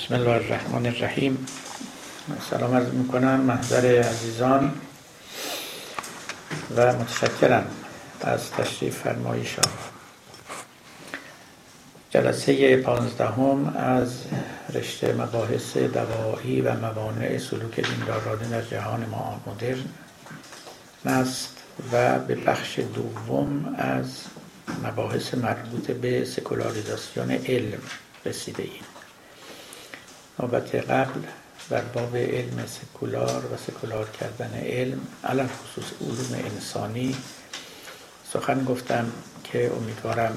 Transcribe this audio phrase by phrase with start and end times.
[0.00, 1.46] بسم الله الرحمن الرحیم.
[2.50, 4.72] سلام عرض می‌کنم محضر عزیزان
[6.76, 7.66] و متشکرم
[8.20, 9.46] از تشریف فرمایی
[12.10, 14.12] جلسه پانزدهم از
[14.74, 19.84] رشته مباحث دوایی و موانع سلوک دیندارانه در جهان ما مدرن
[21.06, 21.56] است
[21.92, 24.06] و به بخش دوم از
[24.84, 27.82] مباحث مربوط به سکولاریزاسیون علم
[28.26, 28.89] رسیده ایم.
[30.40, 31.20] نوبت قبل
[31.70, 37.16] در باب علم سکولار و سکولار کردن علم علم خصوص علوم انسانی.
[38.32, 39.12] سخن گفتم
[39.44, 40.36] که امیدوارم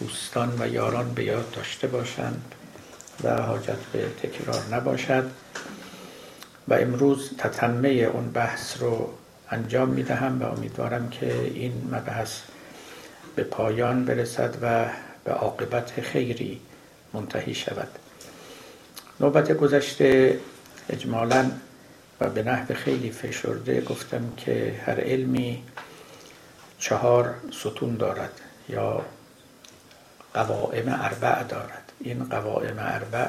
[0.00, 2.54] دوستان و یاران به یاد داشته باشند
[3.24, 5.30] و حاجت به تکرار نباشد.
[6.68, 9.08] و امروز تتمه اون بحث رو
[9.50, 12.38] انجام می دهم و امیدوارم که این مبحث
[13.36, 14.86] به پایان برسد و
[15.24, 16.60] به عاقبت خیری
[17.12, 17.88] منتهی شود.
[19.20, 20.40] نوبت گذشته
[20.90, 21.50] اجمالا
[22.20, 25.62] و به نحو خیلی فشرده گفتم که هر علمی
[26.78, 29.04] چهار ستون دارد یا
[30.34, 31.92] قوائم اربع دارد.
[32.00, 33.28] این قوائم اربع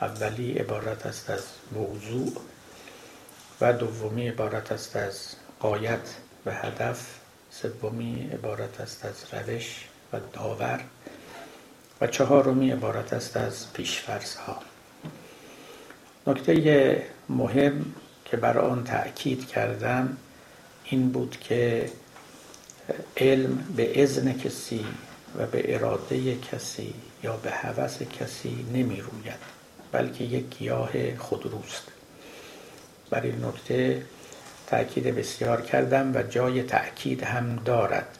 [0.00, 2.32] اولی عبارت است از موضوع
[3.60, 5.28] و دومی عبارت است از
[5.60, 6.14] قایت
[6.46, 7.24] و هدف.
[7.54, 10.80] سومی عبارت است از روش و داور
[12.00, 14.73] و چهارمی عبارت است از پیشفرض ها
[16.26, 17.84] نکته مهم
[18.24, 20.16] که بر آن تأکید کردم
[20.84, 21.90] این بود که
[23.16, 24.86] علم به اذن کسی
[25.38, 29.54] و به اراده کسی یا به هوس کسی نمی روید
[29.92, 31.82] بلکه یک گیاه خودروست.
[33.10, 34.02] بر این نکته
[34.66, 38.18] تأکید بسیار کردم و جای تأکید هم دارد.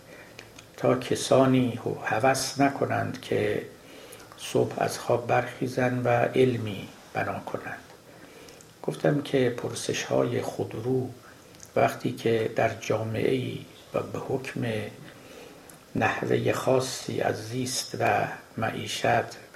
[0.77, 3.62] تا کسانی هوس نکنند که
[4.38, 7.84] صبح از خواب برخیزند و علمی بنا کنند.
[8.87, 11.09] گفتم که پرسش های خودرو
[11.77, 13.59] وقتی که در جامعه ای
[13.95, 14.65] و به حکم
[15.97, 19.06] نحوه خاصی از زیست و معیشت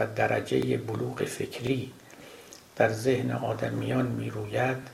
[0.01, 1.93] و درجه بلوغ فکری
[2.77, 4.89] در ذهن آدمیان می روید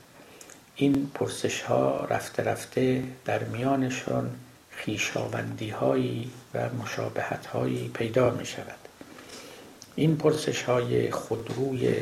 [0.75, 4.35] این پرسش ها رفته رفته در میانشان
[4.69, 8.79] خیشاوندی هایی و مشابهت هایی پیدا می شود
[9.95, 11.95] این پرسش های خودروی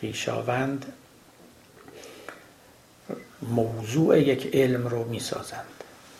[0.00, 0.92] خیشاوند
[3.42, 5.64] موضوع یک علم رو می سازند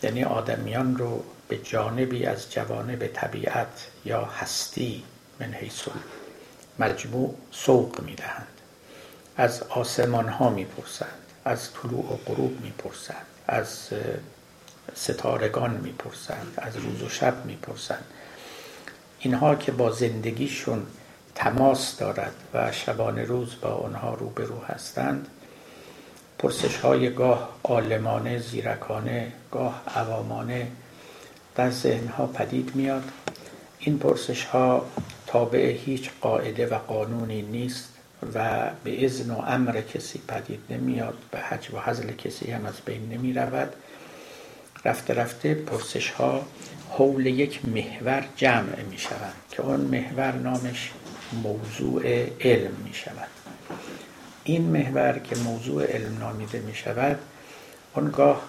[0.02, 5.04] یعنی آدمیان رو به جانبی از جوانب طبیعت یا هستی
[5.40, 5.82] من حیث
[6.78, 8.46] مجموع سوق می دهند
[9.36, 13.88] از آسمان ها می پرسند از طلوع و غروب می پرسند از
[14.94, 18.04] ستارگان می پرسند از روز و شب می پرسند
[19.18, 20.86] اینها که با زندگیشون
[21.34, 25.28] تماس دارد و شبان روز با آنها روبرو هستند
[26.40, 30.66] پرسش های گاه عالمانه زیرکانه گاه عوامانه
[31.56, 33.04] در ذهن ها پدید میاد.
[33.78, 34.86] این پرسش ها
[35.26, 37.88] تابع هیچ قاعده و قانونی نیست
[38.34, 42.80] و به اذن و امر کسی پدید نمیاد به حج و حضل کسی هم از
[42.84, 43.72] بین نمی رود
[44.84, 46.42] رفته رفته پرسش ها
[46.90, 50.90] حول یک محور جمع می شود که اون محور نامش
[51.42, 52.02] موضوع
[52.40, 53.39] علم می شود
[54.50, 57.18] این محور که موضوع علم نامیده می شود
[57.94, 58.42] آنگاه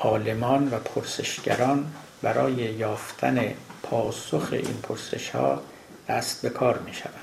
[0.00, 1.92] عالمان و پرسشگران
[2.22, 5.62] برای یافتن پاسخ این پرسش ها
[6.08, 7.14] دست به کار می شوند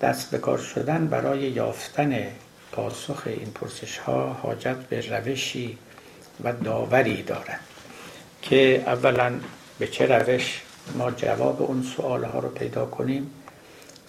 [0.00, 2.26] دست به کار شدن برای یافتن
[2.72, 5.78] پاسخ این پرسش ها حاجت به روشی
[6.44, 7.60] و داوری دارد
[8.42, 9.32] که اولا
[9.78, 10.62] به چه روش
[10.94, 13.30] ما جواب اون سوال ها رو پیدا کنیم.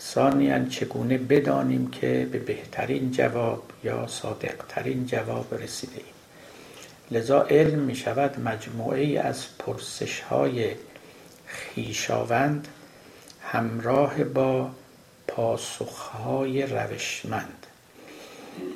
[0.01, 6.13] ثانیا چگونه بدانیم که به بهترین جواب یا صادقترین جواب رسیده ایم
[7.11, 10.75] لذا علم می شود مجموعه از پرسش های
[11.45, 12.67] خیشاوند
[13.41, 14.69] همراه با
[15.27, 17.67] پاسخهای روشمند.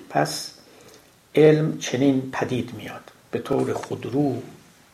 [0.09, 0.51] پس
[1.35, 4.41] علم چنین پدید میاد به طور خودرو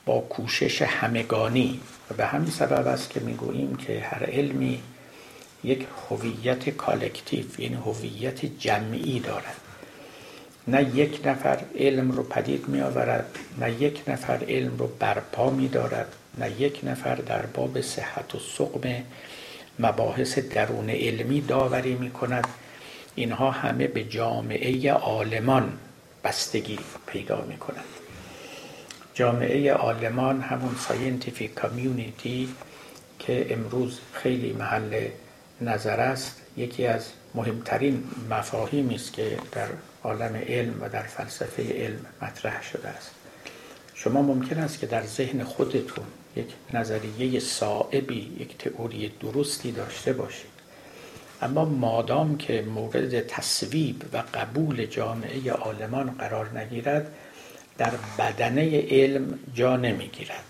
[0.05, 1.79] با کوشش همگانی
[2.11, 4.83] و به همین سبب است که می‌گوییم که هر علمی
[5.63, 9.61] یک هویت کالکتیو یعنی هویت جمعی دارد.
[10.67, 15.67] نه یک نفر علم رو پدید می آورد نه یک نفر علم رو برپا می
[15.67, 19.03] دارد نه یک نفر در باب صحت و سقم
[19.79, 22.47] مباحث درون علمی داوری می کند
[23.15, 25.73] اینها همه به جامعه عالمان
[26.23, 27.85] بستگی پیدا می کند
[29.13, 32.49] جامعه عالمان همون scientific community
[33.19, 35.07] که امروز خیلی محل
[35.61, 37.05] نظر است یکی از
[37.35, 39.67] مهمترین مفاهیمی است که در
[40.03, 43.11] عالم علم و در فلسفه علم مطرح شده است.
[43.93, 46.05] شما ممکن است که در ذهن خودتون
[46.35, 50.51] یک نظریه صائبی یک تئوری درستی داشته باشید.
[51.41, 57.13] اما مادام که مورد تصویب و قبول جامعه عالمان قرار نگیرد
[57.77, 60.43] در بدنه علم جا نمی‌گیرد.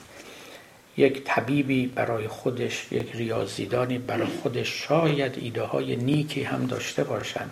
[0.98, 4.88] یک طبیبی برای خودش یک ریاضیدانی برای خودش.
[4.88, 7.52] شاید ایده های نیکی هم داشته باشند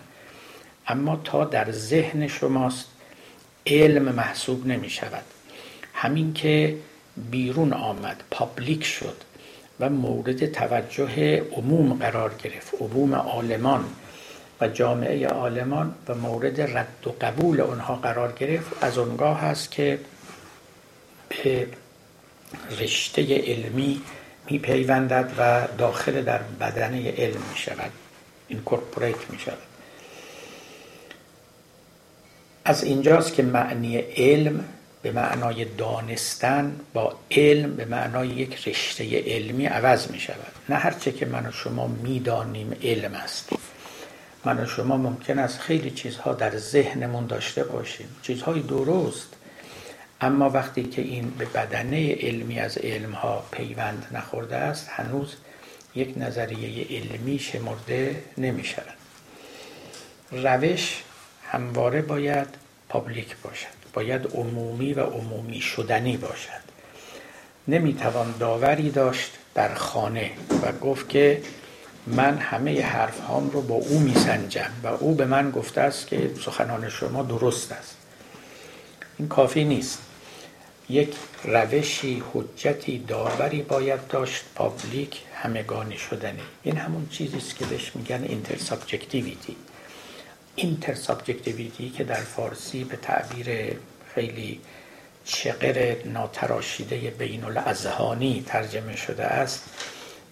[0.86, 2.86] اما تا در ذهن شماست
[3.66, 5.24] علم محسوب نمی شود.
[5.94, 6.76] همین که
[7.30, 9.16] بیرون آمد پابلیک شد
[9.80, 13.84] و مورد توجه عموم قرار گرفت عموم عالمان
[14.60, 18.84] و جامعه عالمان و مورد رد و قبول آنها قرار گرفت.
[18.84, 19.98] از اونگاه هست که
[21.28, 21.66] به
[22.80, 24.02] رشته علمی
[24.50, 27.90] میپیوندد و داخل در بدنه علم می شود
[28.48, 29.58] اینکورپوریت می شود
[32.64, 34.64] از اینجاست که معنی علم
[35.02, 41.12] به معنای دانستن با علم به معنای یک رشته علمی عوض می شود نه هرچه
[41.12, 43.48] که من و شما می‌دانیم علم است.
[44.44, 48.08] من و شما ممکن است خیلی چیزها در ذهنمون داشته باشیم.
[48.22, 49.28] چیزهای درست
[50.20, 55.34] اما وقتی که این به بدنه علمی از علمها پیوند نخورده است هنوز
[55.94, 58.94] یک نظریه علمی شمرده نمی شود
[60.32, 61.02] روش
[61.52, 62.46] همواره باید
[62.88, 63.80] پابلیک باشد.
[63.92, 66.60] باید عمومی و عمومی شدنی باشد.
[67.68, 70.30] نمی‌توان داوری داشت در خانه
[70.62, 71.42] و گفت که
[72.06, 76.30] من همه حرف هام رو با او میسنجم و او به من گفته است که
[76.44, 77.96] سخنان شما درست است.
[79.18, 79.98] این کافی نیست.
[80.90, 81.14] یک
[81.44, 86.42] روشی حجتی داوری باید داشت public همگانی شدنی.
[86.62, 89.56] این همون چیزی است که بهش میگن intersubjectivity
[90.56, 93.76] intersubjectivity که در فارسی به تعبیر
[94.14, 94.60] خیلی
[95.24, 99.64] چقر ناتراشیده بین الاذهانی ترجمه شده است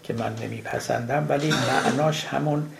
[0.04, 2.70] که من نمیپسندم ولی معناش همون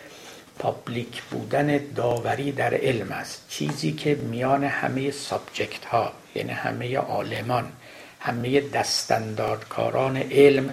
[0.58, 3.43] public بودن داوری در علم است.
[3.49, 7.72] چیزی که میان همه subject ها یعنی همه عالمان
[8.20, 10.72] همه دستندارکاران علم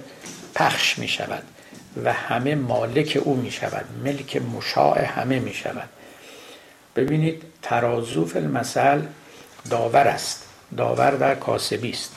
[0.55, 1.43] پخش می شود
[2.03, 5.89] و همه مالک او می شود ملک مشاع همه می شود
[6.95, 9.01] ببینید ترازو المثل
[9.69, 10.45] داور است.
[10.77, 12.15] داور در کاسبی است.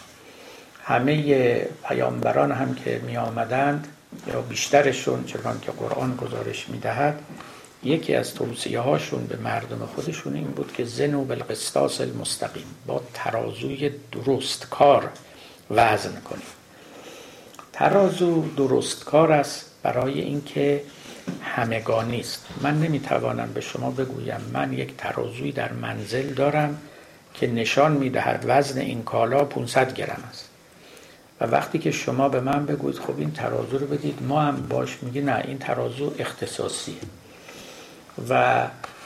[0.85, 3.89] همه پیامبران هم که می آمدند
[4.27, 7.21] یا بیشترشون چنان که قرآن گزارش می دهد
[7.85, 13.91] یکی از توصیه هاشون به مردم خودشون این بود که زنو بالقسطاس المستقیم با ترازوی
[14.13, 15.11] درست کار
[15.71, 16.43] وزن کنیم.
[17.73, 20.83] ترازو درست کار است برای اینکه
[21.43, 22.47] همگانی است.
[22.63, 26.79] من نمی‌توانم به شما بگویم من یک ترازوی در منزل دارم
[27.35, 30.49] که نشان می‌دهد وزن این کالا 500 گرم است.
[31.41, 34.99] و وقتی که شما به من بگوید خب این ترازو رو بدید ما هم باش
[35.03, 36.95] میگی نه این ترازو اختصاصیه.
[38.29, 38.63] و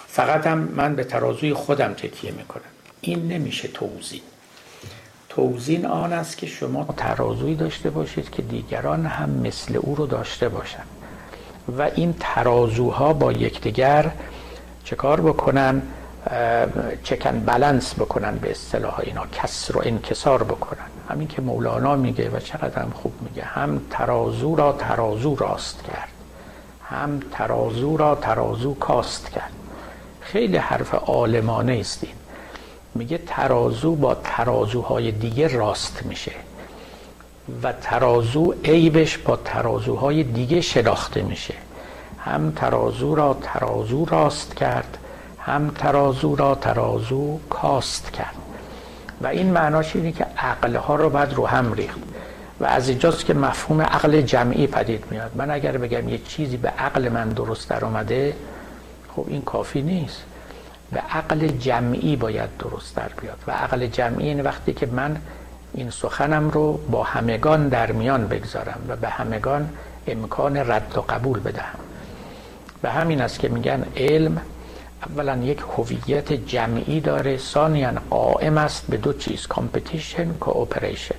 [0.07, 2.63] فقط هم من به ترازوی خودم تکیه می‌کنم.
[3.01, 4.21] این نمیشه توزین
[5.29, 10.49] توزین آن است که شما ترازوی داشته باشید که دیگران هم مثل او رو داشته
[10.49, 10.87] باشند
[11.79, 14.11] و این ترازوها با یکدیگر
[14.85, 15.83] چه کار بکنن؟
[17.05, 19.27] چکن بلنس بکنن به اصطلاح اینا.
[19.27, 20.87] کسر و انکسار بکنن.
[21.09, 23.43] همین که مولانا میگه و چقدر هم خوب میگه.
[23.43, 26.12] هم ترازو را ترازو راست کرد.
[26.93, 29.53] هم ترازو را ترازو کاست کرد.
[30.21, 32.15] خیلی حرف عالمانه است این.
[32.95, 36.33] میگه ترازو با ترازوهای دیگه راست میشه
[37.63, 41.55] و ترازو عیبش با ترازوهای دیگه شناخته میشه.
[42.19, 44.99] هم ترازو را ترازو راست کرد
[45.39, 48.35] هم ترازو را ترازو کاست کرد.
[49.21, 51.99] و این معناش اینه که عقلها رو باید رو هم ریخت.
[52.63, 55.31] و از اینجاست که مفهوم عقل جمعی پدید میاد.
[55.35, 58.37] من اگر بگم یه چیزی به عقل من درست در آمده
[59.17, 60.23] خب این کافی نیست.
[60.93, 63.39] به عقل جمعی باید درست در بیاد.
[63.47, 65.17] و عقل جمعی این وقتی که من
[65.75, 69.69] این سخنم رو با همگان در میان بگذارم و به همگان
[70.07, 71.79] امکان رد و قبول بدهم.
[72.83, 74.41] و همین است که میگن علم
[75.07, 81.15] اولا یک هویت جمعی داره ثانیا قائم است به دو چیز competition cooperation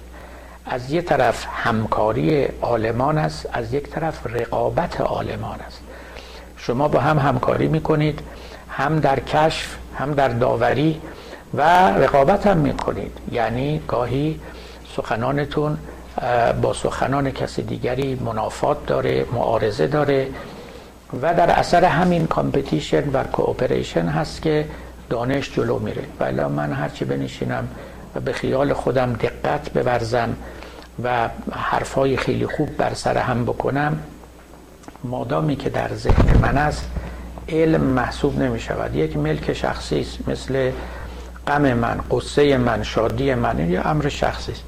[0.66, 5.80] از یک طرف همکاری عالمان است از یک طرف رقابت عالمان است.
[6.58, 8.20] شما با هم همکاری می‌کنید
[8.70, 11.02] هم در کشف هم در داوری
[11.54, 13.18] و رقابت هم می‌کنید.
[13.32, 14.40] یعنی گاهی
[14.96, 15.78] سخنانتون
[16.62, 20.28] با سخنان کسی دیگری منافات داره معارضه داره
[21.22, 24.66] و در اثر همین competition و cooperation هست که
[25.10, 26.04] دانش جلو میره.
[26.20, 27.68] ولی من هرچی بنشینم
[28.16, 30.36] و به خیال خودم دقت بورزم
[31.04, 34.00] و حرفای خیلی خوب بر سر هم بکنم.
[35.04, 36.90] مادامی که در ذهن من است
[37.50, 38.96] علم محسوب نمی شود.
[38.96, 40.72] یک ملک شخصی است مثل
[41.48, 44.64] غم من قصه من شادی من یه امر شخصی است.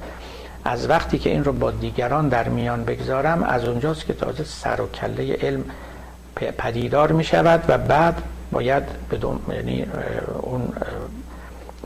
[0.64, 4.80] از وقتی که این رو با دیگران در میان بگذارم از اونجاست که تازه سر
[4.80, 5.64] و کله علم
[6.58, 9.86] پدیدار می شود و بعد باید بدون یعنی
[10.42, 10.72] اون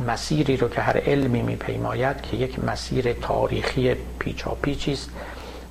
[0.08, 5.10] مسیری رو که هر علمی میپیماید که یک مسیر تاریخی پیچاپیچی است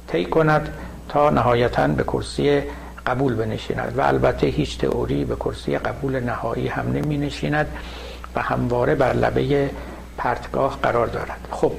[0.08, 0.74] طی کند
[1.10, 2.62] تا نهایتا به کرسی
[3.06, 7.68] قبول بنشیند و البته هیچ تئوری به کرسی قبول نهایی هم نمی نشیند
[8.36, 9.70] و همواره بر لبه
[10.18, 11.48] پرتگاه قرار دارد.
[11.52, 11.72] خب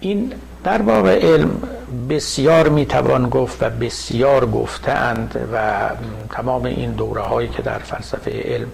[0.00, 0.32] این
[0.64, 1.62] در باب علم
[2.08, 5.88] بسیار می‌توان گفت و بسیار گفتند و
[6.30, 8.68] تمام این دوره هایی که در فلسفه علم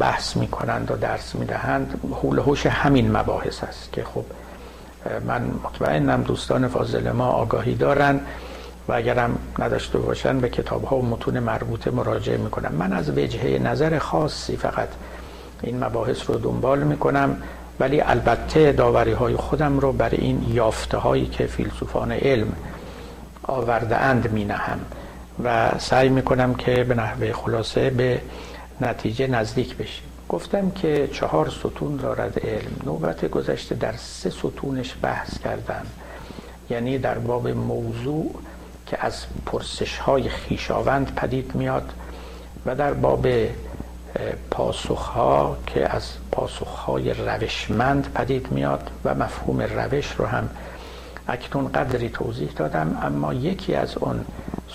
[0.00, 4.24] بحث می کنند و درس می دهند حول هوش همین مباحث است که خب
[5.26, 8.20] من مطمئنم دوستان فاضل ما آگاهی دارند
[8.88, 12.72] و اگرم نداشته باشن به کتاب ها و متون مربوطه مراجعه می‌کنم.
[12.78, 14.88] من از وجهه نظر خاصی فقط
[15.62, 17.36] این مباحث رو دنبال می‌کنم
[17.80, 22.52] ولی البته داوری های خودم رو برای این یافته هایی که فیلسوفان علم
[23.42, 24.80] آورده اند می نهم
[25.44, 28.20] و سعی می‌کنم که به نحوه خلاصه به
[28.84, 32.72] نتیجه نزدیک بشیم گفتم که چهار ستون دارد علم.
[32.84, 35.86] نوبت گذشته در سه ستونش بحث کردم.
[36.70, 38.34] یعنی در باب موضوع
[38.86, 41.92] که از پرسش های خویشاوند پدید میاد
[42.66, 43.26] و در باب
[44.50, 50.50] پاسخ ها که از پاسخ های روشمند پدید میاد و مفهوم روش رو هم
[51.28, 54.24] اکنون قدری توضیح دادم اما یکی از اون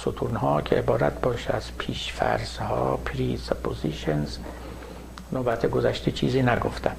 [0.01, 1.71] ستون ها که عبارت باشه از
[2.13, 4.37] فرض ها presuppositions
[5.31, 6.95] نوبت گذشته چیزی نگفتم.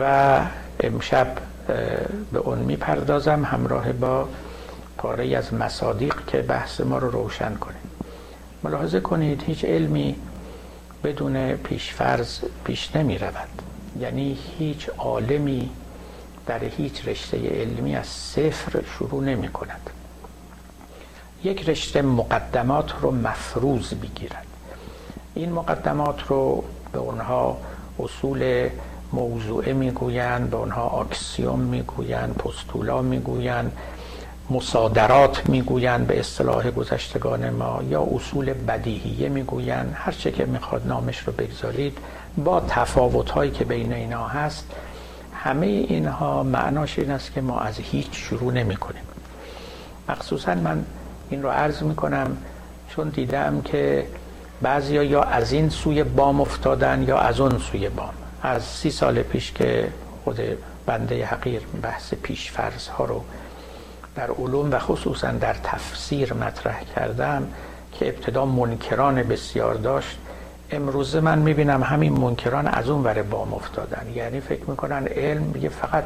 [0.00, 0.40] و
[0.80, 1.36] امشب
[2.32, 4.28] به اون می‌پردازم همراه با
[4.98, 7.76] پاره از مصادیق که بحث ما رو روشن کنه.
[8.62, 10.16] ملاحظه کنید هیچ علمی
[11.04, 13.62] بدون پیشفرض پیش نمی رود
[14.00, 15.70] یعنی هیچ عالمی
[16.46, 19.90] در هیچ رشته علمی از صفر شروع نمی کند
[21.44, 24.46] یک رشته مقدمات رو مفروض بگیرد.
[25.34, 27.56] این مقدمات رو به اونها
[27.98, 28.68] اصول
[29.12, 33.76] موضوعه می‌گویند به اونها آکسیوم می‌گویند پستولا می‌گویند
[34.50, 39.92] مصادرات می‌گویند به اصطلاح گذشتگان ما یا اصول بدیهیه می‌گویند.
[39.94, 41.98] هر چه که می‌خواد نامش رو بگذارید
[42.44, 44.66] با تفاوت هایی که بین اینا هست
[45.34, 49.02] همه اینها معناش این است که ما از هیچ شروع نمی کنیم
[50.08, 50.84] مخصوصا من
[51.30, 52.36] این رو عرض می کنم
[52.88, 54.06] چون دیدم که
[54.62, 58.14] بعضی یا از این سوی بام افتادن یا از اون سوی بام.
[58.42, 59.88] از سی سال پیش که
[60.24, 60.40] خود
[60.86, 63.24] بنده حقیر بحث پیش فرض ها رو
[64.16, 67.48] در علوم و خصوصا در تفسیر مطرح کردم
[67.92, 70.18] که ابتدا منکران بسیار داشت.
[70.70, 74.06] امروزه من می‌بینم همین منکران از اون ور بام افتادن.
[74.14, 76.04] یعنی فکر می‌کنن علم یه فقط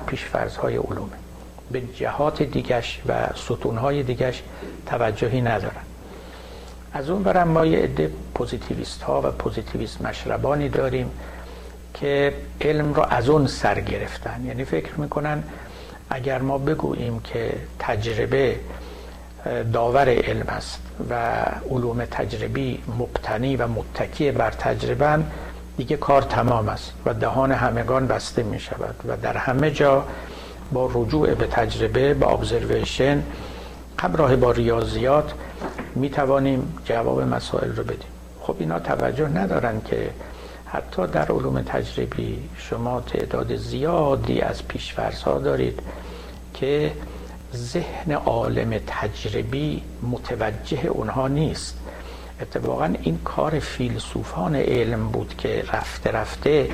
[0.63, 1.28] های علومه.
[1.71, 4.43] به جهات دیگش و ستونهای دیگش
[4.87, 5.83] توجهی ندارن.
[6.93, 11.11] از اون برم ما یه عده پوزیتیویست ها و پوزیتیویست مشربانی داریم
[11.95, 14.45] که علم رو از اون سر گرفتن.
[14.47, 15.43] یعنی فکر می‌کنن
[16.11, 18.61] اگر ما بگوییم که تجربه
[19.73, 21.15] داور علم است و
[21.71, 25.19] علوم تجربی مبتنی و متکی بر تجربه
[25.77, 30.05] دیگه کار تمام است و دهان همگان بسته می شود و در همه جا
[30.73, 33.23] با رجوع به تجربه با ابزرویشن
[34.01, 35.33] همراه با ریاضیات
[35.95, 38.09] می توانیم جواب مسائل رو بدیم.
[38.41, 40.11] خب اینا توجه ندارن که
[40.67, 45.81] حتی در علوم تجربی شما تعداد زیادی از پیشفرس ها دارید
[46.55, 46.93] که
[47.55, 51.79] ذهن عالم تجربی متوجه اونها نیست.
[52.41, 56.71] اتفاقا این کار فیلسوفان علم بود که رفته رفته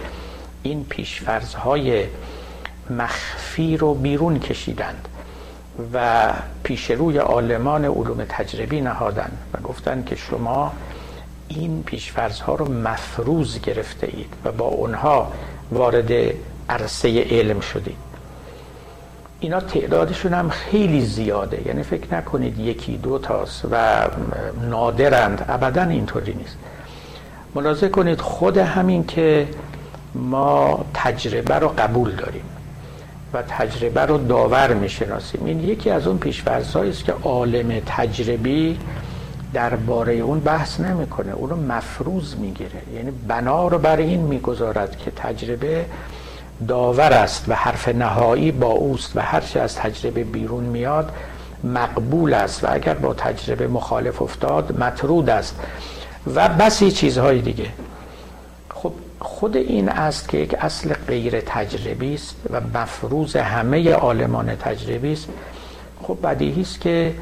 [0.62, 2.06] این پیشفرزهای
[2.90, 5.08] مخفی رو بیرون کشیدند
[5.92, 10.72] و پیش روی عالمان علوم تجربی نهادن و گفتند که شما
[11.48, 15.32] این پیشفرزها رو مفروض گرفته اید و با اونها
[15.72, 16.12] وارد
[16.68, 17.96] عرصه علم شدید.
[19.40, 24.08] اینا تعدادشون هم خیلی زیاده یعنی فکر نکنید یکی دو تاست و
[24.60, 26.56] نادرند ابدا اینطوری نیست.
[27.54, 29.48] ملاحظه کنید خود همین که
[30.14, 32.44] ما تجربه رو قبول داریم.
[33.34, 35.44] و تجربه رو داور می‌شناسیم.
[35.44, 38.78] این یکی از اون پیشفرزهایی است که عالم تجربی
[39.52, 41.32] درباره اون بحث نمی‌کنه.
[41.32, 42.82] اون رو مفروض می‌گیره.
[42.94, 45.84] یعنی بنا رو بر این می‌گذارد که تجربه
[46.68, 51.12] داور است و حرف نهایی با اوست و هرچی از تجربه بیرون میاد
[51.64, 55.60] مقبول است و اگر با تجربه مخالف افتاد مطرود است
[56.34, 57.66] و بسی چیزهای دیگه.
[59.24, 65.28] خود این است که یک اصل غیر تجربی است و مفروض همه عالمان تجربی است.
[66.02, 67.14] خب بدیهی است که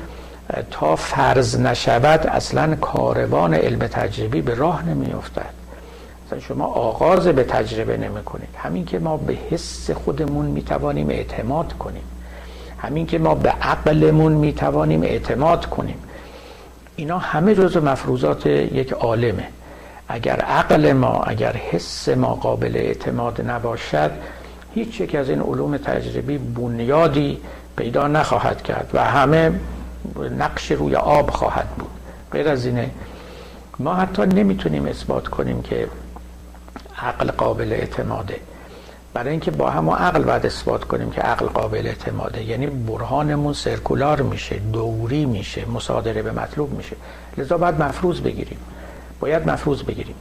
[0.71, 5.51] تا فرض نشود اصلا کاروان علم تجربی به راه نمیافتد.
[6.41, 11.73] شما آغاز به تجربه نمی کنید همین که ما به حس خودمون می توانیم اعتماد
[11.73, 12.05] کنیم.
[12.79, 15.99] همین که ما به عقلمون می توانیم اعتماد کنیم.
[16.97, 19.49] اینا همه جزو مفروضات یک عالمه.
[20.13, 24.11] اگر عقل ما اگر حس ما قابل اعتماد نباشد
[24.75, 27.41] هیچ یک از این علوم تجربی بنیادی
[27.77, 29.53] پیدا نخواهد کرد و همه
[30.39, 31.91] نقش روی آب خواهد بود.
[32.33, 32.91] غیر از اینه
[33.79, 35.89] ما حتی نمی‌تونیم اثبات کنیم که
[36.99, 38.37] عقل قابل اعتماده.
[39.15, 42.45] برای اینکه با هم عقل باید اثبات کنیم که عقل قابل اعتماده.
[42.45, 46.97] یعنی برهانمون سرکولار میشه دوری میشه مصادره به مطلوب میشه.
[47.39, 48.59] لذا باید مفروض بگیریم.
[49.23, 50.15] باید مفروض بگیریم.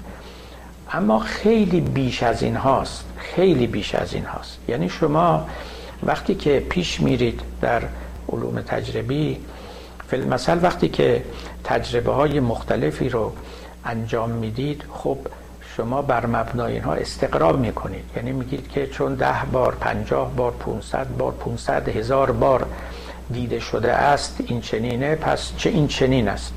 [0.91, 4.57] اما خیلی بیش از این هاست خیلی بیش از این هاست.
[4.67, 5.47] یعنی شما
[6.03, 7.81] وقتی که پیش میرید در
[8.29, 9.37] علوم تجربی
[10.29, 11.23] مثل وقتی که
[11.63, 13.33] تجربه های مختلفی رو
[13.85, 15.17] انجام می‌دید خب
[15.77, 18.03] شما بر مبنای اینها استقرار می‌کنید.
[18.15, 22.65] یعنی میگید که چون ده بار پنجاه بار 500 بار 500 هزار بار
[23.33, 26.53] دیده شده است این چنینه پس چه این چنین است.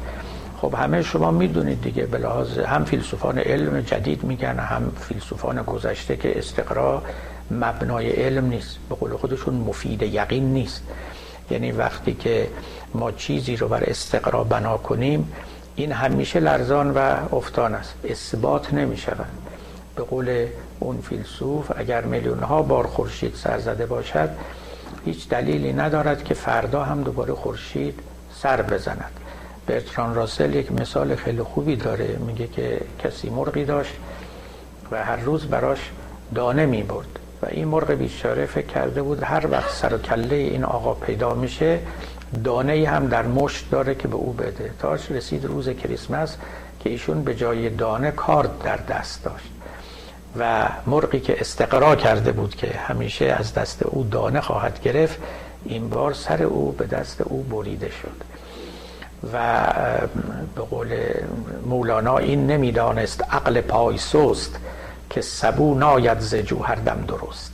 [0.65, 6.17] خب همه شما می‌دونید دیگه به لحاظ هم فیلسوفان علم جدید میگن هم فیلسوفان گذشته
[6.17, 7.03] که استقرا
[7.51, 10.83] مبنای علم نیست به قول خودشون مفید یقین نیست.
[11.51, 12.49] یعنی وقتی که
[12.95, 15.33] ما چیزی رو بر استقرا بنا کنیم
[15.77, 19.33] این همیشه لرزان و افتان است اثبات نمی شود
[19.97, 20.47] به قول
[20.81, 24.29] اون فیلسوف اگر میلیون ها بار خورشید سر زده باشد
[25.05, 28.01] هیچ دلیلی ندارد که فردا هم دوباره خورشید
[28.35, 29.24] سر بزند.
[29.67, 32.17] برتران راسل یک مثال خیلی خوبی داره.
[32.27, 33.95] میگه که کسی مرغی داشت
[34.91, 35.91] و هر روز براش
[36.35, 40.37] دانه می برد و این مرغ بیچاره فکر کرده بود هر وقت سر و کله
[40.37, 41.79] این آقا پیدا میشه
[42.45, 44.71] دانه هم در مشت داره که به او بده.
[44.79, 46.37] تاش رسید روز کریسمس
[46.81, 49.49] که ایشون به جای دانه کارد در دست داشت
[50.39, 55.19] و مرغی که استقرا کرده بود که همیشه از دست او دانه خواهد گرفت
[55.65, 58.34] این بار سر او به دست او بریده شد.
[59.33, 59.67] و
[60.55, 60.97] به قول
[61.67, 64.57] مولانا این نمی‌دانست عقل پای سست
[65.11, 67.53] که سبو ناید ز جوهر دم درست.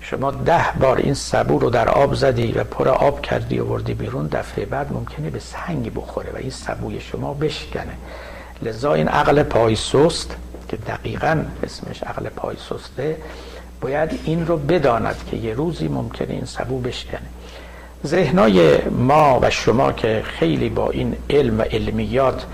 [0.00, 3.94] شما ده بار این سبو رو در آب زدی و پر آب کردی و وردی
[3.94, 7.92] بیرون دفعه بعد ممکنه به سنگ بخوره و این سبوی شما بشکنه.
[8.62, 10.36] لذا این عقل پای سست
[10.68, 13.16] که دقیقا اسمش عقل پای سسته
[13.80, 17.26] باید این رو بداند که یه روزی ممکنه این سبو بشکنه.
[18.06, 22.46] ذهنای ما و شما که خیلی با این علم و علمیات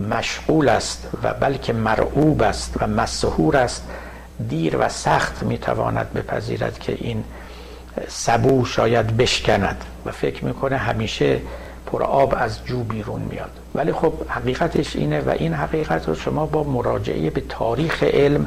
[0.00, 3.88] مشغول است و بلکه مرعوب است و مسهور است
[4.48, 7.24] دیر و سخت می‌تواند بپذیرد که این
[8.08, 11.40] سبو شاید بشکند و فکر می‌کنه همیشه
[11.86, 13.50] پر آب از جو بیرون میاد.
[13.74, 18.46] ولی خب حقیقتش اینه و این حقیقت رو شما با مراجعه به تاریخ علم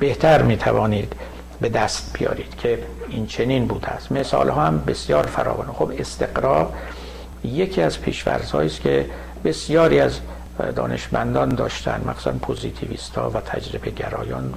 [0.00, 1.12] بهتر می‌توانید
[1.60, 2.78] به دست بیارید که
[3.10, 6.72] این چنین بوده است مثال ها هم بسیار فراوانه خب استقرا
[7.44, 9.06] یکی از پیشورزهایی است که
[9.44, 10.20] بسیاری از
[10.76, 14.54] دانشمندان داشتن مخصوصا پوزیتیویستا و تجربه گرایان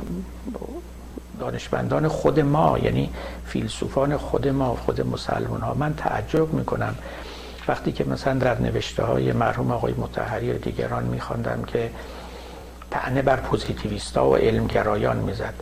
[1.39, 3.09] دانشمندان خود ما یعنی
[3.45, 6.95] فیلسوفان خود ما خود مسلمان ها من تعجب می‌کنم
[7.67, 11.91] وقتی که مثلا در نوشته های مرحوم آقای متحری و دیگران میخواندم که
[12.91, 15.53] تعنه بر پوزیتیویستا و علمگرایان می‌زد.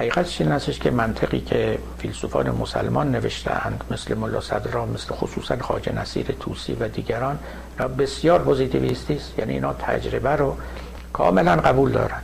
[0.00, 5.92] حقیقتش این هستش که منطقی که فیلسوفان مسلمان نوشتهاند مثل ملا صدرا مثل خصوصا خواجه
[5.92, 7.38] نصیر توسی و دیگران
[7.98, 9.38] بسیار پوزیتیویستی است.
[9.38, 10.56] یعنی اینا تجربه رو
[11.12, 12.20] کاملا قبول دارن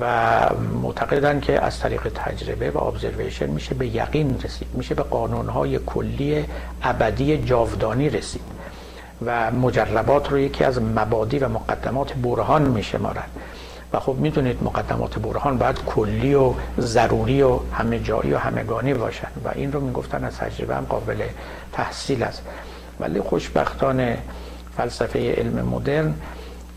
[0.00, 0.40] و
[0.82, 6.44] معتقدن که از طریق تجربه و ابزرویشن میشه به یقین رسید میشه به قانونهای کلی
[6.82, 8.42] ابدی جاودانی رسید
[9.26, 13.26] و مجربات رو یکی از مبادی و مقدمات برهان میشمارن
[13.92, 19.28] و خب می‌دونید مقدمات برهان باید کلی و ضروری و همه جایی و همگانی باشن
[19.44, 21.22] و این رو می‌گفتن از تجربه هم قابل
[21.72, 22.42] تحصیل است.
[23.00, 24.18] ولی خوشبختانه
[24.76, 26.14] فلسفه علم مدرن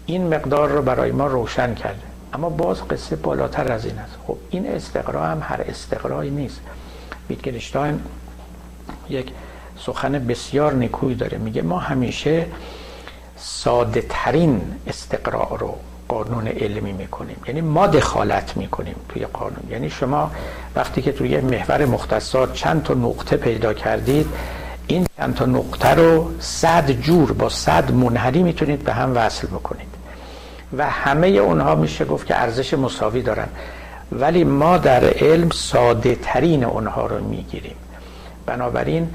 [0.06, 2.02] این مقدار رو برای ما روشن کرده
[2.34, 4.14] اما باز قصه بالاتر از این است.
[4.28, 6.60] خب این استقرا هم هر استقرایی نیست.
[7.30, 8.00] ویتگنشتاین
[9.10, 9.32] یک
[9.80, 11.38] سخن بسیار نیکوی داره.
[11.38, 12.46] میگه ما همیشه
[13.38, 15.76] ساده ترین استقراء رو
[16.08, 17.36] قانون علمی می‌کنیم.
[17.48, 19.64] یعنی ما دخالت می‌کنیم توی قانون.
[19.70, 20.32] یعنی شما
[20.76, 24.28] وقتی که توی محور مختصات چند تا نقطه پیدا کردید
[24.88, 29.88] این چند تا نقطه رو صد جور با صد منحنی می‌تونید به هم وصل بکنید.
[30.78, 33.48] و همه اونها میشه گفت که ارزش مساوی دارن.
[34.12, 37.76] ولی ما در علم ساده ترین اونها رو می‌گیریم.
[38.46, 39.10] بنابراین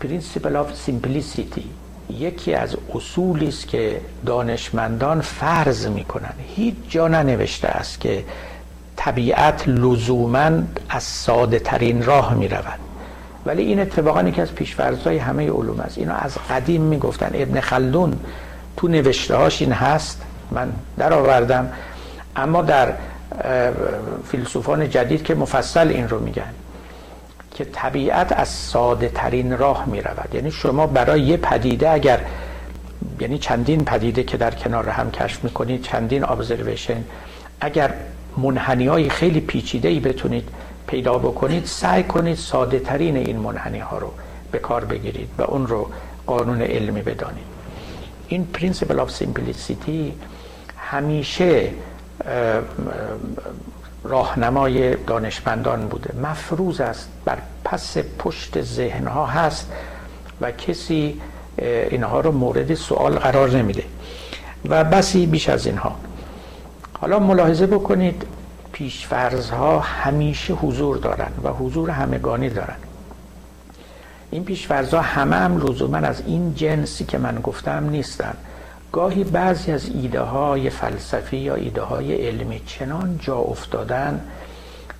[0.00, 1.64] principle of simplicity
[2.10, 8.24] یکی از اصولی است که دانشمندان فرض می‌کنن هیچ جا ننوشته است که
[8.96, 10.50] طبیعت لزوما
[10.88, 12.78] از ساده ترین راه می رود
[13.46, 15.98] ولی این اتفاقا یکی از پیشفرزهای همه علوم است.
[15.98, 17.30] اینو از قدیم می‌گفتن.
[17.34, 18.18] ابن خلدون
[18.76, 20.22] تو نوشته هاش این هست.
[20.50, 21.72] من در آوردم
[22.36, 22.92] اما در
[24.28, 26.54] فیلسوفان جدید که مفصل این رو میگن.
[27.56, 32.20] که طبیعت از ساده ترین راه می رود یعنی شما برای یه پدیده اگر
[33.20, 37.04] یعنی چندین پدیده که در کنار هم کشف می‌کنید چندین ابزرویشن
[37.60, 37.94] اگر
[38.36, 40.48] منحنی های خیلی پیچیده ای بتونید
[40.86, 44.12] پیدا بکنید سعی کنید ساده ترین این منحنی ها رو
[44.52, 45.90] به کار بگیرید و اون رو
[46.26, 47.44] قانون علمی بدانید.
[48.28, 50.14] این principle of simplicity
[50.78, 51.70] همیشه
[54.06, 56.14] راهنمای دانشمندان بوده.
[56.22, 59.72] مفروض است بر پس پشت ذهنها هست
[60.40, 61.20] و کسی
[61.90, 63.84] اینها رو مورد سوال قرار نمیده
[64.68, 65.96] و بسی بیش از اینها.
[67.00, 68.26] حالا ملاحظه بکنید
[68.72, 72.76] پیشفرزها همیشه حضور دارن و حضور همگانی دارن.
[74.30, 78.34] این پیشفرزها همه هم لزوما از این جنسی که من گفتم نیستن.
[78.96, 84.20] گاهی بعضی از ایده های فلسفی یا ایده های علمی چنان جا افتادن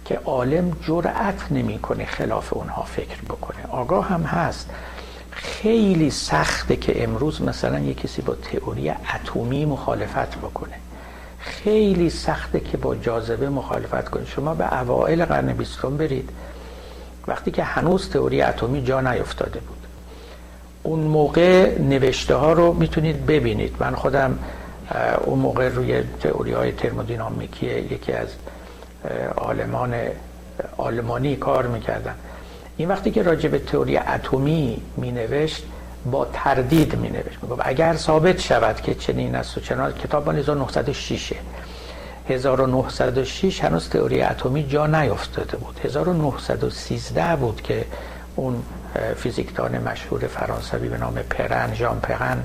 [0.04, 3.58] که عالم جرأت نمی‌کنه خلاف اونها فکر بکنه.
[3.70, 4.70] آگاه هم هست.
[5.30, 10.74] خیلی سخته که امروز مثلا یه کسی با تئوری اتمی مخالفت بکنه.
[11.38, 14.26] خیلی سخته که با جاذبه مخالفت کنه.
[14.26, 16.30] شما به اوائل قرن بیستم برید.
[17.26, 19.85] وقتی که هنوز تئوری اتمی جا نیفتاده بود.
[20.86, 23.76] اون موقع نوشته ها رو می‌تونید ببینید.
[23.80, 24.38] من خودم
[25.24, 28.28] اون موقع روی تئوری های ترمودینامیکی یکی از
[29.36, 29.94] آلمان
[30.76, 32.14] آلمانی کار می‌کردم
[32.76, 35.64] این وقتی که راجع به تئوری اتمی می نوشت
[36.10, 41.32] با تردید می نوشت می اگر ثابت شود که چنین است و چنان کتاب 1906
[42.28, 45.80] 1906 هنوز تئوری اتمی جا نیفتاده بود.
[45.84, 47.84] 1913 بود که
[48.36, 48.62] اون
[49.16, 52.42] فیزیکدان مشهور فرانسوی به نام پرن ژان پرن.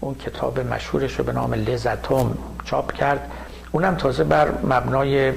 [0.00, 3.30] اون کتاب مشهورش رو به نام لزاتوم چاپ کرد.
[3.72, 5.32] اونم تازه بر مبنای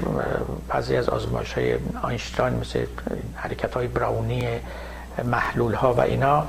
[0.68, 2.86] بعضی از آزمایش های آینشتاین مثل
[3.34, 4.48] حرکت های براونی
[5.24, 6.46] محلول ها و اینا.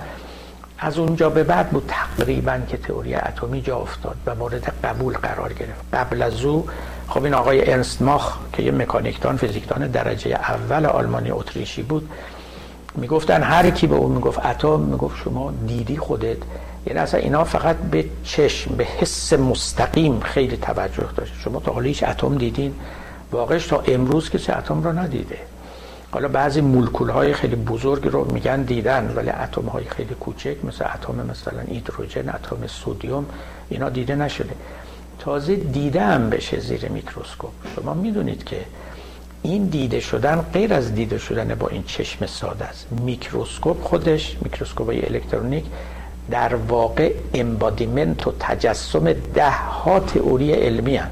[0.79, 5.53] از اونجا به بعد بود تقریبا که تئوری اتمی جا افتاد و مورد قبول قرار
[5.53, 5.81] گرفت.
[5.93, 6.67] قبل از او
[7.08, 12.10] خب این آقای ارنست ماخ که یه مکانیکدان فیزیکدان درجه اول آلمانی اتریشی بود
[12.97, 16.38] می‌گفتن هر کی به اون می‌گفت اتم می‌گفت شما دیدی خودت.
[16.88, 21.34] یعنی اصلا اینا فقط به چشم به حس مستقیم خیلی توجه داشت.
[21.39, 22.73] شما تا حالا هیچ اتم دیدین؟
[23.31, 25.38] واقعش تا امروز کسی اتم رو ندیده.
[26.12, 30.86] حالا بعضی مولکول های خیلی بزرگ رو میگن دیدن ولی اتم های خیلی کوچک مثل
[30.86, 33.25] اتم مثلا هیدروژن اتم سودیوم
[33.69, 34.53] اینا دیده نشده.
[35.19, 37.51] تازه دیده هم بشه زیر میکروسکوپ.
[37.75, 38.58] شما می‌دونید که
[39.45, 42.88] این دیده شدن غیر از دیده شدن با این چشم ساده است.
[42.91, 45.65] میکروسکوپ خودش میکروسکوپ های الکترونیک
[46.31, 51.10] در واقع embodiment و تجسم ده ها تئوری علمی هن.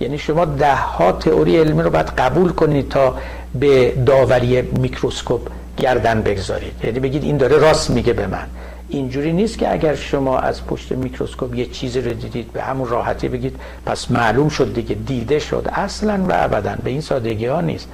[0.00, 3.14] یعنی شما ده ها تئوری علمی رو باید قبول کنید تا
[3.54, 5.40] به داوری میکروسکوپ
[5.76, 6.72] گردن بگذارید.
[6.84, 8.46] یعنی بگید این داره راست میگه به من.
[8.90, 13.28] اینجوری نیست که اگر شما از پشت میکروسکوپ یه چیزی رو دیدید به همون راحتی
[13.28, 15.68] بگید پس معلوم شد دیگه دیده شد.
[15.72, 17.88] اصلا و ابدا به این سادگی ها نیست.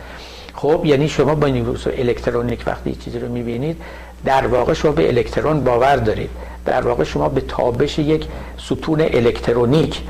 [0.55, 3.77] خب یعنی شما با میکروسکوپ الکترونیک وقتی چیزی رو می‌بینید
[4.25, 6.31] در واقع شما به الکترون باور دارید.
[6.65, 8.27] در واقع شما به تابش یک
[8.59, 10.03] ستون الکترونیک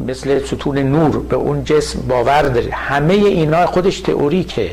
[0.00, 2.70] مثل ستون نور به اون جسم باور دارید.
[2.72, 4.70] همه اینا خودش تئوریکه.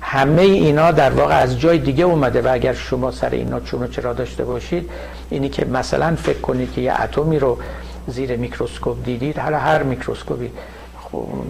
[0.00, 4.12] همه اینا در واقع از جای دیگه اومده و اگر شما سر اینا چون چرا
[4.12, 4.90] داشته باشید
[5.30, 7.58] اینی که مثلا فکر کنید که یه اتمی رو
[8.06, 10.50] زیر میکروسکوپ دیدید حالا هر میکروسکوپی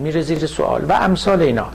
[0.02, 1.66] میره زیر سوال و امثال اینا.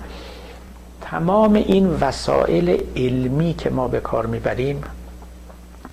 [1.02, 4.82] تمام این وسایل علمی که ما به کار می‌بریم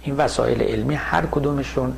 [0.02, 1.92] این وسایل علمی هر کدومشون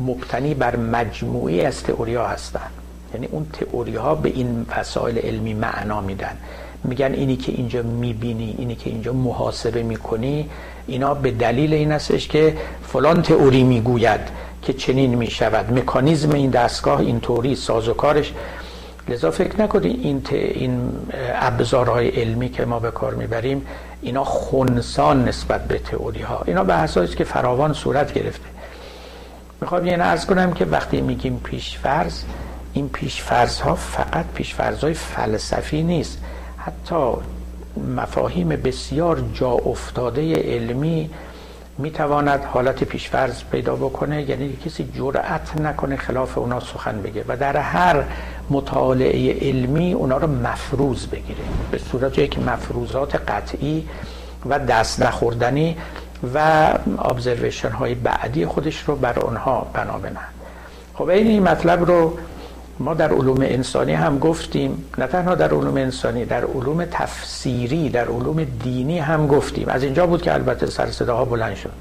[0.00, 2.70] مبتنی بر مجموعی از تئوری ها هستن.
[3.14, 6.36] یعنی اون تئوری ها به این وسایل علمی معنا میدن.
[6.84, 10.50] میگن اینی که اینجا می‌بینی اینی که اینجا محاسبه می‌کنی.
[10.86, 14.20] اینا به دلیل این هستش که فلان تئوری می‌گوید
[14.62, 18.32] که چنین می شود مکانیزم این دستگاه اینطوری سازوکارش.
[19.08, 20.92] لذا فکر نکنید این, این
[21.34, 23.66] ابزارهای علمی که ما به کار می‌بریم
[24.02, 28.48] اینا خونسان نسبت به تئوری ها اینا به اساس که فراوان صورت گرفته.
[29.60, 32.22] می‌خوام یعنی ارز کنم که وقتی میگیم پیشفرض
[32.72, 36.18] این پیشفرض ها فقط پیشفرض های فلسفی نیست.
[36.58, 37.12] حتی
[37.96, 41.10] مفاهیم بسیار جا افتاده علمی
[41.78, 47.56] می‌تواند حالت پیشفرض پیدا بکنه یعنی کسی جرأت نکنه خلاف اونا سخن بگه و در
[47.56, 48.04] هر
[48.50, 51.40] مطالعه علمی اونا رو مفروض بگیره
[51.70, 53.88] به صورت که مفروضات قطعی
[54.46, 55.76] و دست نخوردنی
[56.34, 56.38] و
[56.98, 60.00] ابزرویشن های بعدی خودش رو بر اونها بنا
[60.94, 62.18] خب این مطلب رو
[62.80, 68.04] ما در علوم انسانی هم گفتیم نه تنها در علوم انسانی در علوم تفسیری در
[68.04, 69.68] علوم دینی هم گفتیم.
[69.68, 71.72] از اینجا بود که البته سر صداها بلند شد.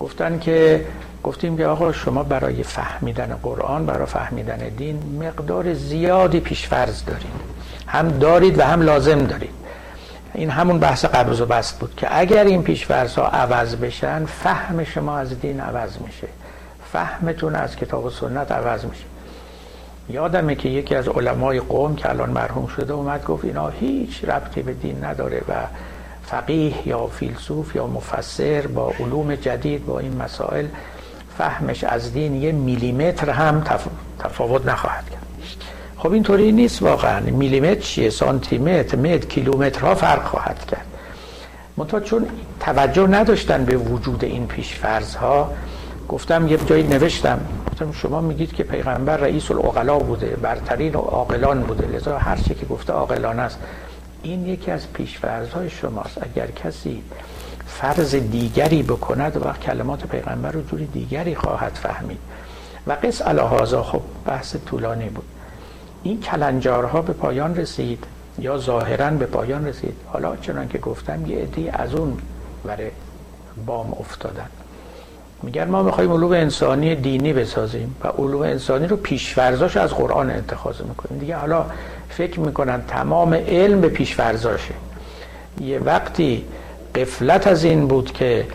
[0.00, 0.86] گفتن که
[1.22, 7.58] گفتیم که آقا شما برای فهمیدن قرآن برای فهمیدن دین مقدار زیادی پیشفرض دارید.
[7.86, 9.50] هم دارید و هم لازم دارید.
[10.34, 14.84] این همون بحث قبض و بست بود که اگر این پیشفرض ها عوض بشن فهم
[14.84, 16.28] شما از دین عوض میشه.
[16.92, 19.04] فهمتون از کتاب و سنت عوض میشه.
[20.10, 24.62] یادمه که یکی از علمای قوم که الان مرحوم شده اومد گفت اینا هیچ ربطی
[24.62, 25.52] به دین نداره و
[26.22, 30.66] فقیه یا فیلسوف یا مفسر با علوم جدید با این مسائل
[31.38, 33.64] فهمش از دین یه میلیمتر هم
[34.18, 35.22] تفاوت نخواهد کرد.
[35.98, 37.20] خب اینطوری نیست واقعا.
[37.20, 40.86] میلیمتر چیه؟ سانتیمتر متر کیلومترها فرق خواهد کرد.
[41.76, 42.26] منتها چون
[42.60, 45.52] توجه نداشتن به وجود این پیشفرض ها
[46.08, 47.40] گفتم یه جایی نوشتم.
[47.70, 51.86] گفتم شما میگید که پیغمبر رئیس العقلا بوده برترین عاقلان بوده.
[51.86, 53.58] لذا هر چی که گفته عاقلان است.
[54.22, 54.86] این یکی از
[55.54, 56.22] های شماست.
[56.22, 57.02] اگر کسی
[57.66, 62.18] فرض دیگری بکند و کلمات پیغمبر رو جوری دیگری خواهد فهمید.
[62.86, 65.24] و قص الهازا خب بحث طولانی بود.
[66.02, 68.04] این کلنجارها به پایان رسید
[68.38, 72.16] یا ظاهرا به پایان رسید؟ حالا چنان که گفتم یه عدی از اون
[72.64, 72.92] بره
[73.66, 74.48] بام افتادن.
[75.42, 80.74] میگن ما می‌خوایم علوم انسانی دینی بسازیم و علوم انسانی رو پیشفرزاش از قرآن انتخاز
[80.88, 81.20] می‌کنیم.
[81.20, 81.66] دیگه حالا
[82.08, 84.74] فکر می‌کنن تمام علم به پیشفرزاشه
[85.60, 86.44] یه وقتی
[86.94, 88.46] قفلت از این بود که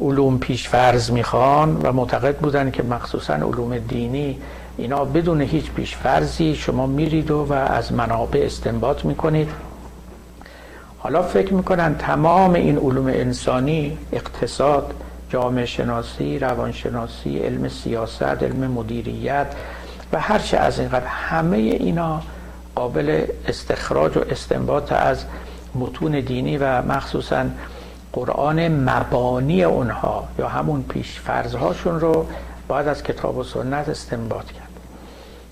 [0.00, 4.38] علوم پیشفرز می‌خوان و معتقد بودن که مخصوصا علوم دینی
[4.76, 9.48] اینا بدون هیچ پیشفرزی شما میرید و, و از منابع استنباط می‌کنید.
[10.98, 14.94] حالا فکر می‌کنن تمام این علوم انسانی اقتصاد
[15.36, 19.46] جامعه شناسی روانشناسی علم سیاست علم مدیریت
[20.12, 22.22] و هرچه از این قبل همه اینا
[22.74, 25.24] قابل استخراج و استنباط از
[25.74, 27.44] متون دینی و مخصوصا
[28.12, 32.26] قرآن مبانی اونها یا همون پیش فرضهاشون رو
[32.68, 34.80] باید از کتاب و سنت استنباط کرد.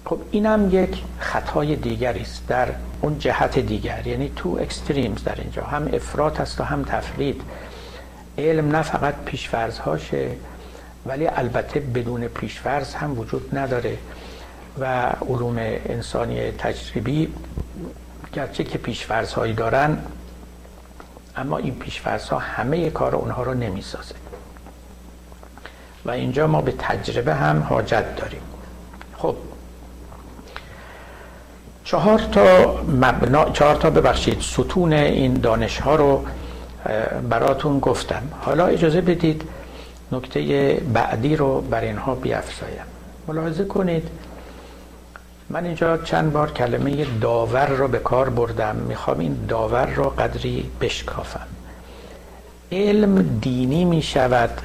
[0.04, 2.68] خب اینم یک خطای دیگری است در
[3.00, 4.06] اون جهت دیگر.
[4.06, 5.64] یعنی تو اکستریمز در اینجا.
[5.64, 7.42] هم افراط است و هم تفرید.
[8.38, 10.30] علم نه فقط پیشفرض هاشه
[11.06, 13.98] ولی البته بدون پیشفرض هم وجود نداره.
[14.78, 17.34] و علوم انسانی تجربی
[18.32, 19.98] گرچه که پیشفرض هایی دارن
[21.36, 24.14] اما این پیشفرض ها همه کار اونها رو نمی‌سازه.
[26.04, 28.42] و اینجا ما به تجربه هم حاجت داریم.
[29.18, 29.36] خب.
[31.84, 36.24] چهار تا مبنا چهار تا ببخشید ستون این دانش ها رو
[37.28, 38.22] براتون گفتم.
[38.40, 39.42] حالا اجازه بدید
[40.12, 42.84] نکته بعدی رو بر اینها بیافزایم.
[43.28, 44.08] ملاحظه کنید
[45.50, 48.76] من اینجا چند بار کلمه داور رو به کار بردم.
[48.76, 51.46] می‌خوام این داور رو قدری بشکافم.
[52.72, 54.60] علم دینی می شود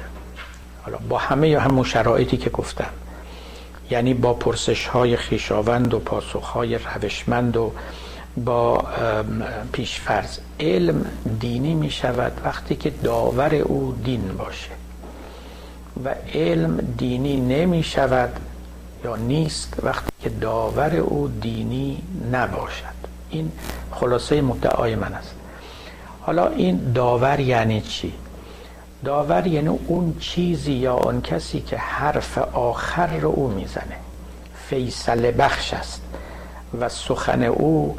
[0.82, 2.90] حالا با همه همون شرایطی که گفتم.
[3.90, 7.72] یعنی با پرسش های خیشاوند و پاسخ های روشمند و
[8.44, 8.84] با
[9.72, 11.04] پیشفرز علم
[11.40, 14.70] دینی می شود وقتی که داور او دین باشه.
[16.04, 18.30] و علم دینی نمی شود
[19.04, 23.00] یا نیست وقتی که داور او دینی نباشد.
[23.30, 23.52] این
[23.90, 25.34] خلاصه مدعای من است.
[26.20, 28.12] حالا این داور یعنی چی؟
[29.04, 33.96] داور یعنی اون چیزی یا اون کسی که حرف آخر رو او می‌زنه.
[34.68, 36.02] فیصل بخش است
[36.80, 37.96] و سخن او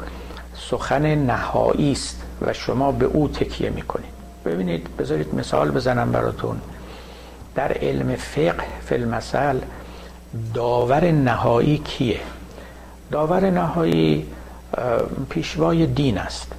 [0.72, 4.12] سخن نهایی است و شما به او تکیه می‌کنید.
[4.44, 6.56] ببینید بذارید مثال بزنم براتون.
[7.54, 9.58] در علم فقه فی المثل
[10.54, 12.20] داور نهایی کیه؟
[13.10, 14.26] داور نهایی
[15.30, 16.52] پیشوای دین است.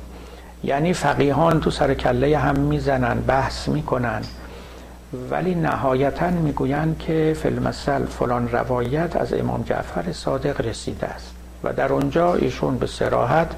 [0.63, 4.21] یعنی فقیهان تو سر کله هم می‌زنن بحث می‌کنن.
[5.29, 11.31] ولی نهایتا می‌گویند که فیلمسل فلان روایت از امام جعفر صادق رسیده است.
[11.63, 13.51] و در اونجا ایشون به سراحت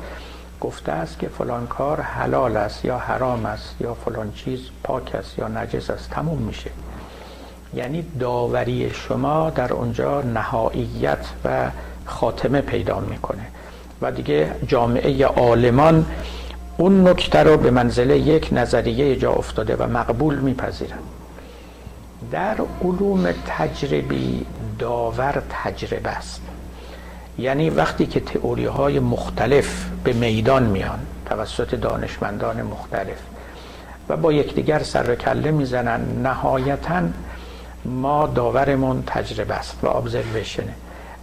[0.61, 5.39] گفته است که فلان کار حلال است یا حرام است یا فلان چیز پاک است
[5.39, 6.69] یا نجس است تموم میشه.
[7.73, 11.71] یعنی داوری شما در اونجا نهاییت و
[12.05, 13.47] خاتمه پیدا می‌کنه.
[14.01, 16.05] و دیگه جامعه عالمان
[16.77, 20.97] اون نکته رو به منزله یک نظریه جا افتاده و مقبول میپذیرن.
[22.31, 24.45] در علوم تجربی
[24.79, 26.41] داور تجربه است.
[27.37, 33.17] یعنی وقتی که تئوری های مختلف به میدان میان توسط دانشمندان مختلف
[34.09, 37.01] و با یکدیگر سر کله می‌زنن نهایتا
[37.85, 40.73] ما داورمون تجربه است و ابزرویشنه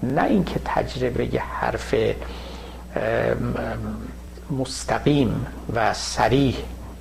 [0.03, 1.95] نه اینکه تجربه حرف
[4.51, 6.57] مستقیم و سریح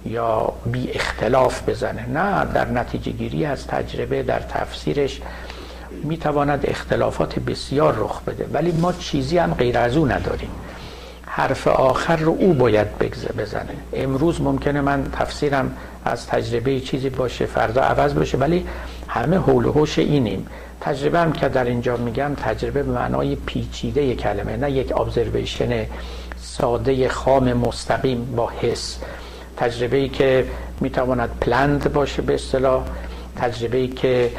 [0.05, 2.09] یا بی اختلاف بزنه.
[2.09, 5.21] نه در نتیجه گیری از تجربه در تفسیرش
[6.03, 8.45] می‌تواند اختلافات بسیار رخ بده.
[8.53, 10.49] ولی ما چیزی هم غیر از او نداریم.
[11.25, 12.87] حرف آخر رو او باید
[13.37, 13.75] بزنه.
[13.93, 18.65] امروز ممکنه من تفسیرم از تجربه چیزی باشه فردا عوض باشه ولی
[19.07, 20.47] همه حول و حوش اینیم.
[20.81, 25.85] تجربه هم که در اینجا میگم تجربه به معنای پیچیده کلمه نه یک ابزرویشن
[26.37, 28.97] ساده خام مستقیم با حس.
[29.57, 30.45] تجربه ای که
[30.81, 32.83] می‌تواند پلند باشه به اصطلاح.
[33.35, 34.31] تجربه ای که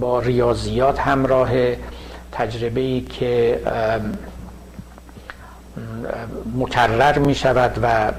[0.00, 1.50] با ریاضیات همراه
[2.32, 3.60] تجربه ای که
[6.56, 8.12] مکرر می شود و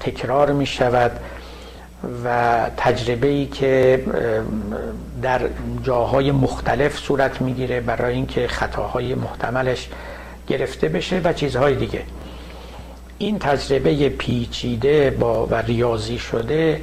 [0.00, 1.10] تکرار می شود
[2.24, 4.04] و تجربه ای که
[5.22, 5.40] در
[5.82, 9.88] جاهای مختلف صورت می‌گیره برای اینکه خطاهای محتملش
[10.48, 12.02] گرفته بشه و چیزهای دیگه.
[13.18, 16.80] این تجربه پیچیده با و ریاضی شده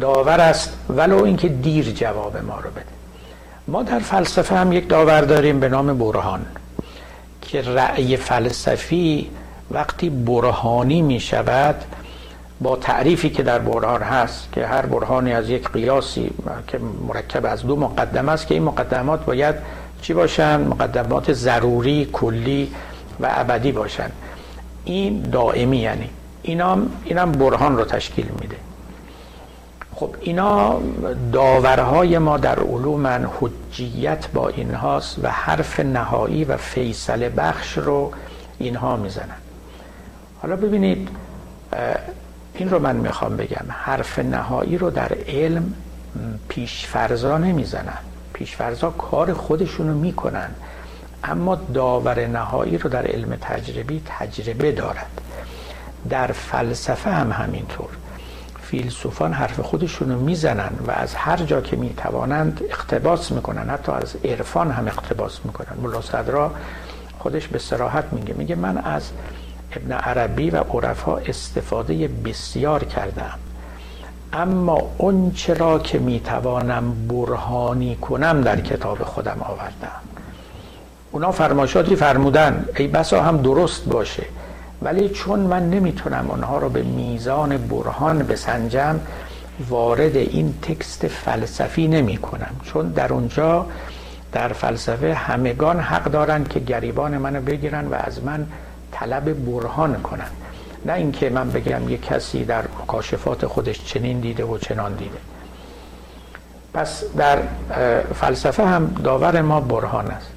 [0.00, 3.01] داور است ولو اینکه دیر جواب ما رو بده.
[3.68, 6.46] ما در فلسفه هم یک داور داریم به نام برهان
[7.42, 9.30] که رأی فلسفی
[9.70, 11.74] وقتی برهانی می شود
[12.60, 16.30] با تعریفی که در برهان هست که هر برهانی از یک قیاسی
[16.68, 19.54] که مرکب از دو مقدمه است که این مقدمات باید
[20.02, 22.70] چی باشن؟ مقدمات ضروری کلی
[23.20, 24.10] و ابدی باشن.
[24.84, 26.10] این دائمی یعنی.
[26.42, 28.56] اینام اینم برهان رو تشکیل میده.
[30.02, 30.80] خب اینا
[31.32, 38.12] داورهای ما در علوم حجیت با اینهاست و حرف نهایی و فیصل بخش رو
[38.58, 39.36] اینها می‌زنن.
[40.42, 41.08] حالا ببینید
[42.54, 43.66] این رو من می‌خوام بگم.
[43.68, 45.74] حرف نهایی رو در علم
[46.48, 47.98] پیشفرزا نمی‌زنن.
[48.32, 50.50] پیشفرزا کار خودشونو می‌کنن.
[51.24, 55.20] اما داور نهایی رو در علم تجربی تجربه دارد.
[56.10, 57.88] در فلسفه هم همینطور.
[58.72, 64.70] فیلسوفان حرف خودشونو می‌زنن و از هر جا که می‌توانند اقتباس می‌کنن حتی از عرفان
[64.70, 65.76] هم اقتباس می‌کنن.
[65.82, 66.50] ملا صدرا
[67.18, 69.10] خودش به سراحت میگه میگه من از
[69.76, 73.38] ابن عربی و عرفا استفاده بسیار کردم.
[74.32, 80.00] اما اون چرا که می‌توانم برهانی کنم در کتاب خودم آوردم.
[81.10, 84.24] اونا فرماشاتی فرمودن ای بسا هم درست باشه.
[84.84, 89.00] ولی چون من نمی‌تونم اونها رو به میزان برهان بسنجم
[89.68, 93.66] وارد این تکست فلسفی نمی کنم چون در اونجا
[94.32, 98.46] در فلسفه همگان حق دارن که گریبان منو بگیرن و از من
[98.92, 100.30] طلب برهان کنن.
[100.86, 105.18] نه اینکه من بگم یک کسی در کاشفات خودش چنین دیده و چنان دیده.
[106.74, 107.38] پس در
[108.14, 110.31] فلسفه هم داور ما برهان است.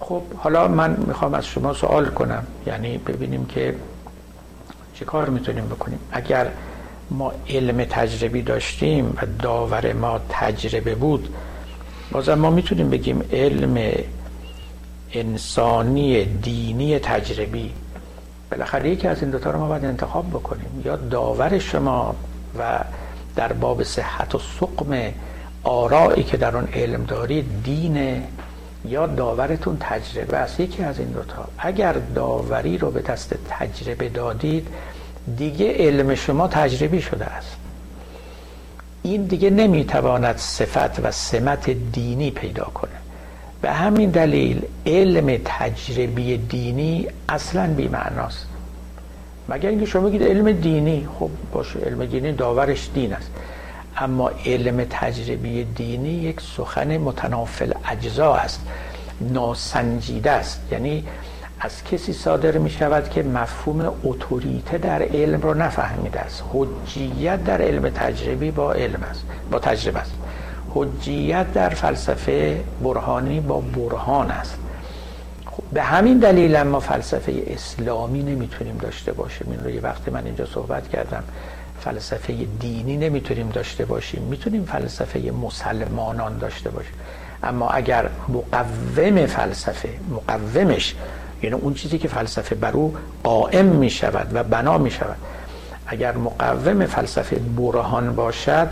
[0.00, 2.46] خب حالا من می‌خوام از شما سوال کنم.
[2.66, 3.74] یعنی ببینیم که
[4.94, 5.98] چه کار می‌تونیم بکنیم.
[6.12, 6.50] اگر
[7.10, 11.34] ما علم تجربی داشتیم و داور ما تجربه بود
[12.12, 13.92] بازم ما می‌تونیم بگیم علم
[15.12, 17.72] انسانی دینی تجربی.
[18.50, 20.82] بالاخره یکی از این دوتا رو ما باید انتخاب بکنیم.
[20.84, 22.14] یا داور شما
[22.58, 22.84] و
[23.36, 25.12] در باب صحت و سقم
[25.62, 28.22] آرایی که در اون علم دارید دین
[28.84, 31.48] یا داورتون تجربه است؟ یکی از این دوتا.
[31.58, 34.68] اگر داوری رو به دست تجربه دادید
[35.36, 37.56] دیگه علم شما تجربی شده است.
[39.02, 42.90] این دیگه نمی‌تواند صفت و سمت دینی پیدا کنه.
[43.62, 48.46] به همین دلیل علم تجربی دینی اصلا بیمعناست.
[49.48, 53.30] مگر اینکه شما بگید علم دینی خب باشه علم دینی داورش دین است.
[54.00, 58.60] اما علم تجربی دینی یک سخن متنافل اجزا است
[59.20, 60.60] ناسنجیده است.
[60.72, 61.04] یعنی
[61.60, 66.44] از کسی صادر می شود که مفهوم اتوریته در علم رو نفهمیده است.
[66.52, 70.12] حجیت در علم تجربی با علم است با تجربه است.
[70.74, 74.58] حجیت در فلسفه برهانی با برهان است.
[75.46, 79.46] خب به همین دلیل ما فلسفه اسلامی نمی‌تونیم داشته باشیم.
[79.50, 81.22] این رو یه وقتی من اینجا صحبت کردم.
[81.80, 84.22] فلسفه دینی نمی‌تونیم داشته باشیم.
[84.22, 86.94] می‌تونیم فلسفه مسلمانان داشته باشیم.
[87.42, 90.94] اما اگر مقوم فلسفه مقومش
[91.42, 95.16] یعنی اون چیزی که فلسفه بر او قائم می شود و بنا می شود
[95.86, 98.68] اگر مقوم فلسفه برهان باشد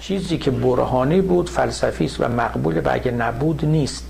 [0.00, 4.06] چیزی که برهانی بود فلسفی است و مقبول و اگه نبود نیست.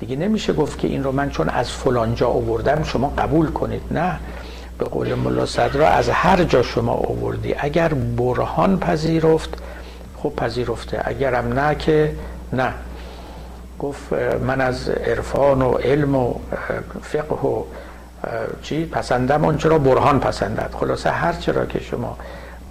[0.00, 3.82] دیگه نمیشه گفت که این رو من چون از فلان جا آوردم شما قبول کنید.
[3.90, 4.18] نه.
[4.78, 7.54] به قول ملا صدرا از هر جا شما آوردی.
[7.58, 9.58] اگر برهان پذیرفت
[10.16, 11.00] خب پذیرفته.
[11.04, 12.12] اگرم نه که
[12.52, 12.72] نه.
[13.78, 14.12] گفت
[14.46, 16.34] من از عرفان و علم و
[17.02, 17.62] فقه و
[18.62, 20.74] چی پسندم اون چرا برهان پسندد.
[20.80, 22.18] خلاصه هر چرا که شما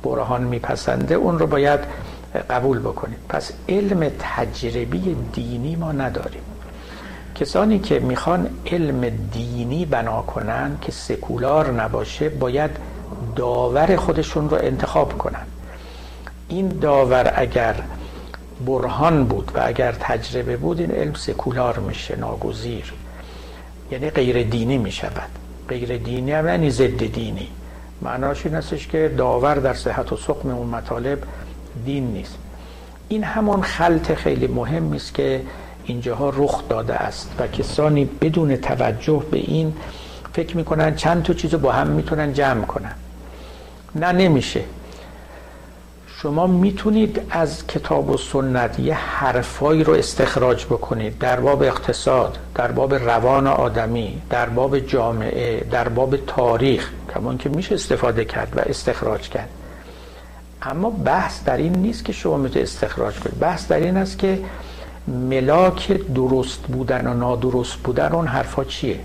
[0.03, 1.79] برهان میپسنده اون رو باید
[2.49, 3.19] قبول بکنید.
[3.29, 6.41] پس علم تجربی دینی ما نداریم.
[7.35, 12.71] کسانی که می‌خوان علم دینی بنا کنن که سکولار نباشه باید
[13.35, 15.45] داور خودشون رو انتخاب کنن.
[16.47, 17.75] این داور اگر
[18.65, 22.93] برهان بود و اگر تجربه بود این علم سکولار میشه ناگزیر.
[23.91, 25.29] یعنی غیر دینی می‌شود.
[25.69, 27.47] غیر دینی هم یعنی ضد دینی.
[28.01, 31.19] معناش این هستش که داور در صحت و سقم اون مطالب
[31.85, 32.37] دین نیست.
[33.07, 35.41] این همون خلط خیلی مهم است که
[35.85, 39.73] اینجاها رخ داده است و کسانی بدون توجه به این
[40.33, 42.91] فکر می‌کنن چند تا چیز با هم می‌تونن جمع کنن.
[43.95, 44.61] نه نمیشه.
[46.07, 52.71] شما می‌تونید از کتاب و سنت یه حرفایی رو استخراج بکنید در باب اقتصاد در
[52.71, 58.59] باب روان آدمی در باب جامعه در باب تاریخ کمان که میشه استفاده کرد و
[58.59, 59.49] استخراج کرد.
[60.61, 63.39] اما بحث در این نیست که شما می‌تونید استخراج کنید.
[63.39, 64.39] بحث در این است که
[65.07, 68.99] ملاک درست بودن و نادرست بودن اون حرفا چیه؟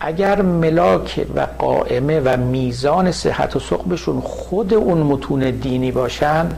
[0.00, 6.48] اگر ملاک و قائمه و میزان صحت و سقبشون خود اون متون دینی باشن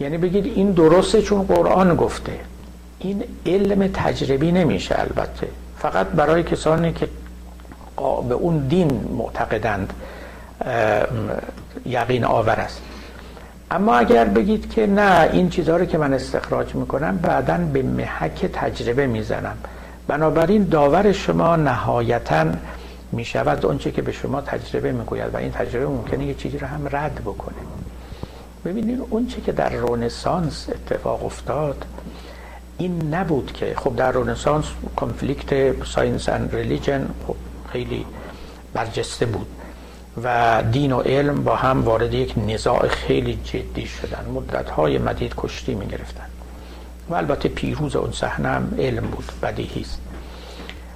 [0.00, 2.32] یعنی بگید این درسته چون قرآن گفته.
[2.98, 5.48] این علم تجربی نمیشه البته.
[5.78, 7.08] فقط برای کسانی که
[8.28, 9.92] به اون دین معتقدند
[11.86, 12.80] یقین آور است.
[13.70, 18.46] اما اگر بگید که نه این چیزها رو که من استخراج می‌کنم بعدا به محک
[18.46, 19.56] تجربه می‌زنم.
[20.08, 22.46] بنابراین داور شما نهایتا
[23.12, 26.66] می شود اونچه که به شما تجربه می‌گوید و این تجربه ممکنه یه چیزی رو
[26.66, 27.56] هم رد بکنه.
[28.64, 31.84] ببینید اونچه که در رونسانس اتفاق افتاد
[32.78, 34.64] این نبود که خب در رونسانس
[34.96, 37.08] conflict science and religion
[37.72, 38.06] خیلی
[38.74, 39.46] برجسته بود.
[40.22, 44.26] و دین و علم با هم وارد یک نزاع خیلی جدی شدن.
[44.34, 46.26] مدت های مدید کشتی می گرفتن
[47.10, 50.00] و البته پیروز اون صحنه هم علم بود بدیهی است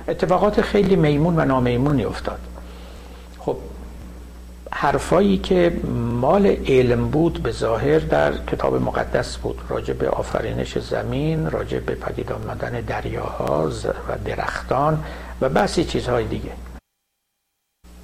[0.08, 2.38] اتفاقات خیلی میمون و نامیمونی افتاد.
[3.38, 3.56] خب
[4.72, 5.80] حرفایی که
[6.20, 9.60] مال علم بود به ظاهر در کتاب مقدس بود.
[9.68, 13.70] راجع به آفرینش زمین راجع به پدید آمدن دریاها
[14.08, 15.04] و درختان
[15.40, 16.50] و بسی چیزهای دیگه.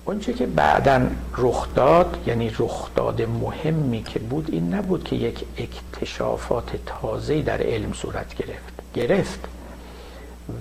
[0.05, 1.01] اونچه که بعدا
[1.39, 7.63] رخ داد یعنی رخ داد مهمی که بود این نبود که یک اکتشافات تازه در
[7.63, 8.73] علم صورت گرفت.
[8.95, 9.41] گرفت.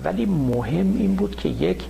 [0.04, 1.84] ولی مهم این بود که یک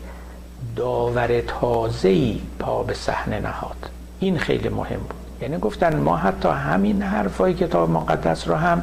[0.77, 3.91] داور تازه پا به صحنه نهاد.
[4.21, 5.15] این خیلی مهم بود.
[5.43, 8.83] یعنی گفتن ما حتی همین حرفای کتاب مقدس رو هم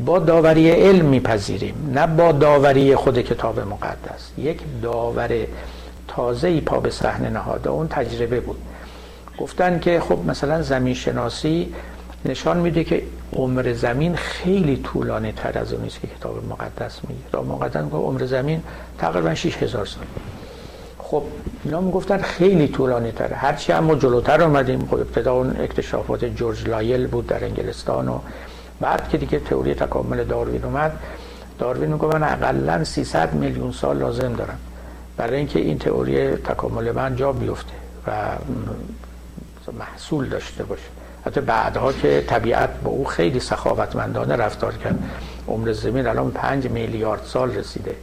[0.00, 4.30] با داوری علم میپذیریم نه با داوری خود کتاب مقدس.
[4.38, 5.46] یک داور
[6.16, 8.58] تازه ای پا به صحنه نهاده اون تجربه بود.
[9.38, 11.74] گفتن که خب مثلا زمین شناسی
[12.24, 13.02] نشان میده که
[13.36, 17.20] عمر زمین خیلی طولانی تر از اون که کتاب مقدس میگه.
[17.28, 18.62] کتاب مقدس گفت عمر زمین
[18.98, 20.04] تقریبا 6000 سال.
[20.98, 21.22] خب
[21.64, 24.86] اینا می‌گفتن خیلی طولانی تره هرچی هم ما جلوتر اومدیم.
[24.86, 28.18] خب ابتدا اون اکتشافات جورج لایل بود در انگلستان و
[28.80, 30.92] بعد که دیگه تئوری تکامل داروین اومد
[31.58, 34.58] داروین می‌گفت من اقلا 300 میلیون سال لازم دارم.
[35.16, 37.72] برای اینکه این تئوری تکامل من جا بیفته
[38.06, 38.12] و
[39.78, 40.88] محصول داشته باشه.
[41.26, 44.98] حتی بعدها که طبیعت با او خیلی سخاوتمندانه رفتار کرد.
[45.48, 47.94] عمر زمین الان پنج میلیارد سال رسیده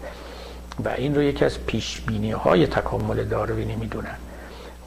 [0.86, 2.01] و این رو یکی از پیش
[2.43, 4.16] های تکامل داروینی می‌دونن.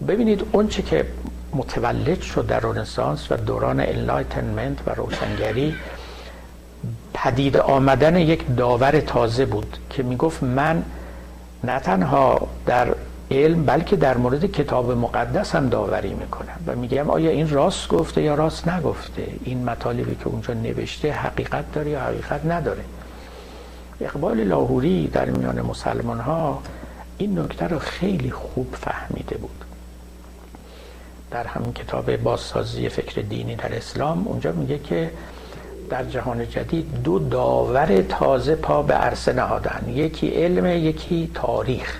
[0.09, 1.07] ببینید اونچه که
[1.53, 5.75] متولد شد در رنسانس و دوران enlightenment و روشنگری
[7.15, 10.83] پدید آمدن یک داور تازه بود که می‌گفت من
[11.65, 12.95] نه تنها در
[13.31, 18.23] علم بلکه در مورد کتاب مقدس هم داوری می‌کنم و میگم آیا این راست گفته
[18.23, 22.85] یا راست نگفته؟ این مطالبی که اونجا نوشته حقیقت داره یا حقیقت نداره؟
[24.01, 26.63] اقبال لاهوری در میان مسلمان ها
[27.19, 29.65] این نکته رو خیلی خوب فهمیده بود.
[31.31, 35.11] در همین کتاب بازسازی فکر دینی در اسلام اونجا میگه که
[35.93, 39.85] در جهان جدید دو داور تازه پا به عرصه نهادن.
[39.89, 41.99] یکی علم یکی تاریخ.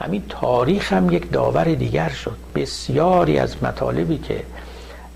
[0.00, 2.36] همین تاریخ هم یک داور دیگر شد.
[2.54, 4.42] بسیاری از مطالبی که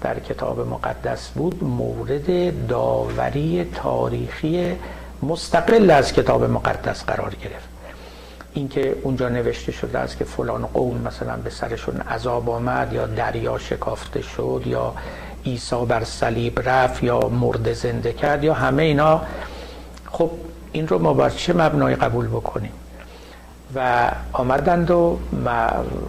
[0.00, 4.76] در کتاب مقدس بود مورد داوری تاریخی
[5.22, 7.68] مستقل از کتاب مقدس قرار گرفت.
[8.54, 13.58] اینکه اونجا نوشته شده است که فلان قوم مثلا به سرشون عذاب آمد یا دریا
[13.58, 14.94] شکافته شد یا
[15.46, 19.22] عیسی بر صلیب رفت یا مرد زنده کرد یا همه اینا
[20.10, 20.30] خب
[20.72, 22.72] این رو ما بر چه مبنای قبول بکنیم؟
[23.74, 25.18] و آمدند و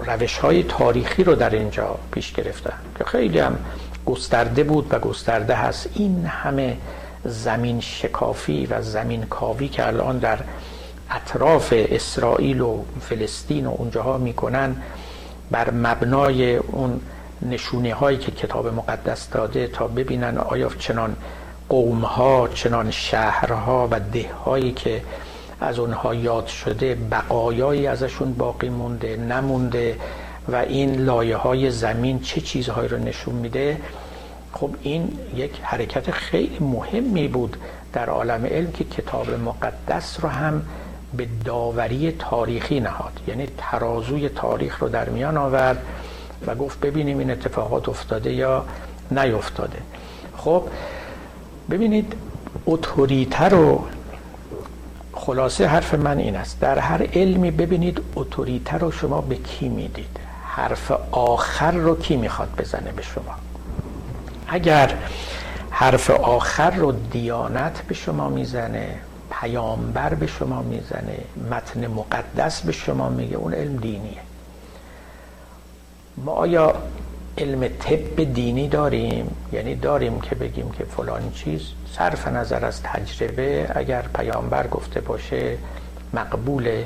[0.05, 3.57] روش های تاریخی رو در اینجا پیش گرفتن که خیلی هم
[4.05, 5.89] گسترده بود و گسترده هست.
[5.93, 6.77] این همه
[7.25, 10.39] زمین شکافی و زمین کاوی که الان در
[11.11, 14.75] اطراف اسرائیل و فلسطین و اونجاها می‌کنن
[15.51, 17.01] بر مبنای اون
[17.41, 21.15] نشونه هایی که کتاب مقدس داده تا ببینن آیا چنان
[21.69, 25.01] قوم ها چنان شهرها و ده هایی که
[25.61, 29.97] از اونها یاد شده بقایایی ازشون باقی مونده نمونده
[30.47, 33.77] و این لایه های زمین چه چیزهایی رو نشون میده؟
[34.53, 37.57] خب این یک حرکت خیلی مهمی بود
[37.93, 40.61] در عالم علم که کتاب مقدس رو هم
[41.17, 43.19] به داوری تاریخی نهاد.
[43.27, 45.83] یعنی ترازوی تاریخ رو در میان آورد.
[46.47, 48.65] و گفت ببینیم این اتفاقات افتاده یا
[49.11, 49.77] نیفتاده.
[50.37, 50.63] خب
[51.69, 52.13] ببینید
[52.65, 53.85] اتوریته رو
[55.13, 56.59] خلاصه حرف من این است.
[56.59, 62.49] در هر علمی ببینید اتوریته رو شما به کی می‌دید؟ حرف آخر رو کی می‌خواد
[62.57, 63.35] بزنه به شما؟
[64.47, 64.93] اگر
[65.69, 68.95] حرف آخر رو دیانت به شما می‌زنه
[69.41, 71.17] پیامبر به شما می‌زنه
[71.51, 74.21] متن مقدس به شما میگه اون علم دینیه.
[76.17, 76.73] ما آیا
[77.37, 81.61] علم طب دینی داریم؟ یعنی داریم که بگیم که فلان چیز
[81.97, 85.57] صرف نظر از تجربه اگر پیامبر گفته باشه
[86.13, 86.85] مقبوله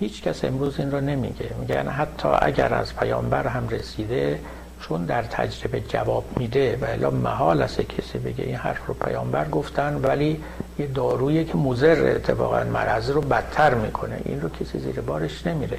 [0.00, 1.50] هیچ کس امروز این رو نمیگه.
[1.60, 4.40] میگن حتی اگر از پیامبر هم رسیده
[4.80, 9.48] چون در تجربه جواب میده و الا محال است کسی بگه این حرف رو پیامبر
[9.48, 10.40] گفتن ولی
[10.78, 14.20] یه دارویی که مضر اتفاقا مرض رو بدتر می‌کنه.
[14.24, 15.78] این رو کسی زیر بارش نمیره.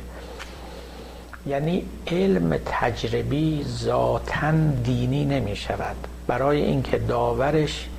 [1.48, 4.52] یعنی علم تجربی ذاتا
[4.84, 5.96] دینی نمی شود
[6.28, 7.90] برای اینکه داورش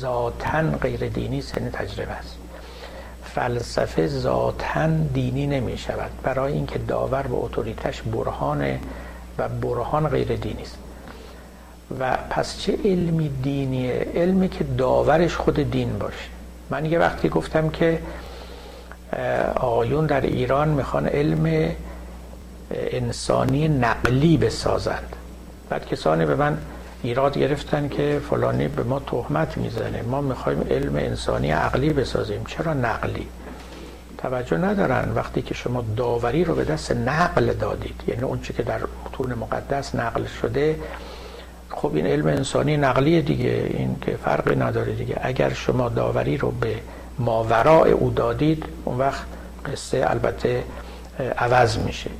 [0.00, 2.36] ذاتا غیر دینی سن تجربه است.
[3.24, 8.80] فلسفه ذاتا دینی نمی شود برای اینکه داور به اتوریتش برهانه
[9.38, 10.78] و برهان غیر دینی است.
[12.00, 16.28] و پس چه علمی دینیه؟ علمی که داورش خود دین باشه.
[16.70, 17.98] من یه وقتی گفتم که
[19.56, 21.70] آقایون در ایران می‌خوان علم
[22.70, 25.16] انسانی نقلی بسازند.
[25.70, 26.58] بعد کسانی به من
[27.02, 30.02] ایراد گرفتن که فلانی به ما تهمت می‌زنه.
[30.02, 32.44] ما می‌خوایم علم انسانی عقلی بسازیم.
[32.48, 33.26] چرا نقلی؟
[34.18, 35.12] توجه ندارن.
[35.14, 39.94] وقتی که شما داوری رو به دست نقل دادید یعنی اون که در متون مقدس
[39.94, 40.76] نقل شده
[41.70, 43.70] خب این علم انسانی نقلی دیگه.
[43.70, 45.18] این که فرقی نداره دیگه.
[45.22, 46.76] اگر شما داوری رو به
[47.18, 49.24] ماورای او دادید اون وقت
[49.72, 50.64] قصه البته
[51.38, 52.10] عوض میشه.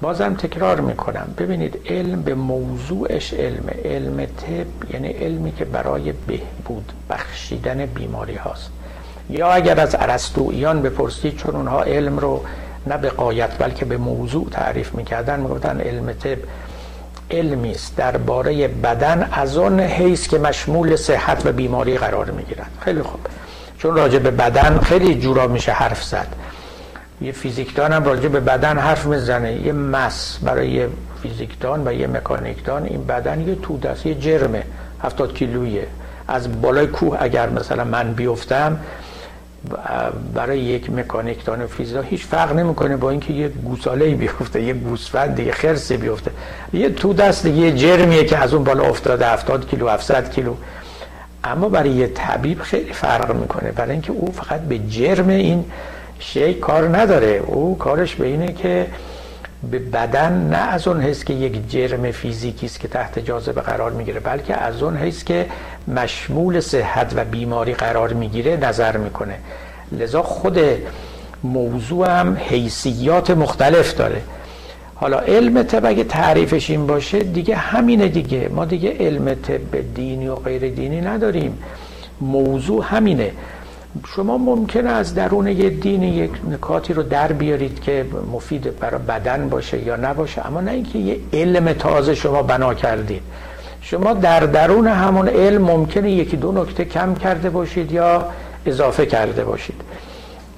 [0.00, 1.34] بازم تکرار می‌کنم.
[1.38, 8.70] ببینید علم به موضوعش علم علم طب یعنی علمی که برای بهبود بخشیدن بیماری هاست.
[9.30, 12.44] یا اگر از عرستویان بپرسید چون اونها علم رو
[12.86, 16.38] نه به قایت بلکه به موضوع تعریف می‌کردن می‌گفتن علم طب
[17.30, 17.96] علمی است.
[17.96, 22.70] درباره بدن از آن حیث که مشمول صحت و بیماری قرار می‌گیرد.
[22.80, 23.20] خیلی خوب.
[23.78, 26.26] چون راجع به بدن خیلی جورا میشه حرف زد.
[27.22, 29.66] یه فیزیکدان هم راجع به بدن حرف می‌زنه.
[29.66, 30.88] یه مس برای یه
[31.22, 34.62] فیزیکدان و یه مکانیکدان این بدن یه توده است یه جرمه
[35.02, 35.86] هفتاد کیلویه
[36.28, 38.80] از بالای کوه اگر مثلا من بیفتم
[40.34, 45.52] برای یک مکانیکدان فیزیکا هیچ فرق نمی‌کنه با اینکه یه گوساله بیفته یه گوسفند یه
[45.52, 46.30] خرسی بیفته.
[46.72, 50.54] یه تو دست یه جرمیه که از اون بالا افتاده 70 کیلو 700 کیلو.
[51.44, 53.72] اما برای یه طبیب خیلی فرق می‌کنه.
[53.72, 55.64] برای اینکه او فقط به جرم این
[56.20, 57.42] شی کار نداره.
[57.46, 58.86] او کارش به اینه که
[59.70, 63.92] به بدن نه از اون حیث که یک جرم فیزیکی است که تحت جاذبه قرار
[63.92, 65.46] می‌گیره بلکه از اون حیث که
[65.88, 69.34] مشمول صحت و بیماری قرار می‌گیره نظر می‌کنه.
[69.92, 70.58] لذا خود
[71.44, 74.22] موضوع هم حیثیات مختلف داره.
[74.94, 78.48] حالا علم طب اگه تعریفش این باشه دیگه همینه دیگه.
[78.48, 81.58] ما دیگه علم طب دینی و غیر دینی نداریم.
[82.20, 83.30] موضوع همینه.
[84.06, 89.48] شما ممکنه از درون یه دین یک نکاتی رو در بیارید که مفید برای بدن
[89.48, 93.22] باشه یا نباشه اما نه اینکه یه علم تازه شما بنا کردید.
[93.82, 98.24] شما در درون همون علم ممکنه یکی دو نکته کم کرده باشید یا
[98.66, 99.80] اضافه کرده باشید.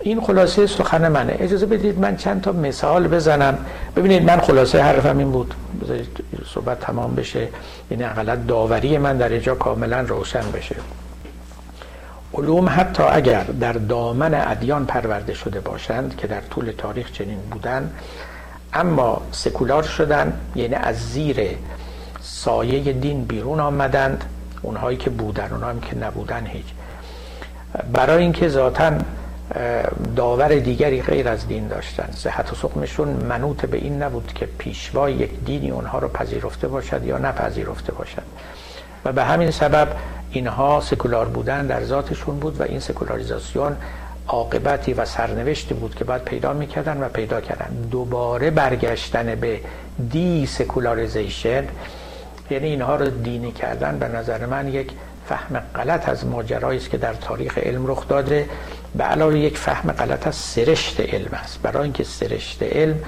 [0.01, 1.37] این خلاصه سخن منه.
[1.39, 3.59] اجازه بدید من چند تا مثال بزنم.
[3.97, 5.55] ببینید من خلاصه حرفم این بود.
[5.83, 6.25] بذارید
[6.55, 7.49] صحبت تمام بشه.
[7.91, 10.77] یعنی اقلا داوری من در اینجا کاملا روشن بشه.
[12.35, 17.91] علوم حتی اگر در دامن ادیان پرورده شده باشند که در طول تاریخ چنین بودن
[18.73, 21.47] اما سکولار شدن یعنی از زیر
[22.21, 24.25] سایه دین بیرون آمدند
[24.63, 26.67] اونهایی که بودن اونهایی که نبودن هیچ.
[27.93, 28.93] برای اینکه ذاتا
[30.17, 32.09] داور دیگری غیر از دین داشتن.
[32.13, 37.05] صحت و سقمشون منوط به این نبود که پیشوای یک دینی اونها رو پذیرفته باشد
[37.05, 38.23] یا نپذیرفته باشد.
[39.05, 39.89] و به همین سبب
[40.33, 43.77] اینها سکولار بودن در ذاتشون بود و این سکولاریزاسیون
[44.29, 47.89] عاقبتی و سرنوشتی بود که باید پیدا می‌کردن و پیدا کردن.
[47.91, 49.61] دوباره برگشتن به
[50.11, 51.65] desecularization
[52.51, 53.99] یعنی اینها رو دینی کردن.
[53.99, 54.91] به نظر من یک
[55.29, 58.49] فهم غلط از ماجرایی است که در تاریخ علم رخ داده.
[58.95, 61.63] به علاوه یک فهم غلط از سرشت علم است.
[61.63, 62.99] برای اینکه سرشت علم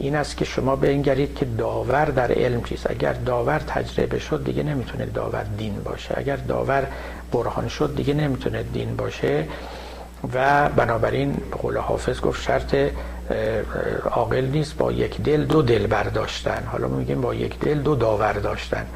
[0.00, 2.90] این است که شما بنگرید که داور در علم چیست.
[2.90, 6.14] اگر داور تجربه شد دیگه نمی‌تونه داور دین باشه.
[6.16, 6.86] اگر داور
[7.32, 9.44] برهان شد دیگه نمی‌تونه دین باشه.
[10.34, 12.76] و بنابراین به قول حافظ گفت شرط
[14.10, 16.62] عاقل نیست با یک دل دو دل برداشتن.
[16.66, 18.86] حالا میگیم با یک دل دو داور داشتن.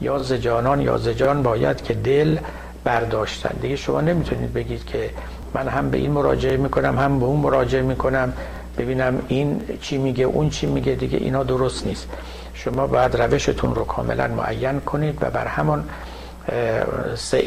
[0.00, 2.38] یا زجانان یا زجان باید که دل
[2.84, 3.54] برداشتن.
[3.62, 5.10] دیگه شما نمی‌تونید بگید که
[5.54, 8.32] من هم به این مراجعه می‌کنم هم به اون مراجعه می‌کنم.
[8.78, 12.08] ببینم این چی میگه اون چی میگه دیگه اینا درست نیست.
[12.54, 15.84] شما باید روشتون رو کاملا معین کنید و بر همان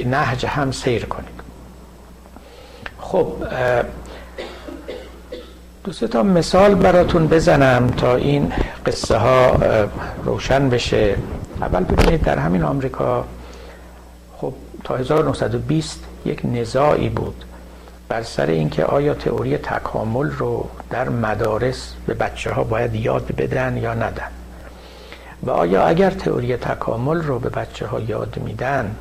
[0.06, 1.42] نهج هم سیر کنید.
[3.00, 3.34] خب
[5.84, 8.54] دو تا مثال براتون بزنم تا این
[8.86, 9.58] قصه ها
[10.24, 11.16] روشن بشه.
[11.62, 13.26] اول ببینید در همین آمریکا
[14.38, 14.54] خب
[14.84, 17.46] تا 1920 یک نزاعی بود.
[18.12, 23.78] بر سر اینکه آیا تئوری تکامل رو در مدارس به بچه ها باید یاد بدن
[23.78, 24.32] یا ندن؟
[25.44, 28.96] و آیا اگر تئوری تکامل رو به بچه ها یاد میدن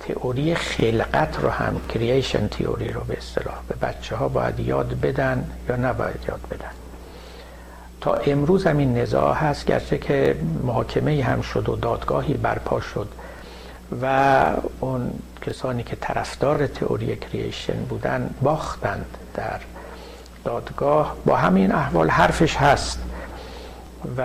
[0.00, 5.50] تئوری خلقت رو هم کرییشن تئوری رو به اصطلاح به بچه ها باید یاد بدن
[5.68, 6.70] یا نباید یاد بدن؟
[8.00, 13.08] تا امروز هم این نزاع هست گرچه که محاکمه هم شد و دادگاهی برپا شد
[14.02, 14.44] و
[14.80, 15.10] اون
[15.46, 19.60] کسانی که طرفدار تئوری کریشن بودن باختند در
[20.44, 21.16] دادگاه.
[21.24, 23.00] با همین احوال حرفش هست
[24.18, 24.22] و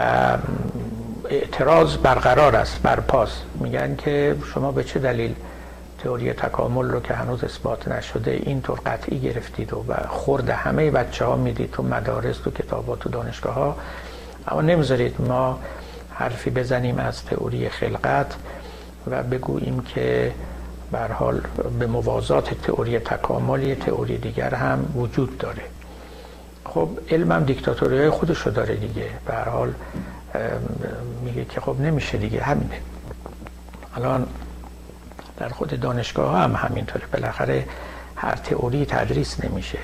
[1.29, 3.29] اعتراض برقرار است برپاس.
[3.59, 5.35] میگن که شما به چه دلیل
[6.03, 11.35] تئوری تکامل رو که هنوز اثبات نشده اینطور قطعی گرفتید و خورد همه بچه ها
[11.35, 13.75] می‌دید تو مدارس تو کتابات تو دانشگاه ها
[14.47, 15.59] اما نمی‌ذارید ما
[16.13, 18.35] حرفی بزنیم از تئوری خلقت
[19.07, 20.31] و بگوییم که
[20.91, 21.41] بر حال
[21.79, 25.63] به موازات تئوری تکامل یه تئوری دیگر هم وجود داره.
[26.65, 29.07] خب علمم دیکتاتوری های خودش رو داره دیگه.
[29.25, 29.73] به حال
[31.23, 32.43] میگه که خب نمیشه دیگه.
[32.43, 32.77] همینه.
[33.95, 34.27] الان
[35.37, 37.05] در خود دانشگاه هم همینطوره.
[37.13, 37.65] بالاخره
[38.15, 39.79] هر تئوری تدریس نمیشه.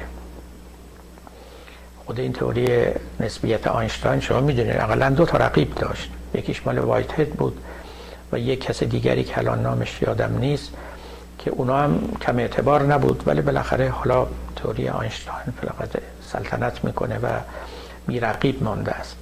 [2.05, 2.85] خود این تئوری
[3.19, 4.75] نسبیت آینشتاین شما می‌دونید.
[4.77, 6.11] اقلا دو تا رقیب داشت.
[6.33, 7.59] یکیش مال وایت هد بود
[8.31, 10.73] و یک کس دیگری که الان نامش یادم نیست.
[11.37, 15.89] که اونا هم کم اعتبار نبود ولی بالاخره حالا تئوری آینشتاین فقط
[16.21, 17.27] سلطنت می‌کنه و
[18.07, 19.15] میرقیب مانده است.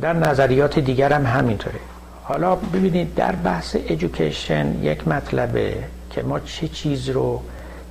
[0.00, 1.80] در نظریات دیگر هم همینطوره.
[2.22, 5.74] حالا ببینید در بحث ایژوکیشن یک مطلبه
[6.10, 7.42] که ما چه چیز رو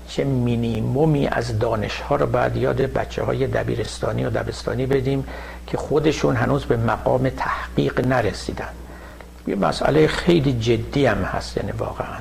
[0.08, 5.28] چه مینیمومی از دانش ها رو باید یاد بچه های دبیرستانی و دبستانی بدیم
[5.68, 8.70] که خودشون هنوز به مقام تحقیق نرسیدن.
[9.48, 12.18] یه مسئله خیلی جدی هم هست یعنی واقعا.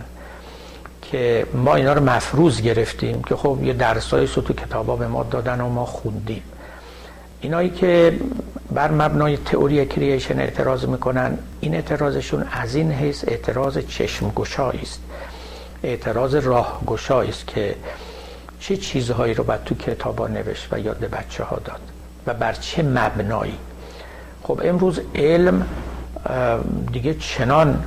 [1.14, 5.22] که ما اینا رو مفروض گرفتیم که خب یه درسایی رو تو کتابا به ما
[5.22, 6.42] دادن و ما خوندیم.
[7.40, 8.18] اینایی که
[8.70, 15.00] بر مبنای تئوری کریشن اعتراض می‌کنن این اعتراضشون از این حیث اعتراض چشم گشایی است.
[15.82, 17.74] اعتراض راه گشایی است که
[18.60, 21.80] چه چیزهایی رو باید تو کتابا نوشت و یاد بچه ها داد
[22.26, 23.58] و بر چه مبنایی.
[24.42, 25.66] خب امروز علم
[26.92, 27.84] دیگه چنان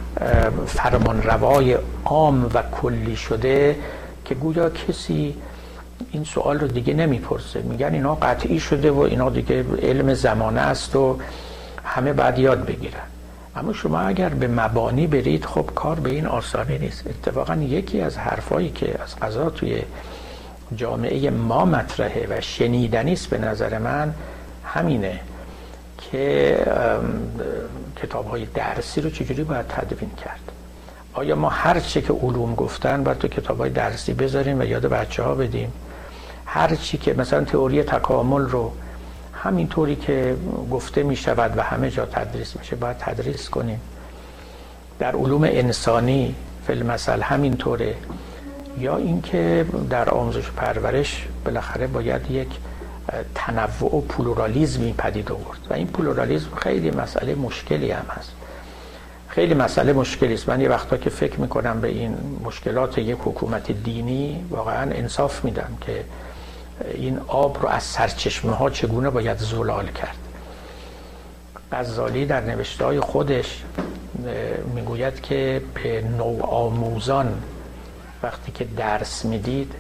[0.66, 3.76] فرمان روای عام و کلی شده
[4.26, 5.36] که گویا کسی
[6.12, 7.62] این سوال رو دیگه نمی‌پرسه.
[7.62, 11.18] میگن اینا قطعی شده و اینا دیگه علم زمانه است و
[11.84, 13.08] همه بعد یاد بگیرن.
[13.56, 17.08] اما شما اگر به مبانی برید خب کار به این آسانی نیست.
[17.08, 19.82] اتفاقا یکی از حرفایی که از قضا توی
[20.76, 24.14] جامعه ما مطرحه و شنیدنی است به نظر من
[24.66, 25.20] همینه.
[26.12, 26.58] که
[27.96, 30.52] کتاب های درسی رو چجوری باید تدوین کرد؟
[31.14, 34.86] آیا ما هر چی که علوم گفتن باید تو کتاب های درسی بذاریم و یاد
[34.86, 35.74] بچه ها بدیم؟
[36.46, 38.72] هر چی که مثلا تئوری تکامل رو
[39.34, 40.36] همینطوری که
[40.72, 43.82] گفته می شود و همه جا تدریس میشه باید تدریس کنیم.
[45.00, 46.36] در علوم انسانی
[46.68, 47.96] فیلم مثل همینطوره.
[48.80, 52.48] یا اینکه در آموزش پرورش بالاخره باید یک
[53.36, 55.60] تنوع و پلورالیزمی پدید آورد.
[55.70, 58.32] و این پلورالیزم خیلی مسئله مشکلی هم هست.
[59.28, 60.50] خیلی مسئله مشکلی است.
[60.50, 65.78] من یه وقتا که فکر می‌کنم به این مشکلات یک حکومت دینی واقعا انصاف میدم
[65.82, 66.04] که
[66.94, 70.18] این آب رو از سرچشمه ها چگونه باید زلال کرد.
[71.72, 73.64] غزالی در نوشته های خودش
[74.76, 77.42] می‌گوید که به نوع آموزان
[78.24, 79.74] وقتی که درس می‌دید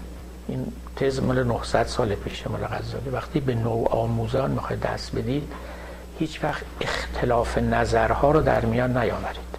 [0.48, 3.10] این تز مال 900 سال پیشه مال غزالی.
[3.10, 5.44] وقتی به نوع آموزان می‌خواید دست بدید
[6.20, 9.58] هیچ وقت اختلاف نظرها رو در میان نیاورید.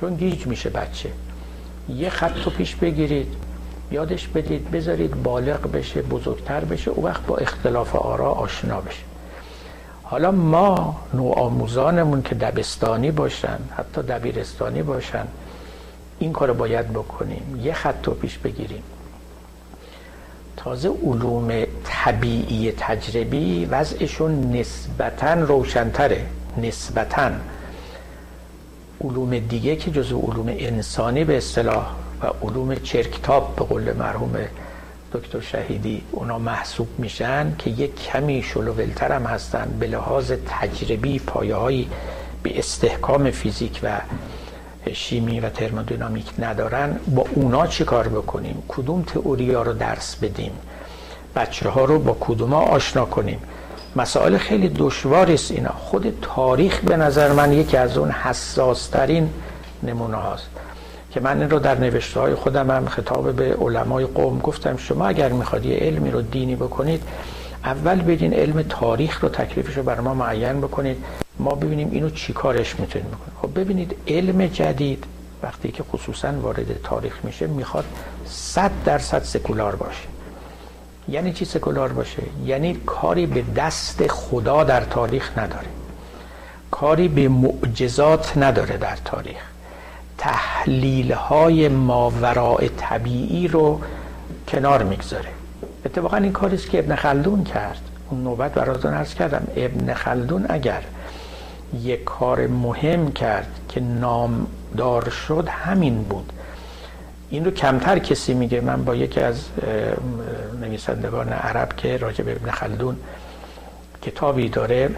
[0.00, 1.10] چون گیج میشه بچه.
[1.88, 3.34] یه خط رو پیش بگیرید
[3.90, 9.02] یادش بدید بذارید بالغ بشه بزرگتر بشه او وقت با اختلاف آرا آشنا بشه.
[10.02, 15.26] حالا ما نوع آموزانمون که دبستانی باشن حتی دبیرستانی باشن
[16.18, 17.60] این کار باید بکنیم.
[17.62, 18.82] یه خط رو پیش بگیریم.
[20.56, 26.26] تازه علوم طبیعی تجربی وضعشون نسبتا روشنتره
[26.58, 27.30] نسبتا.
[29.04, 34.36] علوم دیگه که جزو علوم انسانی به اصطلاح و علوم چرکتاب به قول مرحوم
[35.12, 41.86] دکتر شهیدی اونا محسوب میشن که یک کمی شلوولتر هم هستن به لحاظ تجربی پایه
[42.42, 44.00] به استحکام فیزیک و
[44.92, 50.52] شیمی و ترمودینامیک ندارن با اونا چی کار بکنیم؟ کدوم تئوری ها رو درس بدیم؟
[51.36, 53.38] بچه ها رو با کدوم آشنا کنیم؟
[53.96, 55.72] مسائل خیلی دشواری است اینا.
[55.72, 59.30] خود تاریخ به نظر من یکی از اون حساس ترین
[59.82, 60.48] نمونه هاست.
[61.10, 65.06] که من این رو در نوشته های خودم هم خطاب به علمای قوم گفتم شما
[65.06, 67.02] اگر می‌خواد یه علمی رو دینی بکنید
[67.64, 71.04] اول بدین علم تاریخ رو تکلیفش رو بر ما معین بکنید.
[71.42, 73.36] ما ببینیم اینو چی کارش می‌تونیم بکنیم.
[73.42, 75.04] خب ببینید علم جدید
[75.42, 77.84] وقتی که خصوصا وارد تاریخ میشه می‌خواد
[78.26, 80.08] صد درصد سکولار باشه.
[81.08, 85.66] یعنی چی سکولار باشه؟ یعنی کاری به دست خدا در تاریخ نداره.
[86.70, 89.42] کاری به معجزات نداره در تاریخ.
[90.18, 93.80] تحلیل های ماوراء طبیعی رو
[94.48, 95.28] کنار می‌گذاره.
[95.84, 97.80] اتفاقا این کاریست که ابن خلدون کرد.
[98.10, 99.46] اون نوبت براتون ارز کردم.
[99.56, 100.82] ابن خلدون اگر
[101.80, 106.32] یک کار مهم کرد که نامدار شد همین بود.
[107.30, 108.60] این رو کمتر کسی میگه.
[108.60, 109.44] من با یکی از
[110.60, 112.96] نویسندگان عرب که راجع به ابن خلدون
[114.02, 114.90] کتابی داره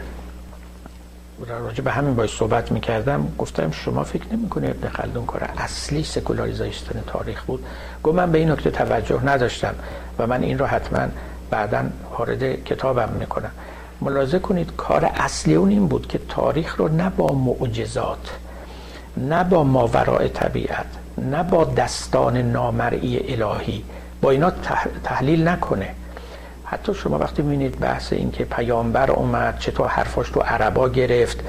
[1.48, 3.32] راجع به همین باید صحبت می‌کردم.
[3.38, 7.66] گفتم شما فکر نمی‌کنه ابن خلدون کار اصلی سکولاریزیشن تاریخ بود؟
[8.02, 9.74] گفت من به این نکته توجه نداشتم
[10.18, 11.08] و من این رو حتما
[11.50, 11.84] بعدا
[12.18, 13.50] وارد کتابم می‌کنم.
[14.04, 18.30] ملاحظه کنید کار اصلی اون این بود که تاریخ رو نه با معجزات
[19.16, 20.86] نه با ماورای طبیعت
[21.18, 23.84] نه با دستان نامرئی الهی
[24.22, 24.52] با اینا
[25.04, 25.88] تحلیل نکنه.
[26.64, 31.40] حتی شما وقتی می‌بینید بحث این که پیامبر اومد چطور حرفاش تو عربا گرفت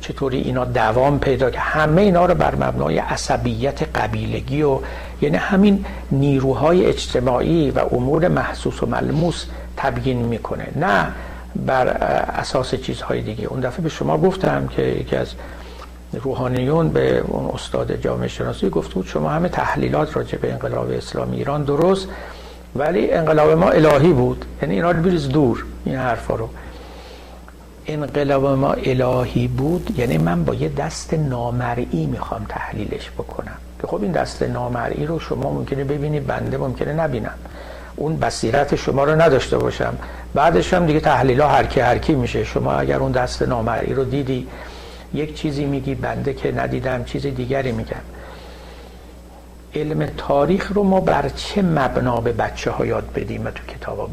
[0.00, 4.78] چطوری اینا دوام پیدا که همه اینا رو بر مبنای عصبیت قبیلگی و
[5.20, 10.68] یعنی همین نیروهای اجتماعی و امور محسوس و ملموس تبیین می‌کنه.
[10.76, 11.06] نه
[11.56, 13.46] بر اساس چیزهای دیگه.
[13.46, 15.28] اون دفعه به شما گفتم که یکی از
[16.12, 21.36] روحانیون به اون استاد جامعه شناسی گفت بود شما همه تحلیلات راجع به انقلاب اسلامی
[21.36, 22.08] ایران درست
[22.76, 24.44] ولی انقلاب ما الهی بود.
[24.62, 26.48] یعنی اینا رو بریز دور این حرفا رو.
[27.86, 33.56] انقلاب ما الهی بود یعنی من با یه دست نامرئی می‌خوام تحلیلش بکنم.
[33.80, 37.34] که خب این دست نامرئی رو شما ممکنه ببینید بنده ممکنه نبینم.
[37.96, 39.94] اون بصیرت شما رو نداشته باشم.
[40.34, 42.44] بعدش هم دیگه تحلیل ها هرکی هرکی میشه.
[42.44, 44.46] شما اگر اون دست نامرئی رو دیدی
[45.14, 48.02] یک چیزی میگی بنده که ندیدم چیز دیگری میگم.
[49.74, 53.98] علم تاریخ رو ما بر چه مبنا به بچه ها یاد بدیم و تو کتاب
[53.98, 54.08] ها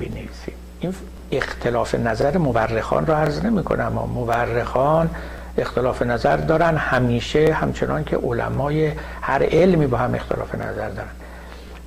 [0.79, 0.93] این
[1.31, 5.09] اختلاف نظر مورخان رو عرض نمی کنم مورخان
[5.57, 11.09] اختلاف نظر دارن همیشه همچنان که علمای هر علمی با هم اختلاف نظر دارن.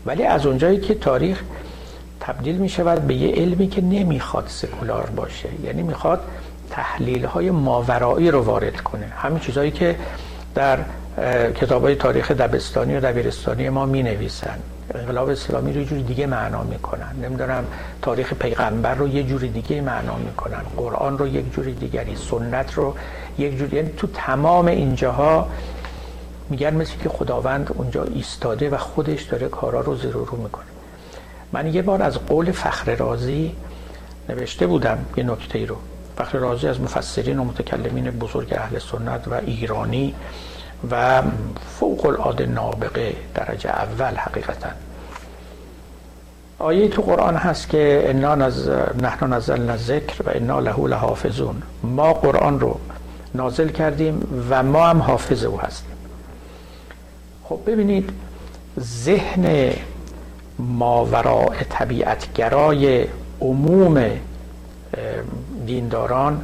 [0.07, 1.43] ولی از اونجایی که تاریخ
[2.23, 5.49] تبدیل می شود به یه علمی که نمی‌خواد سکولار باشه.
[5.65, 6.21] یعنی می‌خواد
[6.71, 9.07] تحلیل های ماورایی رو وارد کنه.
[9.07, 9.97] همین چیزهایی که
[10.55, 10.79] در
[11.55, 14.59] کتاب های تاریخ دبستانی و دبیرستانی ما می نویسن
[14.95, 17.13] انقلاب اسلامی رو یه جوری دیگه معنا می‌کنن.
[17.23, 17.65] نمی‌دونم
[18.03, 20.63] تاریخ پیغمبر رو یه جوری دیگه معنا می‌کنن.
[20.77, 22.95] قرآن رو یک جوری دیگری سنت رو
[23.39, 23.77] یک جوری.
[23.77, 25.49] یعنی تو تمام اینجاها
[26.51, 30.72] میگن مثل که خداوند اونجا ایستاده و خودش داره کارا رو زیر رو می‌کنه.
[31.53, 33.53] من یه بار از قول فخر رازی
[34.29, 35.77] نوشته بودم یه نکته رو.
[36.19, 40.15] فخر رازی از مفسرین و متکلمین بزرگ اهل سنت و ایرانی
[40.91, 41.23] و
[41.79, 44.69] فوق العاده نابغه درجه اول حقیقتا.
[46.59, 48.69] آیه تو قرآن هست که انا نز...
[49.03, 51.63] نحن نزلنا ذکر و انا له لحافظون.
[51.83, 52.81] ما قرآن رو
[53.35, 55.93] نازل کردیم و ما هم حافظ او هستیم.
[57.45, 58.11] خب ببینید
[58.81, 59.73] ذهن
[60.63, 63.07] ماوراء طبیعتگرای
[63.41, 64.05] عموم
[65.67, 66.41] دینداران.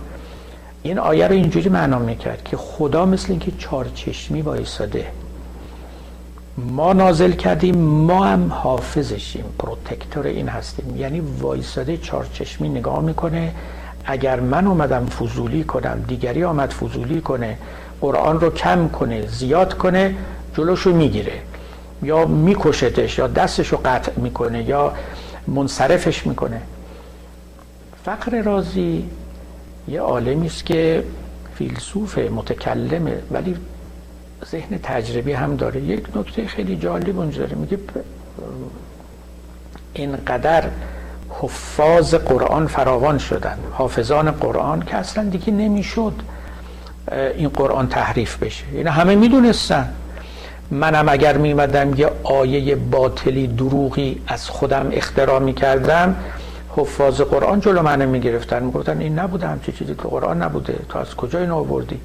[0.83, 5.07] این آیه رو اینجوری معنا می‌کرد که خدا مثل اینکه چارچشمی وایساده.
[6.57, 10.97] ما نازل کردیم ما هم حافظشیم پروتکتور این هستیم.
[10.97, 13.53] یعنی وایساده چارچشمی نگاه می‌کنه.
[14.05, 17.59] اگر من اومدم فضولی کنم دیگری آمد فضولی کنه
[18.01, 20.15] قرآن رو کم کنه زیاد کنه
[20.55, 21.33] جلوشو می‌گیره.
[22.03, 24.93] یا میکشتش یا دستشو قطع می‌کنه یا
[25.47, 26.61] منصرفش می‌کنه.
[28.05, 29.05] فقر رازی
[29.89, 31.05] یه عالمی است که
[31.55, 33.57] فیلسوف متکلمه ولی
[34.51, 35.81] ذهن تجربی هم داره.
[35.81, 37.55] یک نکته خیلی جالب اونجا داره.
[37.55, 37.79] میگه
[39.93, 40.65] اینقدر
[41.31, 43.59] حفاظ قرآن فراوان شدن.
[43.73, 46.13] حافظان قرآن که اصلا دیگه نمی‌شد
[47.13, 48.75] این قرآن تحریف بشه.
[48.75, 49.89] یعنی همه می‌دونستن.
[50.71, 56.17] منم اگر میمدم یه آیه باطلی دروغی از خودم اختراع می‌کردم
[56.77, 58.63] حفاظ قرآن جلو منو می‌گرفتن.
[58.63, 60.75] می‌گفتن این نبوده همچی چیزی که قرآن نبوده.
[60.89, 62.01] تو از کجا اینو آوردی؟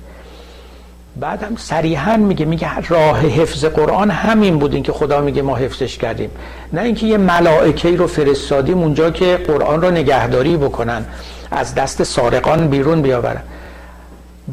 [1.15, 5.55] بعد هم صریحا میگه میگه راه حفظ قرآن همین بود این که خدا میگه ما
[5.55, 6.29] حفظش کردیم.
[6.73, 11.05] نه اینکه یه ملائکه رو فرستادیم اونجا که قرآن رو نگهداری بکنن
[11.51, 13.41] از دست سارقان بیرون بیاورن.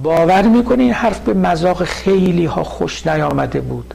[0.02, 3.94] باور می‌کنه این حرف به مذاق خیلی ها خوش نیامده بود.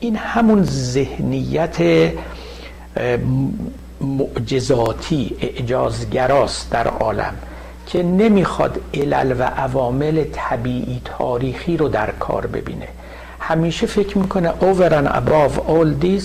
[0.00, 1.76] این همون ذهنیت
[4.00, 7.34] معجزاتی اعجازگراست در عالم
[7.86, 12.88] که نمی‌خواد علل و عوامل طبیعی تاریخی رو در کار ببینه.
[13.40, 16.24] همیشه فکر می‌کنه over and above all this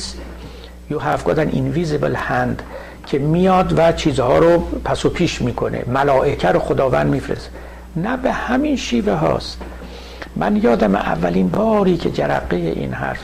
[0.91, 2.63] you have got an invisible hand
[3.07, 7.49] که میاد و چیزها رو پس و پیش می‌کنه ملائکه رو خداوند میفرست
[7.95, 9.61] نه به همین شیوه هاست.
[10.35, 13.19] من یادم اولین باری که جرقه این حرف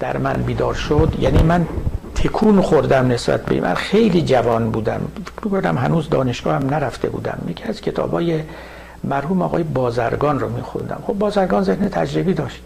[0.00, 1.66] در من بیدار شد یعنی من
[2.14, 5.00] تکون خوردم نسبت به من خیلی جوان بودم.
[5.42, 7.38] بودم هنوز دانشگاه هم نرفته بودم.
[7.48, 8.42] یکی از کتابای
[9.04, 11.02] مرحوم آقای بازرگان رو میخوندم.
[11.06, 12.60] خب بازرگان ذهن تجربی داشت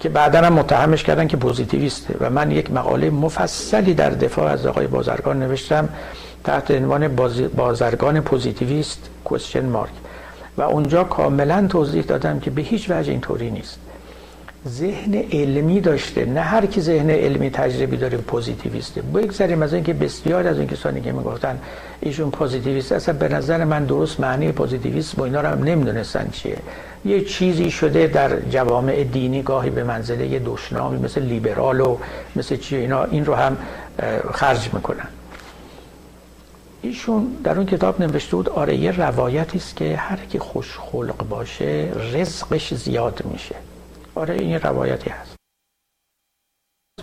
[0.00, 4.66] که بعدا هم متهمش کردن که پوزیتیویسته و من یک مقاله مفصلی در دفاع از
[4.66, 5.88] آقای بازرگان نوشتم
[6.44, 7.16] تحت عنوان
[7.56, 9.90] بازرگان پوزیتیویست question mark
[10.58, 13.78] و اونجا کاملا توضیح دادم که به هیچ وجه اینطوری نیست.
[14.68, 16.24] ذهن علمی داشته.
[16.24, 19.02] نه هر کی ذهن علمی تجربی داره پوزیتیویسته.
[19.02, 21.58] بگذاریم از اینکه بسیار از این کسانی که می‌گفتن
[22.00, 26.56] ایشون پوزیتیویست اصلا به نظر من درست معنی پوزیتیویست با اینا رو هم نمی‌دونستن چیه.
[27.04, 31.96] یه چیزی شده در جوامع دینی گاهی به منزله یه دشنامی مثل لیبرال و
[32.36, 33.56] مثل چی اینا این رو هم
[34.32, 35.08] خرج می‌کنن.
[36.82, 41.28] ایشون در اون کتاب نوشته بود آره یه روایتی است که هر کی خوش خلق
[41.28, 43.54] باشه رزقش زیاد میشه.
[44.14, 45.36] آره این روایتی هست.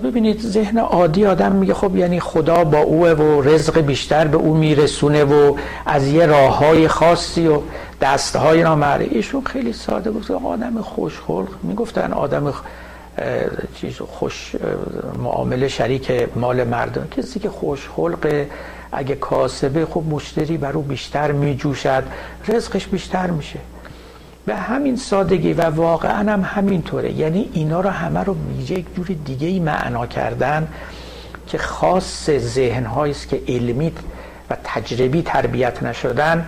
[0.03, 4.53] ببینید ذهن عادی آدم میگه خب یعنی خدا با اوه و رزق بیشتر به او
[4.53, 7.61] میرسونه و از یه راه های خاصی و
[8.01, 10.31] دست های نامره ایشون خیلی ساده بود.
[10.31, 11.47] آدم خوشخلق.
[11.63, 12.53] می‌گفتن آدم
[13.75, 14.55] چیز خوش
[15.23, 17.07] معامله شریک مال مردم.
[17.07, 18.45] کسی که خوشخلق
[18.91, 22.03] اگه کاسبه خب مشتری بر او بیشتر میجوشد.
[22.47, 23.59] رزقش بیشتر میشه.
[24.45, 27.11] به همین سادگی و واقعا هم همینطوره.
[27.11, 28.35] یعنی اینا رو همه رو
[28.69, 30.67] یک جور دیگه ای معنا کردن
[31.47, 33.91] که خاص ذهن است که علمی
[34.49, 36.47] و تجربی تربیت نشدن.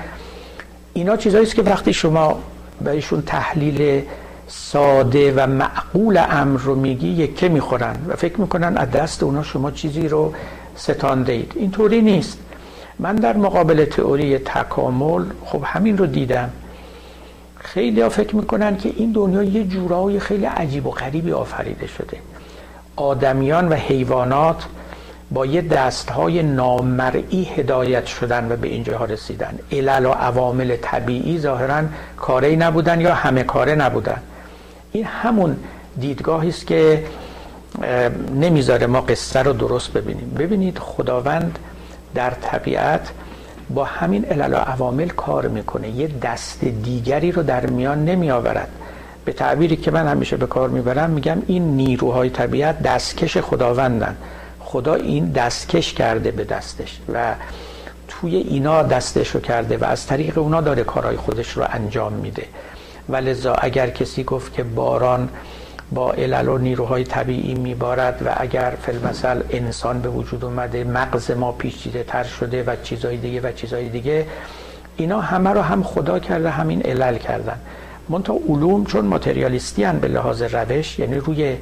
[0.93, 2.39] اینا چیزهایی است که وقتی شما
[2.81, 4.01] بهشون تحلیل
[4.47, 9.71] ساده و معقول امر رو میگی یکه می‌خورن و فکر می‌کنن از دست اونا شما
[9.71, 10.33] چیزی رو
[10.75, 11.53] ستانده اید.
[11.55, 12.37] اینطوری نیست.
[12.99, 16.49] من در مقابل تئوری تکامل خب همین رو دیدم.
[17.63, 22.17] خیلی ها فکر می‌کنن که این دنیا یه جورای خیلی عجیب و غریبی آفریده شده.
[22.95, 24.65] آدمیان و حیوانات
[25.31, 29.59] با یه دست های نامرئی هدایت شدن و به اینجا رسیدن.
[29.71, 31.83] علل و عوامل طبیعی ظاهرا
[32.17, 34.17] کاری نبودن یا همه کاره نبودن.
[34.91, 35.55] این همون
[35.99, 37.03] دیدگاهی است که
[38.35, 40.35] نمی‌ذاره ما قصه رو درست ببینیم.
[40.39, 41.59] ببینید خداوند
[42.15, 43.11] در طبیعت
[43.73, 45.89] با همین علل و عوامل کار می‌کنه.
[45.89, 48.67] یه دست دیگری رو در میان نمی آورد
[49.25, 54.17] به تعبیری که من همیشه به کار می‌برم میگم این نیروهای طبیعت دستکش خداوندن.
[54.59, 57.35] خدا این دستکش کرده به دستش و
[58.07, 62.45] توی اینا دستش رو کرده و از طریق اونا داره کارهای خودش رو انجام میده.
[63.09, 65.29] و لذا اگر کسی گفت که باران
[65.91, 71.51] با علل و نیروهای طبیعی میبارد و اگر فیلمسل انسان به وجود اومده مغز ما
[71.51, 74.27] پیچیده تر شده و چیزای دیگه و چیزای دیگه
[74.97, 77.59] اینا همه رو هم خدا کرده همین علل کردن.
[78.09, 81.57] منتها علوم چون ماتریالیستی به لحاظ روش یعنی روی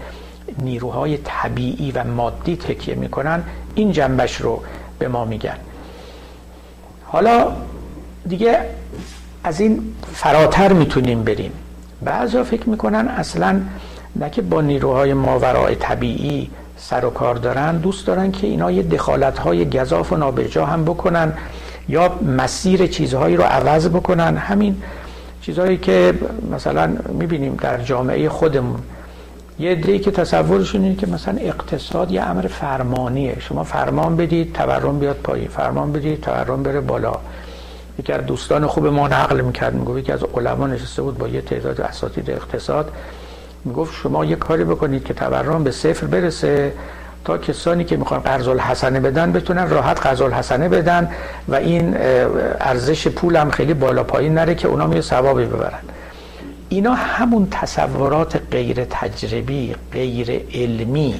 [0.62, 3.44] نیروهای طبیعی و مادی تکیه می‌کنن
[3.76, 4.64] این جنبش رو
[5.00, 5.58] به ما میگن.
[7.04, 7.52] حالا
[8.28, 8.60] دیگه
[9.44, 11.52] از این فراتر می‌تونیم بریم.
[12.02, 13.62] بعضا فکر می‌کنن اصلا
[14.20, 18.84] نه که با نیروهای ماورای طبیعی سر و کار دارن دوست دارن که اینا یه
[18.84, 21.34] دخالت های گذاف و نابجا هم بکنن
[21.90, 24.38] یا مسیر چیزهایی رو عوض بکنن.
[24.38, 24.82] همین
[25.42, 26.14] چیزهایی که
[26.52, 28.80] مثلا می‌بینیم در جامعه خودمون.
[29.60, 33.38] یه دیگه که تصورشون اینه که مثلا اقتصاد یه امر فرمانیه.
[33.40, 35.48] شما فرمان بدید تورم بیاد پایین.
[35.48, 37.14] فرمان بدید تورم بره بالا.
[38.00, 41.42] یکی از دوستان خوب ما نقل می‌کرد می‌گفت یکی از علما نشسته بود با یه
[41.42, 42.92] تعداد اساتید اقتصاد
[43.66, 46.74] می‌گفت شما یه کاری بکنید که تورم به صفر برسه
[47.26, 51.12] تا کسانی که می‌خوان قرض الحسنه بدن بتونن راحت قرض الحسنه بدن
[51.48, 51.98] و این
[52.60, 55.80] ارزش پول هم خیلی بالا پایین نره که اونا می ثوابی ببرن.
[56.70, 61.16] اینا همون تصورات غیر تجربی غیر علمی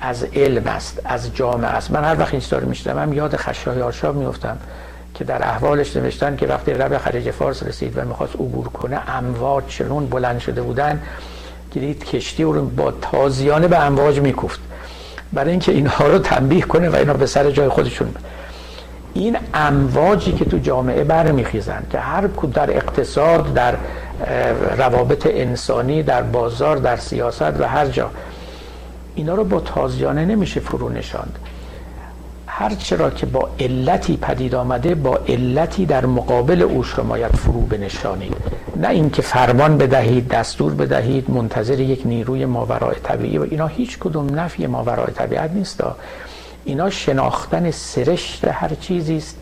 [0.00, 1.90] از علم است از جامعه است.
[1.90, 4.58] من هر وقت این رو میشنوم یاد خشای آرشاب میفتم
[5.14, 9.64] که در احوالش نوشتن که وقتی رب خلیج فارس رسید و می‌خواست عبور کنه امواج
[9.66, 11.02] چنون بلند شده بودن.
[11.78, 14.60] دید کشتی رو با تازیانه به امواج میکفت
[15.32, 18.14] برای اینکه اینها رو تنبیه کنه و اینا به سر جای خودشون
[19.14, 23.74] این امواجی که تو جامعه برمیخیزن که هر در اقتصاد در
[24.76, 28.10] روابط انسانی در بازار در سیاست و هر جا
[29.14, 31.38] اینا رو با تازیانه نمیشه فرو نشاند
[32.52, 37.60] هر چرا که با علتی پدید آمده با علتی در مقابل او شما باید فرو
[37.60, 38.36] بنشانید.
[38.76, 44.40] نه اینکه فرمان بدهید دستور بدهید منتظر یک نیروی ماورای طبیعی و اینا هیچ کدوم
[44.40, 45.84] نفی ماورای طبیعت نیست.
[46.64, 49.36] اینا شناختن سرشت هر چیزی است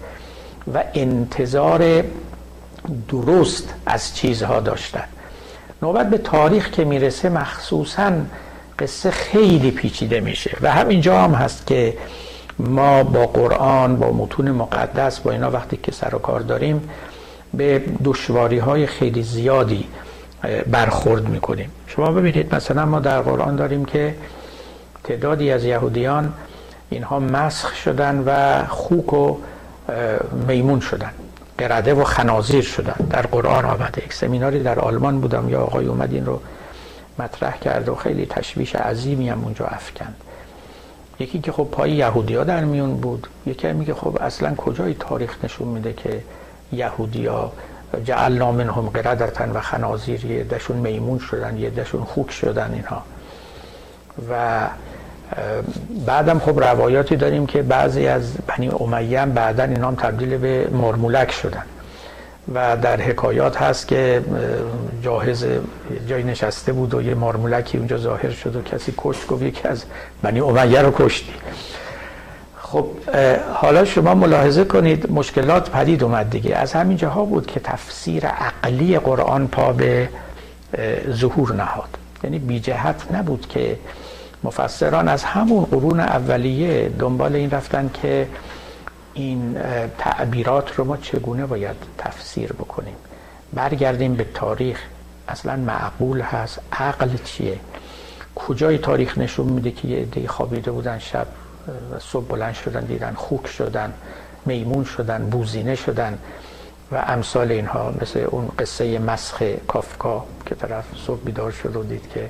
[0.74, 2.04] و انتظار
[3.08, 5.04] درست از چیزها داشتن.
[5.82, 8.12] نوبت به تاریخ که می‌رسه مخصوصا
[8.78, 11.94] قصه خیلی پیچیده میشه و همینجا هم هست که
[12.58, 16.88] ما با قرآن با متون مقدس با اینا وقتی که سر و کار داریم
[17.54, 19.88] به دشواری های خیلی زیادی
[20.66, 21.70] برخورد می‌کنیم.
[21.86, 24.14] شما ببینید مثلا ما در قرآن داریم که
[25.04, 26.32] تعدادی از یهودیان
[26.90, 29.36] اینها مسخ شدن و خوک و
[30.48, 31.10] میمون شدن
[31.58, 33.06] قرده و خنازیر شدن.
[33.10, 34.04] در قرآن آمده.
[34.04, 35.48] یک سمیناری در آلمان بودم.
[35.48, 36.40] یا آقای اومد این رو
[37.18, 40.14] مطرح کرد و خیلی تشویش عظیمی هم اونجا افکند.
[41.20, 45.44] یکی که خب پای یهودی ها در میون بود یکی میگه خب اصلا کجای تاریخ
[45.44, 46.22] نشون میده که
[46.72, 47.52] یهودی ها
[48.04, 53.02] جعلنا منهم قردتن و خنازیر یه دشون میمون شدن یه دشون خوک شدن اینها.
[54.30, 54.60] و
[56.06, 61.30] بعدم خب روایاتی داریم که بعضی از بنی امیه بعدا اینا هم تبدیل به مرمولک
[61.30, 61.62] شدن.
[62.54, 64.22] و در حکایات هست که
[65.02, 65.46] جاهز
[66.08, 69.84] جای نشسته بود و یه مارمولکی اونجا ظاهر شد و کسی کشت گفت یکی از
[70.22, 71.32] بنی امیه رو کشتی.
[72.60, 72.86] خب
[73.54, 76.56] حالا شما ملاحظه کنید مشکلات پدید اومد دیگه.
[76.56, 80.08] از همین جاها بود که تفسیر عقلی قرآن پا به
[81.10, 81.88] ظهور نهاد.
[82.24, 83.78] یعنی بی جهت نبود که
[84.44, 88.26] مفسران از همون قرون اولیه دنبال این رفتن که
[89.18, 89.56] این
[89.98, 92.96] تعبیرات رو ما چگونه باید تفسیر بکنیم؟
[93.52, 94.80] برگردیم به تاریخ.
[95.28, 96.60] اصلا معقول هست.
[96.72, 97.58] عقل چیه؟
[98.34, 101.26] کجای تاریخ نشون میده که یه عده خوابیده بودن شب
[101.92, 103.92] و صبح بلند شدن دیدن خوک شدن
[104.46, 106.18] میمون شدن بوزینه شدن
[106.92, 112.08] و امثال اینها مثل اون قصه مسخ کافکا که طرف صبح بیدار شد و دید
[112.14, 112.28] که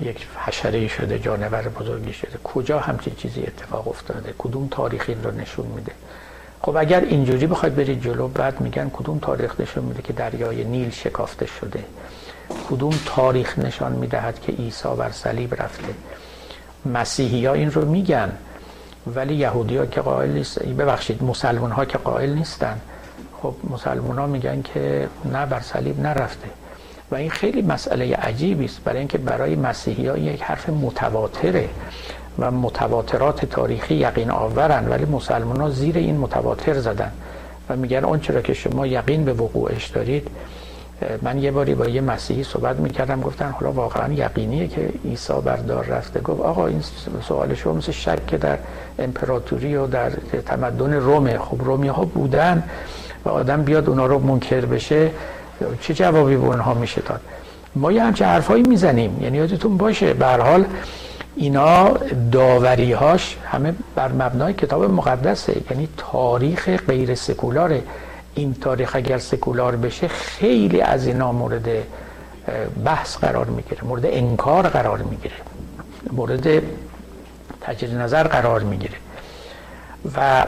[0.00, 2.38] یک حشره شده جانور بزرگی شده.
[2.44, 5.92] کجا همچین چیزی اتفاق افتاده؟ کدوم تاریخ این رو نشون میده؟
[6.62, 10.90] خب اگر اینجوری بخواید برید جلو بعد میگن کدوم تاریخ نشون میده که دریای نیل
[10.90, 11.84] شکافته شده؟
[12.70, 15.94] کدوم تاریخ نشان می‌دهد که عیسی بر صلیب رفته؟
[16.86, 18.32] مسیحی ها این رو میگن
[19.06, 20.62] ولی یهودی ها که قائل نیست.
[20.62, 22.80] ببخشید مسلمان ها که قائل نیستن.
[23.42, 26.48] خب مسلمان ها میگن که نه بر صلیب نرفته.
[27.10, 28.80] و این خیلی مسئله عجیبی است.
[28.84, 31.68] برای اینکه برای مسیحی ها یک حرف متواتره
[32.38, 37.12] و متواترات تاریخی یقین آورن ولی مسلمان ها زیر این متواتر زدن
[37.68, 40.28] و میگن اون چرا که شما یقین به وقوعش دارید.
[41.22, 45.84] من یه باری با یه مسیحی صحبت می‌کردم گفتن حالا واقعا یقینیه که عیسی بردار
[45.84, 46.20] رفته.
[46.20, 46.82] گفت آقا این
[47.28, 48.58] سوال شما مثل شک که در
[48.98, 50.10] امپراتوری و در
[50.46, 52.62] تمدن رومه خب رومی ها بودن
[53.24, 55.10] و آدم بیاد اونا رو منکر بشه.
[55.80, 57.20] چه جوابی به اونها میشه داد؟
[57.74, 59.22] ما یه همچه حرفایی می‌زنیم.
[59.22, 60.64] یعنی یادتون باشه به حال
[61.36, 61.88] اینا
[62.32, 65.56] داوری هاش همه بر مبنای کتاب مقدسه.
[65.70, 67.82] یعنی تاریخ غیر سکولاره
[68.34, 71.68] این تاریخ اگر سکولار بشه خیلی از اینا مورد
[72.84, 75.34] بحث قرار می‌گیره مورد انکار قرار می‌گیره
[76.12, 76.62] مورد
[77.60, 78.94] تجدید نظر قرار می‌گیره.
[80.16, 80.44] و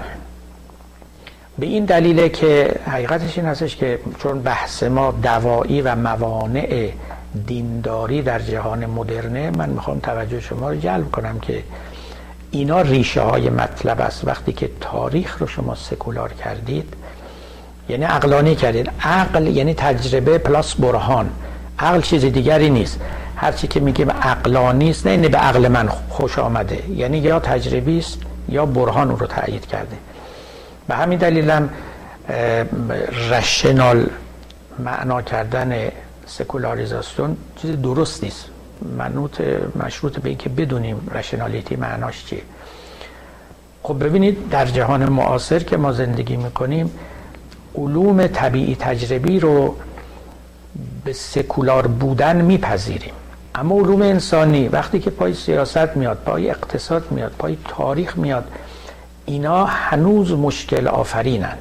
[1.59, 6.91] به این دلیله که حقیقتش این هستش که چون بحث ما دوایی و موانع
[7.47, 11.63] دینداری در جهان مدرنه من می‌خوام توجه شما رو جلب کنم که
[12.51, 14.27] اینا ریشه های مطلب است.
[14.27, 16.95] وقتی که تاریخ رو شما سکولار کردید
[17.89, 18.91] یعنی عقلانی کردید.
[19.03, 21.31] عقل یعنی تجربه پلاس برهان.
[21.79, 23.01] عقل چیز دیگری نیست.
[23.37, 26.91] هرچی که میگیم عقلانی است نه به عقل من خوش آمده.
[26.91, 29.97] یعنی یا تجربی است یا برهان رو تایید کرده
[30.89, 31.69] به همین دلیلم
[33.31, 34.07] رشنال
[34.79, 35.89] معنا کردن
[36.27, 38.45] سکولاریزاسیون چیز درست نیست.
[38.99, 39.41] منوط
[39.85, 42.43] مشروط به اینکه بدونیم رشنالیتی معناش چیه.
[43.83, 46.91] خب ببینید در جهان معاصر که ما زندگی می‌کنیم
[47.75, 49.77] علوم طبیعی تجربی رو
[51.05, 53.15] به سکولار بودن میپذیریم.
[53.55, 58.45] اما علوم انسانی وقتی که پای سیاست میاد پای اقتصاد میاد پای تاریخ میاد
[59.29, 61.59] اینا هنوز مشکل آفرینند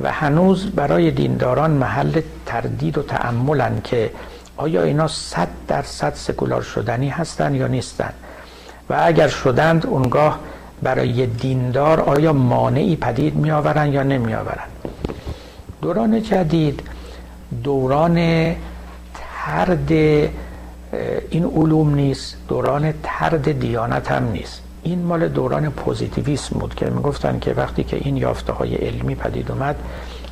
[0.00, 4.10] و هنوز برای دینداران محل تردید و تعملن که
[4.56, 8.14] آیا اینا صد درصد سکولار شدنی هستند یا نیستند؟
[8.90, 10.38] و اگر شدند اونگاه
[10.82, 14.68] برای دیندار آیا مانعی پدید می آورن یا نمی آورن
[15.82, 16.80] دوران جدید
[17.64, 18.16] دوران
[19.14, 19.90] ترد
[21.30, 24.65] این علوم نیست دوران ترد دیانت هم نیست.
[24.82, 29.50] این مال دوران پوزیتیویسم بود که می‌گفتن که وقتی که این یافته های علمی پدید
[29.50, 29.76] اومد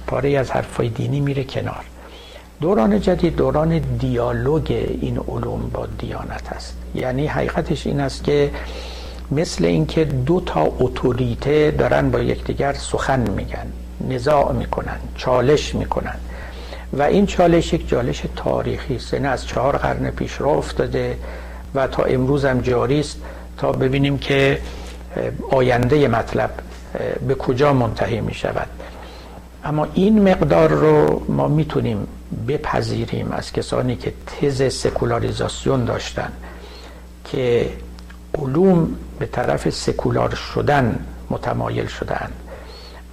[0.06, 1.84] پاره از حرفای دینی میره کنار.
[2.60, 6.76] دوران جدید دوران دیالوگ این علوم با دیانت است.
[6.94, 8.50] یعنی حقیقتش این است که
[9.30, 13.66] مثل اینکه دو تا اتوریته دارن با یکدیگر سخن میگن
[14.08, 16.14] نزاع می‌کنن چالش می‌کنن.
[16.92, 19.14] و این چالش یک چالش تاریخی است.
[19.14, 21.18] یعنی از چهار قرن پیش را افتاده
[21.74, 23.20] و تا امروز هم جاری است.
[23.58, 24.58] تا ببینیم که
[25.50, 26.50] آینده مطلب
[27.28, 28.68] به کجا منتهی می شود.
[29.64, 32.06] اما این مقدار رو ما می‌تونیم
[32.48, 36.32] بپذیریم از کسانی که تز سکولاریزاسیون داشتن
[37.24, 37.68] که
[38.38, 40.98] علوم به طرف سکولار شدن
[41.30, 42.30] متمایل شدن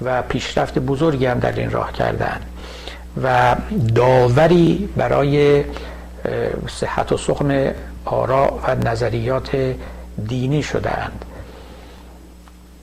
[0.02, 2.42] و پیشرفت بزرگی هم در این راه کردن
[3.24, 3.56] و
[3.96, 5.64] داوری برای
[6.68, 7.72] صحت و سخم
[8.06, 9.76] آرا و نظریات
[10.28, 11.26] دینی شدهاند.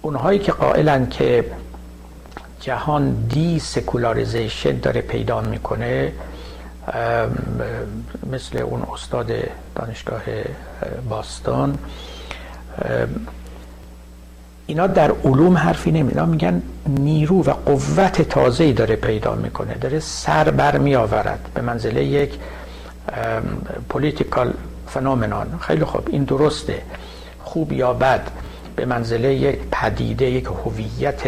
[0.03, 1.45] اونهایی که قائلن که
[2.61, 6.13] جهان desecularization داره پیدا می‌کنه
[8.33, 9.33] مثل اون استاد
[9.75, 10.23] دانشگاه
[11.09, 11.79] باستن
[14.67, 20.51] اینا در علوم حرفی نمیدن میگن نیرو و قوت تازه‌ای داره پیدا می‌کنه داره سر
[20.51, 22.39] بر می آورد به منزله یک
[23.89, 24.55] political
[24.87, 26.83] phenomenon خیلی خوب این درسته.
[27.49, 28.31] خوب یا بد
[28.77, 31.23] به منزله یک پدیده یک هویت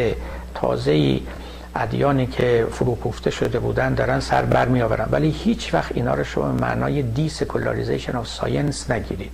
[0.55, 1.21] تازه‌ای
[1.77, 6.25] ادیانی که فروکوفته شده بودن دارن سر بر می آورن ولی هیچ وقت اینا رو
[6.25, 9.33] شما معنای desecularization of science نگیرید.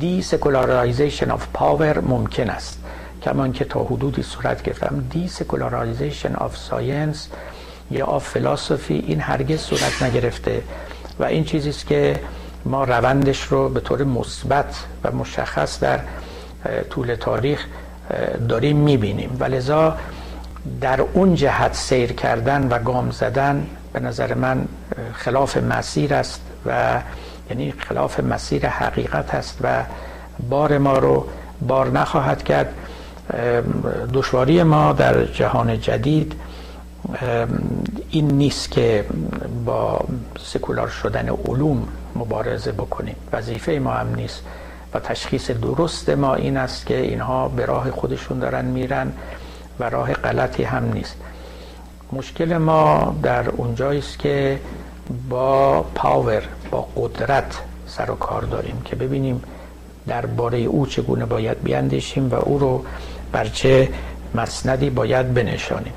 [0.00, 2.80] desecularization of power ممکن است.
[3.22, 7.28] کما اینکه تا حدودی صورت گرفتم desecularization of science
[7.90, 10.62] یا of philosophy این هرگز صورت نگرفته.
[11.18, 12.20] و این چیزی است که
[12.64, 16.00] ما روندش رو به طور مثبت و مشخص در
[16.90, 17.66] طول تاریخ
[18.48, 19.36] داریم می‌بینیم.
[19.40, 19.96] و لذا
[20.80, 24.68] در اون جهت سیر کردن و گام زدن به نظر من
[25.12, 27.00] خلاف مسیر است و
[27.50, 29.82] یعنی خلاف مسیر حقیقت است و
[30.48, 31.26] بار ما رو
[31.68, 32.74] بار نخواهد کرد.
[34.12, 36.34] دشواری ما در جهان جدید
[38.10, 39.04] این نیست که
[39.64, 40.00] با
[40.38, 43.16] سکولار شدن علوم مبارزه بکنیم.
[43.32, 44.42] وظیفه ما هم نیست
[44.94, 49.12] و تشخیص درست ما این است که اینها به راه خودشون دارن میرن
[49.80, 51.16] و راه غلطی هم نیست.
[52.12, 54.60] مشکل ما در اونجایی است که
[55.28, 59.42] با پاور با قدرت سر و کار داریم که ببینیم
[60.06, 62.84] درباره او چگونه باید بیاندیشیم و او رو
[63.32, 63.88] بر چه
[64.34, 65.92] مسندی باید بنشانیم.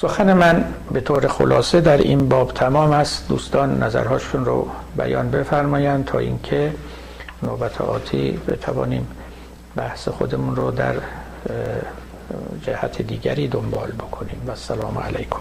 [0.00, 3.28] سخن من به طور خلاصه در این باب تمام است.
[3.28, 6.72] دوستان نظرهاشون رو بیان بفرمایند تا اینکه
[7.42, 9.06] نوبت آتی بتوانیم
[9.76, 10.94] بحث خودمون رو در
[12.66, 14.36] جهت دیگری دنبال بکنیم.
[14.46, 15.40] و سلام علیکم.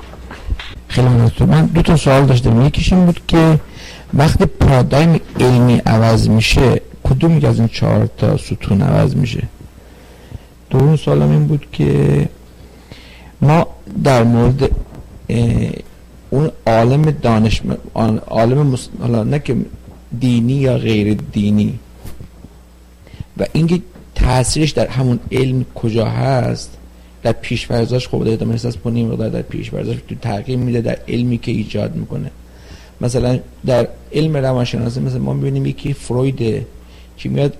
[0.87, 1.07] خیلی
[1.39, 2.61] من دو تا سوال داشتم.
[2.61, 3.59] یکیش این بود که
[4.13, 9.43] وقتی پارادایم علمی عوض میشه کدوم از این چهار تا ستون عوض میشه؟
[10.69, 12.29] دوم سوالم این بود که
[13.41, 13.67] ما
[14.03, 14.69] در مورد
[16.29, 17.61] اون عالم دانش
[18.27, 19.55] عالم حالا نه که
[20.19, 21.79] دینی یا غیر دینی.
[23.37, 23.81] و اینکه
[24.15, 26.77] تاثیرش در همون علم کجا هست
[27.23, 31.95] در پیشورزاش خب دادم احساس کنیم در پیشورزاش تو تغییر میده در علمی که ایجاد
[31.95, 32.31] می‌کنه.
[33.01, 36.65] مثلا در علم روانشناسی مثلا ما می‌بینیم یکی فروید
[37.17, 37.53] که میاد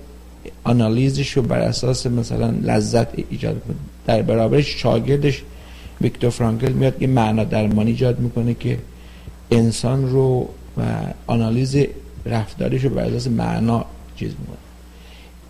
[0.64, 3.76] آنالیزش رو بر اساس مثلا لذت ایجاد کنه
[4.06, 5.42] در برابرش شاگردش
[6.04, 8.78] ویکتور فرانکل میاد یه معنا درمانی ایجاد می‌کنه که
[9.50, 10.82] انسان رو و
[11.26, 11.76] آنالیز
[12.26, 13.84] رفتارش رو بر اساس معنا
[14.16, 14.56] چیز می‌کنه.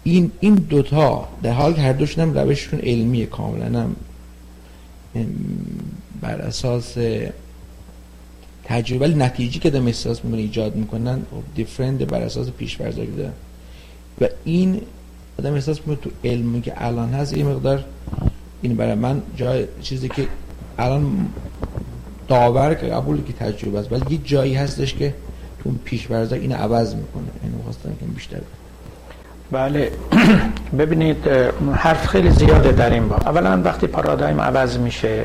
[0.04, 3.96] این این دوتا در حال هر دوشون هم روششون علمیه کاملا هم
[6.20, 6.96] بر اساس
[8.64, 9.08] تجربه.
[9.08, 11.22] نتیجه که دم احساس می‌کنه ایجاد می‌کنن
[11.54, 13.32] دیفرنت بر اساس پیشورزی دارن
[14.20, 14.80] و این
[15.38, 17.84] آدم احساس می‌کنه تو علمی که الان هست این مقدار
[18.62, 20.28] این برای من جای چیزی که
[20.78, 21.28] الان
[22.28, 23.92] داور که قبول که تجربه است.
[23.92, 25.14] ولی یه جایی هستش که
[25.62, 27.24] تو پیشورزا این عوض می‌کنه.
[27.42, 28.40] اینو خواستم که بیشتر
[29.52, 29.92] بله.
[30.78, 31.28] ببینید
[31.74, 35.24] حرف خیلی زیاده در این با اولا وقتی پارادایم عوض میشه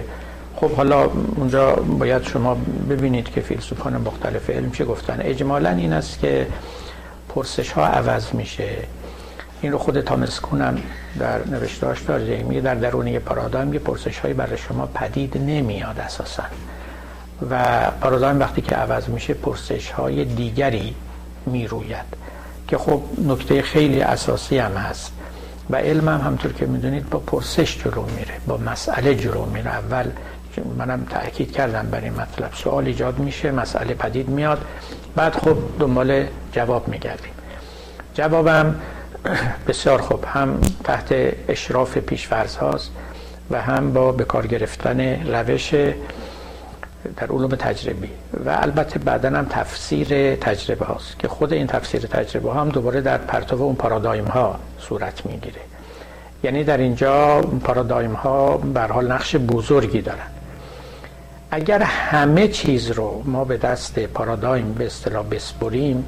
[0.56, 2.58] خب حالا اونجا باید شما
[2.90, 5.20] ببینید که فیلسوفان مختلف علم چه گفتن.
[5.22, 6.48] اجمالا این است که
[7.30, 8.70] پرسش ها عوض میشه.
[9.62, 10.78] این رو خود تامس کونم
[11.20, 12.44] در نوشتهاش داره.
[12.44, 16.44] میگه در درونی پارادایم یه پرسش هایی برای شما پدید نمیاد اساسا.
[17.50, 20.96] و پارادایم وقتی که عوض میشه پرسش های دیگری
[21.46, 22.06] می‌روید.
[22.68, 25.12] که خب نکته خیلی اساسی هم هست.
[25.70, 29.76] و علم هم همطور که می‌دونید با پرسش جلو میره با مسئله جلو میره.
[29.76, 30.06] اول
[30.78, 32.50] منم تأکید کردم بر این مطلب.
[32.54, 34.66] سوال ایجاد میشه مسئله پدید میاد.
[35.16, 37.34] بعد خب دنبال جواب میگردیم.
[38.14, 38.76] جوابم
[39.68, 40.26] بسیار خوب.
[40.28, 41.16] هم تحت
[41.48, 42.92] اشراف پیشورز هاست
[43.52, 45.00] و هم با به کار گرفتن
[45.34, 45.74] روش
[47.18, 48.10] در علوم تجربی.
[48.46, 53.18] و البته بعدا هم تفسیر تجربه هاست که خود این تفسیر تجربه هم دوباره در
[53.18, 55.62] پرتو اون پارادایم ها صورت می‌گیره.
[56.44, 60.28] یعنی در اینجا پارادایم ها بر حال نقش بزرگی دارن.
[61.52, 66.06] اگر همه چیز رو ما به دست پارادایم به اصطلاح بسپریم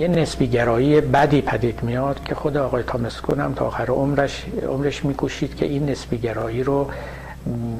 [0.00, 5.04] یه نسبی گرایی بدی پدید میاد که خود آقای تامسکون هم تا آخر عمرش عمرش
[5.04, 6.90] میکوشید که این نسبی گرایی رو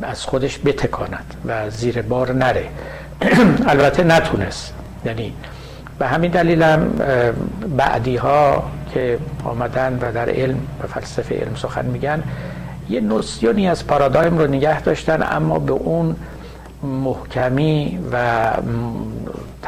[0.02, 2.64] از خودش بتکاند و زیر بار نره.
[3.66, 4.74] البته نتونست.
[5.04, 5.32] یعنی
[5.98, 6.88] به همین دلیل هم
[7.76, 8.62] بعدی ها
[8.94, 12.22] که آمدن و در علم و فلسفه علم سخن میگن
[12.90, 16.16] یه نوسیونی از پارادایم رو نگه داشتن اما به اون
[16.82, 18.52] محکمی و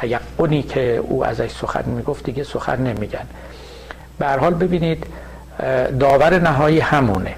[0.03, 3.27] تیقنی که او ازش سخن می‌گفت دیگه سخن نمیگن.
[4.19, 5.07] به حال ببینید
[6.01, 7.35] داور نهایی همونه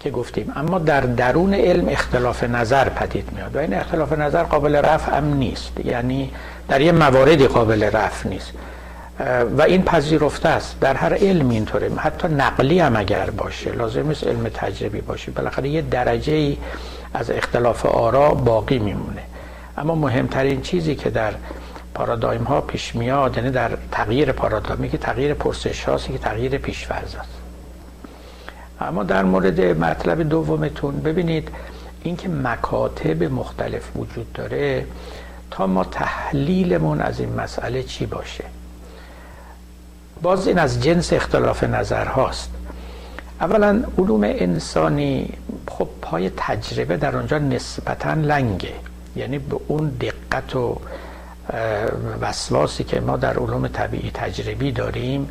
[0.00, 0.52] که گفتیم.
[0.56, 5.34] اما در درون علم اختلاف نظر پدید میاد و این اختلاف نظر قابل رفع هم
[5.34, 5.72] نیست.
[5.84, 6.30] یعنی
[6.68, 8.52] در یه مواردی قابل رفع نیست.
[9.58, 10.80] و این پذیرفته است.
[10.80, 11.90] در هر علم اینطوره.
[11.96, 15.32] حتی نقلی هم اگر باشه لازم نیست علم تجربی باشه.
[15.32, 16.56] بالاخره یه درجه ای
[17.14, 19.22] از اختلاف آرا باقی میمونه.
[19.76, 21.32] اما مهمترین چیزی که در
[21.94, 27.14] پارادایم ها پیش میاد یعنی در تغییر پارادایمی که تغییر پرسش هاست که تغییر پیشورز
[27.14, 27.36] است
[28.80, 31.48] اما در مورد مطلب دومتون ببینید
[32.02, 34.86] اینکه مکاتب مختلف وجود داره
[35.50, 38.44] تا ما تحلیلمون از این مسئله چی باشه.
[40.22, 42.50] باز این از جنس اختلاف نظر هاست.
[43.40, 45.32] اولا علوم انسانی
[45.68, 48.72] خب پای تجربه در آنجا نسبتا لنگه.
[49.16, 50.80] یعنی به اون دقت و
[52.20, 55.28] وسواسی که ما در علوم طبیعی تجربی داریم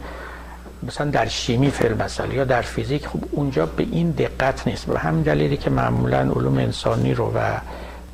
[0.83, 1.95] مثلا در شیمی فیل
[2.33, 4.85] یا در فیزیک خب اونجا به این دقت نیست.
[4.85, 7.39] به همین دلیلی که معمولا علوم انسانی رو و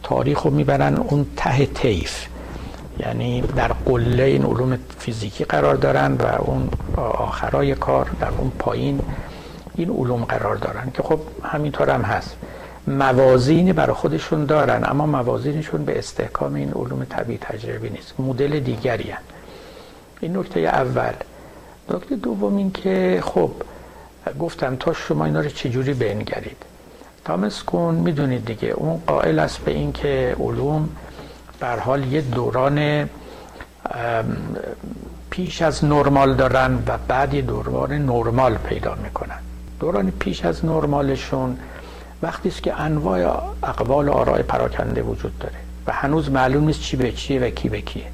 [0.03, 2.27] تاریخ رو می‌برن اون ته تیف
[2.99, 9.01] یعنی در قله این علوم فیزیکی قرار دارن و اون آخرای کار در اون پایین
[9.75, 12.35] این علوم قرار دارن که خب همینطور هم هست.
[12.87, 18.19] موازینی برای خودشون دارن اما موازینشون به استحکام این علوم طبیعی تجربی نیست.
[18.19, 19.21] مدل دیگری هن.
[20.19, 21.13] این نکته اول.
[21.89, 23.51] نکته دوم این که خب
[24.39, 26.57] گفتم تا شما اینا رو چجوری بنگرید.
[27.25, 30.89] تامس کون می‌دونید دیگه اون قائل است به این که علوم
[31.59, 33.09] بر حال یه دوران
[35.29, 39.39] پیش از نرمال دارن و بعد یه دوران نرمال پیدا می‌کنن.
[39.79, 41.57] دوران پیش از نرمالشون
[42.23, 45.55] وقتی است که انواع اقوال و آراء پراکنده وجود داره
[45.87, 48.05] و هنوز معلوم نیست چی به چیه و کی به کیه.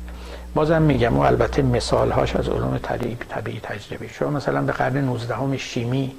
[0.55, 4.97] بازم میگم و البته مثال هاش از علوم طبیعی طبیعی تجربی شما مثلا به قرن
[4.97, 6.15] 19 شیمی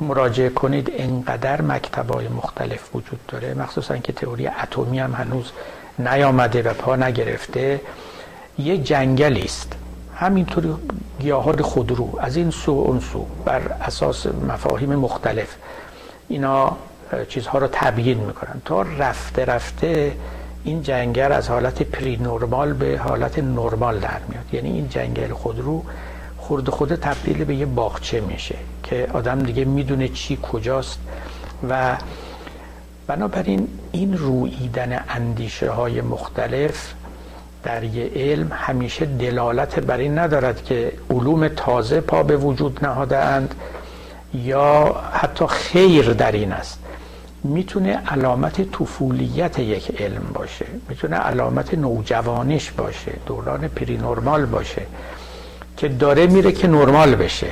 [0.00, 3.54] مراجعه کنید انقدر مکتبای مختلف وجود داره.
[3.54, 5.52] مخصوصا که تئوری اتمی هم هنوز
[5.98, 7.80] نیامده و پا نگرفته.
[8.58, 9.72] یه جنگلی است.
[10.16, 10.78] همینطور
[11.20, 12.18] گیاهان خودرو.
[12.20, 13.26] از این سو اون سو.
[13.44, 15.56] بر اساس مفاهیم مختلف.
[16.30, 16.76] اینا
[17.28, 18.62] چیزها رو تبیین می‌کنن.
[18.64, 20.12] تا رفته رفته
[20.64, 24.44] این جنگل از حالت پری نورمال به حالت نرمال در میاد.
[24.52, 25.84] یعنی این جنگل خودرو
[26.36, 30.98] خورد خود تبدیل به یه باغچه میشه که آدم دیگه می‌دونه چی کجاست.
[31.68, 31.96] و
[33.06, 36.94] بنابراین این رویدن اندیشه های مختلف
[37.62, 43.18] در یه علم همیشه دلالت بر این ندارد که علوم تازه پا به وجود نهاده
[43.18, 43.54] اند
[44.34, 46.78] یا حتی خیر در این است.
[47.44, 54.82] می‌تونه علامت طفولیت یک علم باشه می‌تونه علامت نوجوانیش باشه دوران پری نرمال باشه
[55.76, 57.46] که داره میره که نرمال بشه.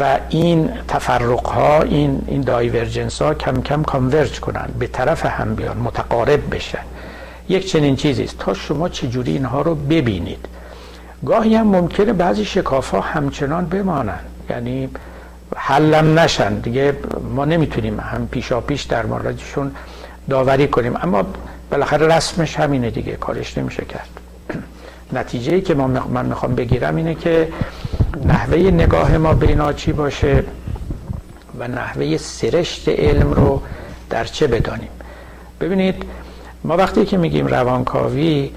[0.00, 5.54] و این تفرق ها این این دایورجنس ها کم کم کانورج کنن به طرف هم
[5.54, 6.84] بیان متقارب بشن.
[7.48, 8.38] یک چنین چیزی است.
[8.38, 10.46] تا شما چجوری اینها رو ببینید؟
[11.26, 14.24] گاهی هم ممکنه بعضی شکاف ها همچنان بمانند.
[14.50, 14.88] یعنی
[15.56, 16.54] حلم نشن.
[16.54, 16.96] دیگه
[17.34, 19.72] ما نمی‌تونیم هم پیشا پیش در موردشون
[20.30, 20.96] داوری کنیم.
[21.02, 21.26] اما
[21.70, 24.08] بالاخره رسمش همینه دیگه کارش نمیشه کرد.
[25.12, 27.48] نتیجه ای که ما من می‌خوام بگیرم اینه که
[28.24, 30.44] نحوه نگاه ما به چی باشه
[31.58, 33.62] و نحوه سرشت علم رو
[34.10, 34.88] در چه بدانیم.
[35.60, 36.02] ببینید
[36.64, 38.50] ما وقتی که میگیم روانکاوی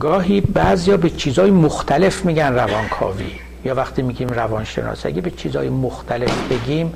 [0.00, 3.45] گاهی بعضیا به چیزای مختلف میگن روانکاوی.
[3.66, 6.92] یا وقتی میگیم روانشناس اگه به چیزای مختلف بگیم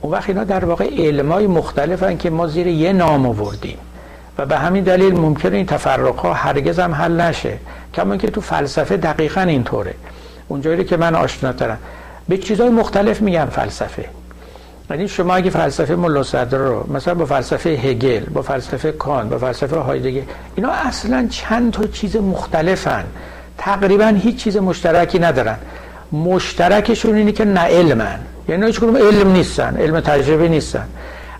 [0.00, 3.78] اون وقت اینا در واقع علمای مختلفن که ما زیر یه نام آوردیم.
[4.38, 7.58] و به همین دلیل ممکنه این تفرقها هرگز هم حل نشه.
[7.94, 9.94] کما که تو فلسفه دقیقا اینطوره.
[10.48, 11.78] اونجایی که من آشناترم
[12.28, 14.04] به چیزای مختلف میگن فلسفه.
[14.90, 16.22] یعنی شما اگه فلسفه ملا
[16.52, 20.22] رو مثلا با فلسفه هگل با فلسفه کان با فلسفه هایدگر
[20.54, 23.04] اینا اصلا چند تا چیز مختلفن.
[23.58, 25.56] تقریبا هیچ چیز مشترکی ندارن.
[26.12, 28.18] مشترکشون اینه که نه علمن.
[28.48, 30.84] یعنی هیچ علم نیستن علم تجربه نیستن.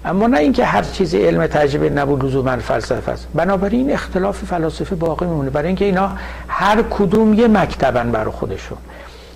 [0.05, 3.29] اما نه اینکه هر چیزی علم تجربه نبود لزوما فلسفه است.
[3.35, 5.51] بنابراین اختلاف فلاسفه باقی میمونه.
[5.51, 6.11] برای اینکه اینا
[6.49, 8.79] هر کدوم یه مکتبن برای خودشون.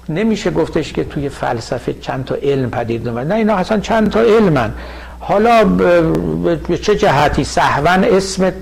[0.08, 3.26] نمیشه گفتش که توی فلسفه چند تا علم پدید اومد.
[3.26, 4.72] نه اینا اصلا چند تا علمن.
[5.20, 8.52] حالا به چه جهتی صحون اسم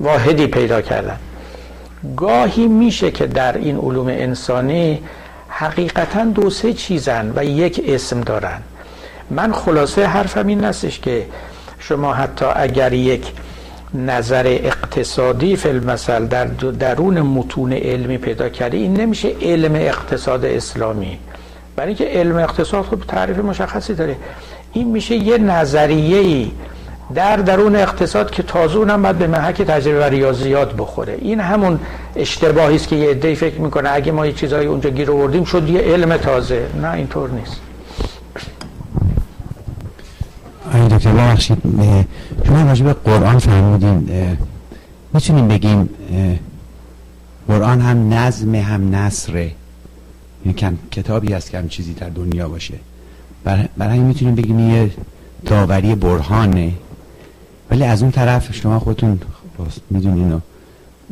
[0.00, 1.16] واحدی پیدا کردن؟
[2.16, 5.02] گاهی میشه که در این علوم انسانی
[5.56, 8.62] حقیقتا دو سه چیزن و یک اسم دارن.
[9.30, 11.26] من خلاصه حرفم این نستش که
[11.78, 13.32] شما حتی اگر یک
[13.94, 21.18] نظر اقتصادی فی المثل در درون متون علمی پیدا کردی این نمیشه علم اقتصاد اسلامی.
[21.76, 24.16] برای اینکه علم اقتصاد خب تعریف مشخصی داره.
[24.72, 26.50] این میشه یه نظریه ای
[27.14, 31.18] در درون اقتصاد که تازه اونم باید به محک تجربه و ریاضیات بخوره.
[31.20, 31.80] این همون
[32.16, 35.68] اشتباهی است که یه عده‌ای فکر می‌کنه اگه ما یه چیزایی اونجا گیر آوردیم شد
[35.68, 36.66] یه علم تازه.
[36.82, 37.60] نه اینطور نیست.
[40.68, 41.58] آقای دکتر ببخشید.
[42.46, 44.10] شما راجع به قرآن فرمودین
[45.12, 45.88] می‌تونیم بگیم
[47.48, 49.50] قرآن هم نظم هم نصره
[50.44, 52.74] یعنی کم کتابی هست که هم چیزی در دنیا باشه.
[53.76, 54.90] برای می‌تونیم بگیم یه
[55.46, 56.72] داوری برهانه.
[57.74, 59.20] ولی از اون طرف شما خودتون
[59.90, 60.42] می‌دونین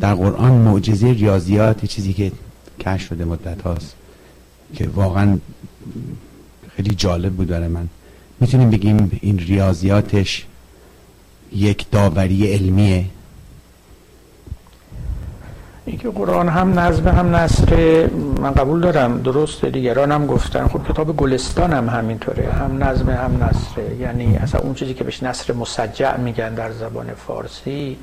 [0.01, 2.33] در قرآن معجزه ریاضیات چیزی که
[2.81, 3.95] کش شده مدت هاست
[4.75, 5.39] که واقعا
[6.77, 7.89] خیلی جالب بود برای من.
[8.41, 10.47] می‌تونیم بگیم این ریاضیاتش
[11.53, 13.05] یک داوری علمیه.
[15.87, 18.07] اینکه قرآن هم نظم هم نصر
[18.41, 22.53] من قبول دارم درست دیگران هم گفتن خب کتاب گلستان هم همینطوره.
[22.53, 27.15] هم نظم هم نصره یعنی اصلا اون چیزی که بهش نصر مسجع میگن در زبان
[27.15, 27.99] فارسی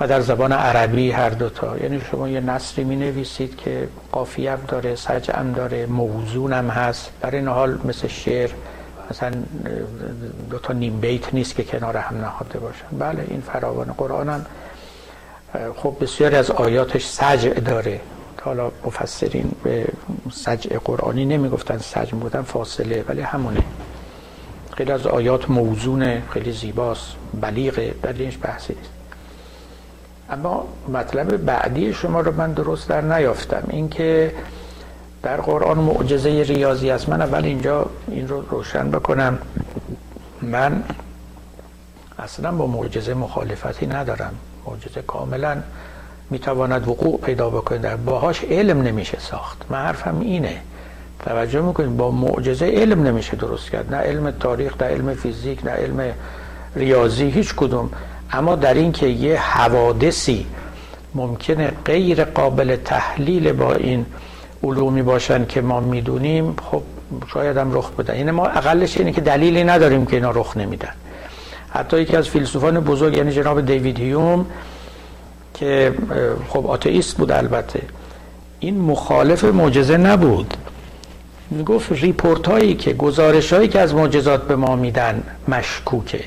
[0.00, 4.58] و در زبان عربی هر دوتا یعنی شما یه نصری می نویسید که قافیه هم
[4.68, 7.10] داره سجع هم داره موزون هم هست.
[7.20, 8.50] در این حال مثل شعر
[9.10, 9.32] مثلا
[10.50, 12.86] دو تا نیم بیت نیست که کنار هم نهاده باشن.
[12.98, 14.46] بله این فراوان قرآن هم
[15.76, 18.00] خب بسیاری از آیاتش سجع داره.
[18.42, 19.86] حالا مفسرین به
[20.32, 23.62] سجع قرآنی نمی‌گفتن سجع بودن فاصله ولی همونه.
[24.76, 27.06] خیلی از آیات موزونه خیلی زیباست
[27.40, 28.90] بلیغه اینش بحثی نیست.
[30.30, 33.62] اما مطلب بعدی شما رو من درست در نیافتم.
[33.70, 34.34] اینکه
[35.22, 37.08] در قرآن معجزه ریاضی است.
[37.08, 39.38] من اول اینجا این رو روشن بکنم.
[40.42, 40.82] من
[42.18, 44.34] اصلا با معجزه مخالفتی ندارم.
[44.70, 45.56] معجزه کاملا
[46.30, 47.78] می‌تواند وقوع پیدا بکنه.
[47.78, 49.58] در باهاش علم نمیشه ساخت.
[49.70, 50.60] من حرفم اینه.
[51.24, 53.94] توجه می‌کنید با معجزه علم نمیشه درست کرد.
[53.94, 56.12] نه علم تاریخ نه علم فیزیک نه علم
[56.76, 57.90] ریاضی هیچ کدوم.
[58.32, 60.46] اما در این که یه حوادثی
[61.14, 64.06] ممکنه غیر قابل تحلیل با این
[64.62, 66.82] علومی باشن که ما می‌دونیم خب
[67.32, 68.16] شاید هم رخ بدن.
[68.16, 70.92] یعنی ما اقلش اینه که دلیلی نداریم که اینا رخ نمیدن.
[71.70, 74.46] حتی یکی از فیلسوفان بزرگ یعنی جناب دیوید هیوم
[75.54, 75.94] که
[76.48, 77.82] خب آتئیست بود البته.
[78.60, 80.54] این مخالف معجزه نبود.
[81.50, 86.20] می‌گفت ریپورت هایی که گزارش هایی که از معجزات به ما میدن مشکوکه.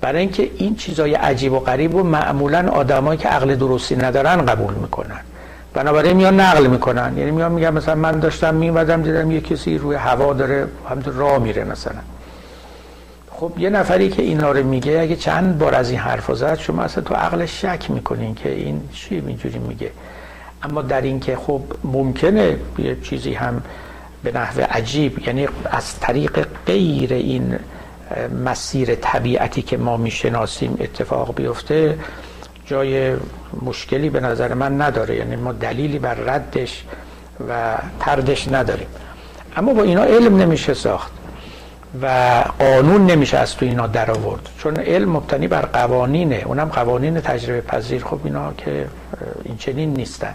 [0.00, 4.74] برای اینکه این چیزای عجیب و غریب و معمولا آدمایی که عقل درستی ندارن قبول
[4.74, 5.20] می‌کنن.
[5.74, 7.18] بنابراین میان نقل می‌کنن.
[7.18, 11.38] یعنی میان میگن مثلا من داشتم میومدم دیدم یه کسی روی هوا داره همینطور راه
[11.38, 12.00] میره مثلا.
[13.40, 16.82] خب یه نفری که اینا رو میگه اگه چند بار از این حرف زد شما
[16.82, 19.90] اصلا تو عقلش شک می‌کنین که این چی اینجوری میگه.
[20.62, 23.62] اما در این که خب ممکنه یه چیزی هم
[24.22, 27.58] به نحو عجیب یعنی از طریق غیر این
[28.44, 31.98] مسیر طبیعتی که ما می‌شناسیم اتفاق بیفته
[32.66, 33.16] جای
[33.62, 35.16] مشکلی به نظر من نداره.
[35.16, 36.84] یعنی ما دلیلی بر ردش
[37.48, 38.88] و تردش نداریم.
[39.56, 41.19] اما با اینا علم نمیشه ساخت.
[42.02, 44.48] و قانون نمیشه از تو اینا در آورد.
[44.58, 46.42] چون علم مبتنی بر قوانینه.
[46.46, 48.04] اونم قوانین تجربه پذیر.
[48.04, 48.86] خب اینا که
[49.44, 50.34] این چنین نیستن.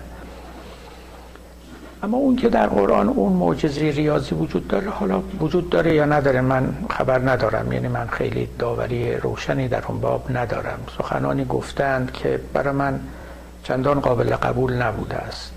[2.04, 6.42] اما اون که در قرآن اون معجزه ریاضی وجود داره حالا وجود داره یا نداره
[6.42, 7.72] من خبر ندارم.
[7.72, 10.80] یعنی من خیلی داوری روشنی در اون باب ندارم.
[10.98, 13.00] سخنانی گفتند که برای من
[13.64, 15.54] چندان قابل قبول نبوده است.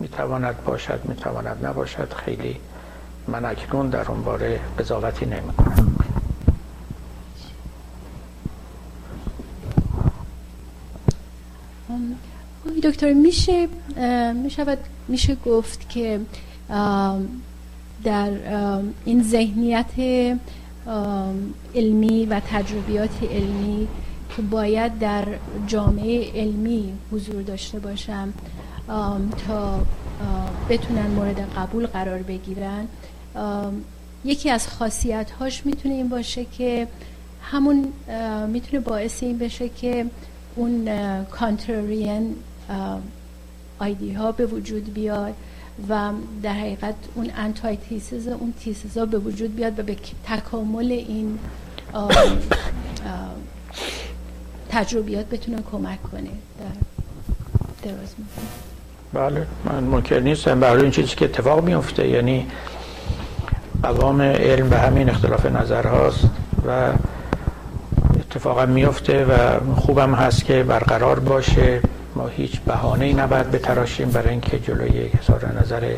[0.00, 2.12] می‌تواند باشد می‌تواند نباشد.
[2.24, 2.56] خیلی
[3.28, 5.96] من اکنون در اون باره قضاوتی نمی کنم.
[12.82, 13.68] دکتر میشه
[14.34, 14.78] می‌شود
[15.08, 16.20] میشه گفت که
[18.04, 18.30] در
[19.04, 19.90] این ذهنیت
[21.74, 23.88] علمی و تجربیات علمی
[24.36, 25.24] که باید در
[25.66, 28.32] جامعه علمی حضور داشته باشم
[29.46, 29.80] تا
[30.68, 32.86] بتونن مورد قبول قرار بگیرن
[34.24, 36.88] یکی از خاصیت هاش می‌تونه این باشه که
[37.42, 37.92] همون
[38.48, 40.06] می‌تونه باعث این بشه که
[40.56, 40.88] اون
[41.24, 42.36] کانترین
[43.78, 45.34] آیدی ها به وجود بیاد
[45.88, 46.10] و
[46.42, 49.96] در حقیقت اون انتای تیسز اون تیسز ها به وجود بیاد و به
[50.26, 51.38] تکامل این
[54.70, 56.30] تجربیات بتونه کمک کنه.
[57.82, 58.14] در دراز
[59.12, 60.60] بله من منکر نیستم.
[60.60, 62.46] برای این چیزی که اتفاق میفته یعنی
[63.82, 66.24] قوام علم به همین اختلاف نظر هاست
[66.68, 66.90] و
[68.16, 71.80] اتفاقا میفته و خوبم هست که برقرار باشه.
[72.16, 75.94] ما هیچ بهانه ای نباید بتراشیم برای اینکه جلوی اظهار نظر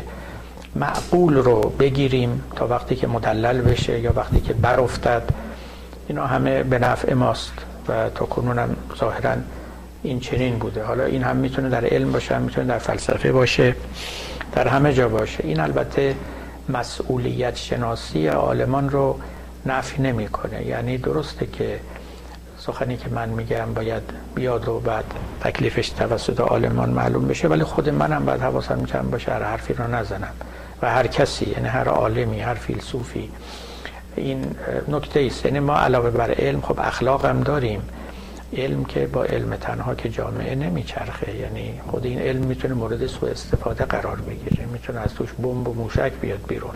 [0.75, 5.23] معقول رو بگیریم تا وقتی که مدلل بشه یا وقتی که برافتد.
[6.07, 7.53] اینا همه به نفع ماست
[7.89, 9.35] و تا کنونم ظاهرا
[10.03, 10.83] این چنین بوده.
[10.83, 13.75] حالا این هم می‌تونه در علم باشه می‌تونه در فلسفه باشه
[14.53, 15.43] در همه جا باشه.
[15.43, 16.15] این البته
[16.69, 19.19] مسئولیت شناسی آلمان رو
[19.65, 20.65] نفی نمی‌کنه.
[20.65, 21.79] یعنی درسته که
[22.57, 24.03] سخنی که من میگم باید
[24.35, 25.05] بیاد و بعد
[25.41, 29.87] تکلیفش توسط آلمان معلوم بشه ولی خود منم باید حواسم جمع باشه هر حرفی رو
[29.87, 30.33] نزنم.
[30.81, 33.31] و هر کسی یعنی هر عالمی هر فیلسوفی.
[34.15, 34.55] این
[34.87, 35.45] نکته است.
[35.45, 37.81] یعنی ما علاوه بر علم خب اخلاق هم داریم.
[38.53, 41.35] علم که با علم تنها که جامعه نمیچرخه.
[41.35, 44.65] یعنی خود این علم می‌تونه مورد سوء استفاده قرار بگیره.
[44.73, 46.73] می‌تونه از توش بمب و موشک بیاد بیرون.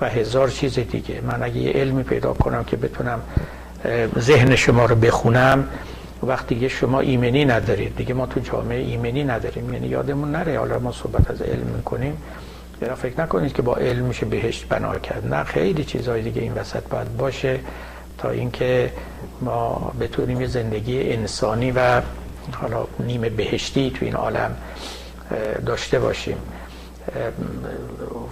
[0.00, 1.20] و هزار چیز دیگه.
[1.20, 3.20] من اگه یه علمی پیدا کنم که بتونم
[4.18, 5.68] ذهن شما رو بخونم
[6.22, 7.96] وقتی دیگه شما ایمنی ندارید.
[7.96, 9.72] دیگه ما تو جامعه ایمنی نداریم.
[9.72, 10.58] یعنی یادمون نره.
[10.58, 12.16] حالا ما صحبت از علم می‌کنیم.
[12.82, 16.52] یعنی فکر نکنید که با علم میشه بهشت بنا کرد؟ نه خیلی چیزهای دیگه این
[16.54, 17.60] وسط باید باشه.
[18.18, 18.92] تا اینکه
[19.40, 22.00] ما بتونیم یه زندگی انسانی و
[22.52, 24.56] حالا نیمه بهشتی تو این عالم
[25.66, 26.36] داشته باشیم.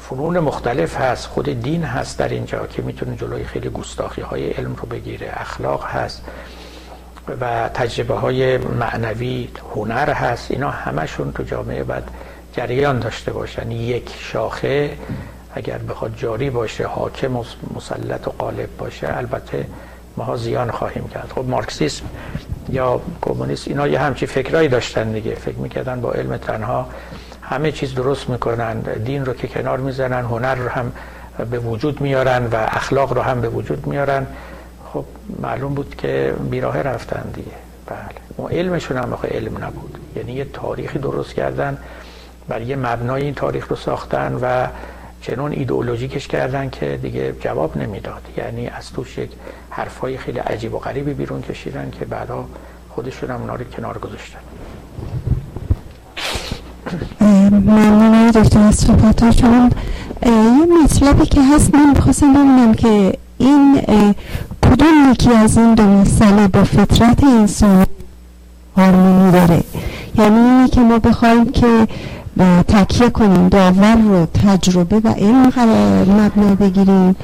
[0.01, 4.74] فنون مختلف هست خود دین هست در اینجا که می‌تونه جلوی خیلی گستاخی های علم
[4.74, 6.23] رو بگیره اخلاق هست
[7.40, 10.51] و تجربه های معنوی هنر هست.
[10.51, 12.05] اینا همشون تو جامعه باید
[12.56, 13.70] جریان داشته باشن.
[13.70, 14.90] یک شاخه
[15.55, 17.32] اگر بخواد جاری باشه حاکم
[17.76, 19.66] مسلط و غالب باشه البته
[20.16, 21.32] ما زیان خواهیم کرد.
[21.35, 22.05] خب مارکسیسم
[22.68, 25.35] یا کمونیست اینا یه همچی فکرایی داشتن دیگه.
[25.35, 26.86] فکر می‌کردن با علم تنها
[27.43, 30.93] همه چیز درست می‌کنن دین رو که کنار می‌زنن هنر رو هم
[31.51, 34.26] به وجود میارن و اخلاق رو هم به وجود میارن.
[34.93, 35.05] خب
[35.43, 37.56] معلوم بود که بیراه رفتن دیگه.
[37.86, 38.48] بله.
[38.59, 39.98] علمشون هم علم نبود.
[40.16, 41.78] یعنی یه تاریخی درست کردن
[42.48, 44.66] بر یه مبنای این تاریخ رو ساختن و
[45.26, 48.22] چنون ایدئولوژیکش کردن که دیگه جواب نمی‌داد.
[48.36, 49.30] یعنی از توش یک
[49.70, 52.44] حرفای خیلی عجیب و غریبی بیرون کشیدن که بعدا
[52.90, 54.38] خودشون هم اونا رو کنار گذاشتن.
[57.51, 58.90] ممنون دکتر از
[60.82, 63.80] مطلبی که هست من می‌خواستم ببینم که این
[64.62, 67.86] کدوم یکی از این دو مسئله با فطرت انسان
[68.76, 69.62] هارمونی داره؟
[70.14, 71.88] یعنی که ما بخوایم که
[72.69, 75.52] تکیه کنیم داور رو تجربه و علم
[76.09, 77.16] مبنا بگیریم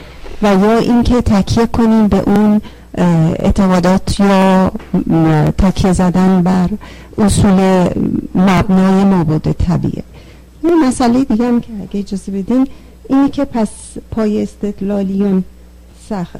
[0.43, 2.61] و یا اینکه تکیه کنیم به اون
[3.39, 4.73] اعتقادات یا
[5.59, 6.69] تکیه زدن بر
[7.19, 7.89] اصول
[8.35, 10.03] مبنای مابود طبیعه.
[10.65, 12.67] یه مسئله دیگه هم که اگه اجازه بدین
[13.09, 13.69] اینی که پس
[14.11, 15.45] پای استدلالیون
[16.09, 16.37] سخت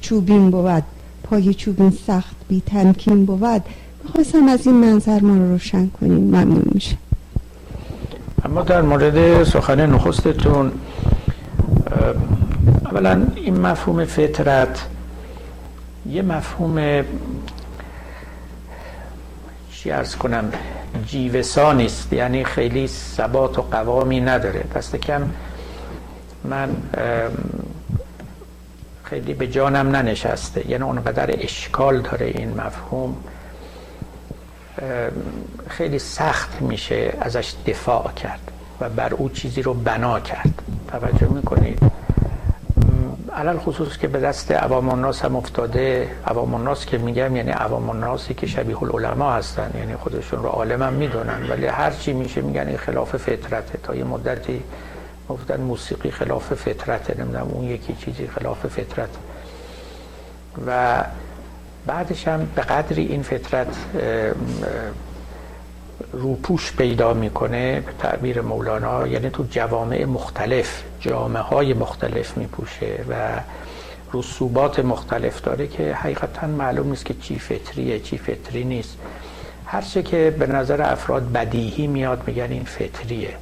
[0.00, 0.82] چوبین بود
[1.22, 3.62] پای چوبین سخت بی تمکین بود.
[4.12, 6.24] خواستم از این منظر ما رو روشن کنیم.
[6.24, 6.96] ممنون میشه
[8.52, 10.72] اما در مورد سخن نخستتون
[12.84, 14.86] اولا این مفهوم فطرت
[16.06, 17.04] یه مفهوم
[19.72, 20.52] چی ارز کنم
[21.06, 24.64] جیوسانی است یعنی خیلی ثبات و قوامی نداره.
[24.74, 25.22] دست کم
[26.44, 26.76] من
[29.04, 30.70] خیلی به جانم ننشسته.
[30.70, 33.16] یعنی اونقدر اشکال داره این مفهوم.
[35.68, 38.50] خیلی سخت میشه ازش دفاع کرد
[38.80, 40.62] و بر او چیزی رو بنا کرد.
[40.88, 41.78] توجه می‌کنید؟
[43.36, 46.08] علال خصوص که به دست عوام الناس هم افتاده.
[46.26, 50.82] عوام الناس که میگم یعنی عوام الناسی که شبیه العلماء هستن یعنی خودشون رو عالم
[50.82, 53.78] هم می‌دونن ولی هر چی میشه میگن این خلاف فطرته.
[53.82, 54.62] تا یه مدتی
[55.28, 59.08] گفتن موسیقی خلاف فطرته نمی‌دونم اون یکی چیزی خلاف فطرت
[60.66, 61.04] و
[61.86, 63.76] بعدش هم به قدری این فطرت
[66.12, 69.06] روپوش پیدا می‌کنه به تعبیر مولانا.
[69.06, 73.40] یعنی تو جوامع مختلف جامعه های مختلف میپوشه و
[74.14, 78.96] رسوبات مختلف داره که حقیقتا معلوم نیست که چی فطریه چی فطری نیست.
[79.66, 83.34] هرچه که به نظر افراد بدیهی میاد میگن این فطریه.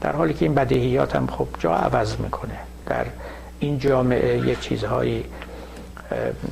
[0.00, 2.58] در حالی که این بدیهیات هم خب جا عوض می‌کنه.
[2.86, 3.04] در
[3.60, 5.24] این جامعه یه چیزهایی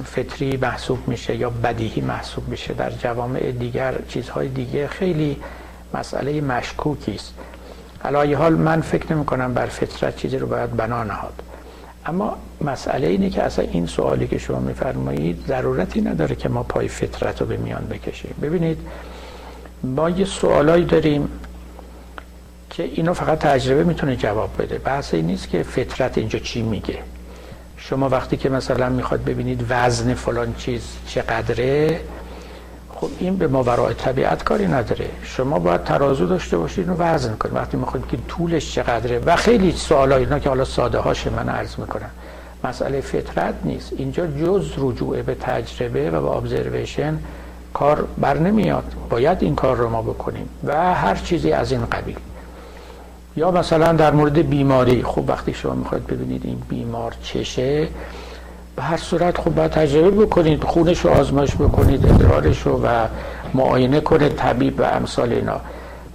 [0.05, 5.37] فطری محسوب میشه یا بدیهی محسوب میشه در جوامع دیگر چیزهای دیگه خیلی
[5.95, 7.35] مسئله مشکوکی است.
[8.05, 11.43] علایه حال من فکر نمی کنم بر فطرت چیزی رو باید بنا نهاد.
[12.07, 16.89] اما مسئله اینه که اصلا این سوالی که شما میفرمایید ضرورتی نداره که ما پای
[16.89, 18.35] فطرت رو به میان بکشیم.
[18.43, 18.79] ببینید
[19.83, 21.29] ما یه سوالایی داریم
[22.71, 24.79] که اینو فقط تجربه می‌تونه جواب بده.
[24.79, 26.99] بحث این نیست که فطرت اینجا چی میگه.
[27.89, 32.01] شما وقتی که مثلا می‌خواد ببینید وزن فلان چیز چقدره
[32.95, 35.09] خب این به ماورای طبیعت کاری نداره.
[35.23, 39.73] شما باید ترازو داشته باشید و وزن کنید وقتی می‌خواید که طولش چقدره و خیلی
[39.73, 42.11] سوال اینا که حالا ساده هاشه من عرض می‌کنم.
[42.65, 43.93] مسئله فطرت نیست.
[43.93, 47.19] اینجا جز رجوع به تجربه و به ابزرویشن
[47.75, 48.95] کار بر نمیاد.
[49.11, 52.17] باید این کار رو ما بکنیم و هر چیزی از این قبیل.
[53.37, 57.89] یا مثلا در مورد بیماری خب وقتی شما می‌خواید ببینید این بیمار چشه
[58.77, 63.07] به هر صورت خب باید تجربه بکنید خونش رو آزمایش بکنید ادرارش رو و
[63.55, 65.61] معاینه کنید طبیب و امثال اینا.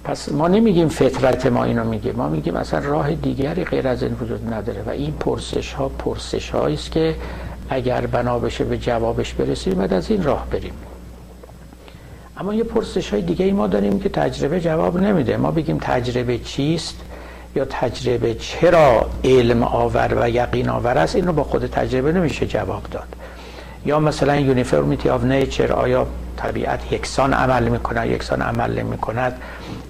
[0.04, 4.16] پس ما نمیگیم فطرت ما اینو میگه ما میگیم اصلا راه دیگری غیر از این
[4.20, 7.14] وجود نداره و این پرسش ها پرسش است که
[7.68, 10.72] اگر بنا بشه به جوابش برسیم بعد از این راه بریم.
[12.36, 15.36] اما یه پرسش های دیگه ای ما داریم که تجربه جواب نمیده.
[15.36, 16.96] ما بگیم تجربه چیست؟
[17.56, 22.46] یا تجربه چرا علم آور و یقین آور است؟ این رو با خود تجربه نمیشه
[22.46, 23.08] جواب داد.
[23.86, 26.06] یا مثلا یونیفرمیتی آف نیچر آیا
[26.36, 29.40] طبیعت یکسان عمل می‌کنه یکسان عمل نمی‌کند؟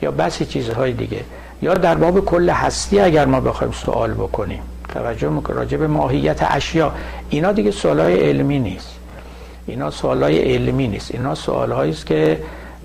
[0.02, 1.20] یا بسی چیزهای دیگه.
[1.62, 4.62] یا در باب کل هستی اگر ما بخوایم سوال بکنیم.
[4.94, 6.92] توجه می‌کنه راجع به ماهیت اشیا.
[7.30, 8.88] اینا دیگه سوالای علمی نیست.
[9.66, 11.10] اینا سوالای علمی نیست.
[11.14, 12.38] اینا سوالهایی است که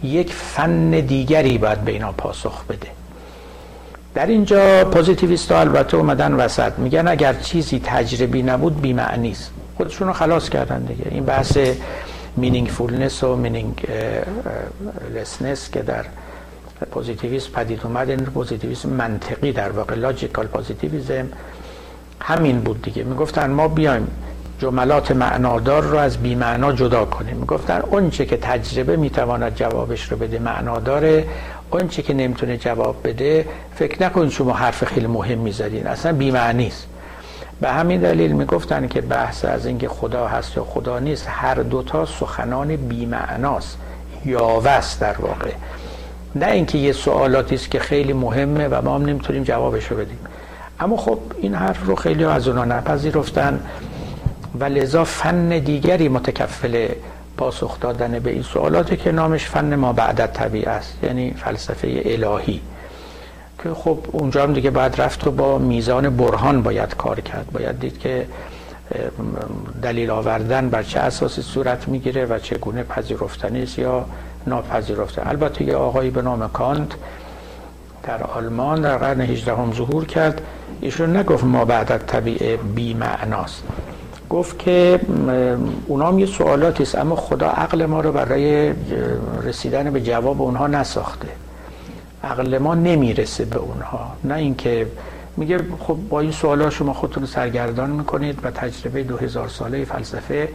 [0.03, 2.87] یک فن دیگری باید به اینا پاسخ بده.
[4.15, 6.73] در اینجا پوزیتیویست ها البته اومدن وسط.
[6.77, 9.51] میگن اگر چیزی تجربی نبود بیمعنی است.
[9.77, 11.05] خودشون رو خلاص کردن دیگه.
[11.09, 11.57] این بحث
[12.37, 16.05] meaningfulness و meaninglessness که در
[16.91, 21.27] پوزیتیویسم پدید اومد این پوزیتیویسم منطقی در واقع logical positivism
[22.21, 23.03] همین بود دیگه.
[23.03, 24.07] می‌گفتن ما بیایم
[24.59, 27.37] جملات معنادار رو از بیمعنا جدا کنیم.
[27.37, 31.25] می‌گفتن اونچه که تجربه می‌تواند جوابش رو بده معناداره
[31.77, 33.45] اونچه که نمی‌تونه جواب بده
[33.75, 35.87] فکر نکنید شما حرف خیلی مهم می‌زدین.
[35.87, 36.87] اصلا بیمعنی است
[37.61, 42.05] به همین دلیل می‌گفتن که بحث از اینکه خدا هست یا خدا نیست هر دوتا
[42.05, 43.77] سخنان بیمعناست.
[44.25, 45.51] یاوست در واقع.
[46.35, 50.19] نه اینکه یه سوالاتی است که خیلی مهمه و ما هم نمی‌تونیم جوابش رو بدیم.
[50.79, 53.59] اما خب این حرف رو خیلی از اونا نپذیرفتن
[54.59, 56.87] و لذا فن دیگری متکفل
[57.37, 62.61] پاسخ دادن به این سوالات که نامش فن ما بعد طبیعه است یعنی فلسفه الهی.
[63.63, 67.51] که خب اونجا هم دیگه باید رفت و با میزان برهان باید کار کرد.
[67.51, 68.27] باید دید که
[69.81, 74.05] دلیل آوردن بر چه اساسی صورت می‌گیره و چگونه پذیرفتنی است یا
[74.47, 75.29] ناپذیرفته.
[75.29, 76.91] البته یه آقایی به نام کانت
[78.03, 80.41] در آلمان در قرن 18 هم ظهور کرد.
[80.81, 83.63] ایشون نگفت ما بعد طبیعه بی معناست
[84.29, 84.99] گفت که
[85.87, 88.73] اونام یه سوالاتی است اما خدا عقل ما رو برای
[89.43, 91.27] رسیدن به جواب اونها نساخته.
[92.23, 94.11] عقل ما نمی‌رسه به اونها.
[94.23, 94.87] نه اینکه
[95.37, 100.49] میگه خب با این سوالا شما خودتون سرگردان می‌کنید و تجربه دو هزار ساله فلسفه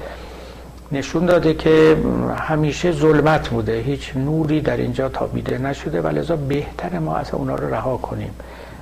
[0.92, 1.96] نشون داده که
[2.36, 3.78] همیشه ظلمت بوده.
[3.80, 8.30] هیچ نوری در اینجا تابیده نشده و لذا بهتر ما از اونا رو رها کنیم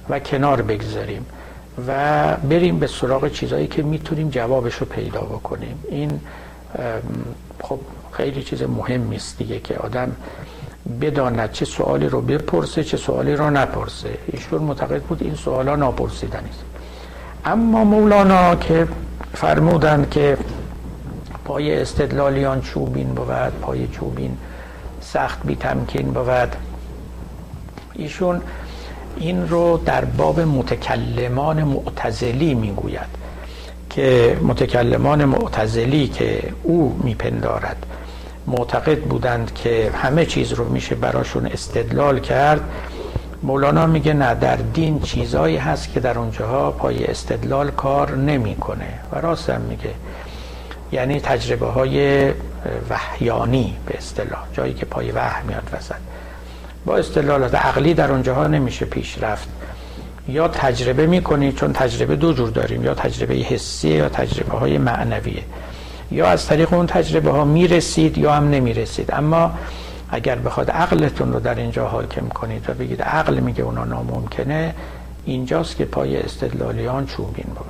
[0.08, 1.26] و کنار بگذاریم.
[1.88, 5.84] و بریم به سراغ چیزهایی که می‌تونیم جوابش رو پیدا بکنیم.
[5.88, 6.20] این
[7.62, 7.78] خب
[8.12, 10.12] خیلی چیز مهم است دیگه که آدم
[11.00, 14.18] بداند چه سوالی رو بپرسه چه سوالی رو نپرسه.
[14.26, 16.64] ایشون معتقد بود این سوالا ناپرسیدنی است.
[17.44, 18.88] اما مولانا که
[19.34, 20.38] فرمودند که
[21.44, 24.36] پای استدلالیان چوبین بود پای چوبین
[25.00, 26.56] سخت بی تمکین بود.
[27.94, 28.40] ایشون
[29.16, 33.26] این رو در باب متکلمان معتزلی می‌گوید
[33.90, 37.86] که متکلمان معتزلی که او میپندارد
[38.46, 42.60] معتقد بودند که همه چیز رو میشه براشون استدلال کرد.
[43.42, 48.98] مولانا میگه نه در دین چیزایی هست که در اونجاها پای استدلال کار نمی‌کنه.
[49.12, 49.90] و راست هم میگه.
[50.92, 52.30] یعنی تجربه های
[52.90, 55.94] وحیانی به اصطلاح جایی که پای وحی میاد وسط.
[56.86, 59.48] با اصطلاحات عقلی در اونجاها نمیشه پیش رفت.
[60.28, 65.42] یا تجربه می‌کنی چون تجربه دو جور داریم یا تجربه حسی یا تجربه های معنویه.
[66.10, 69.10] یا از طریق اون تجربه ها می‌رسید یا هم نمی‌رسید.
[69.12, 69.50] اما
[70.10, 74.74] اگر بخواد عقلتون رو در اینجا حاکم کنید و بگید عقل میگه اونا ناممکنه
[75.24, 77.66] اینجاست که پای استدلالیان چوبین بود.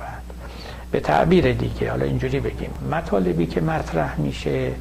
[0.91, 2.69] به تعبیر دیگه حالا اینجوری بگیم.
[2.91, 4.71] مطالبی که مطرح میشه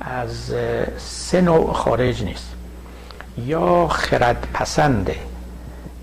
[0.00, 0.52] از
[0.98, 2.53] سه نوع خارج نیست.
[3.38, 5.16] یا خرد پسنده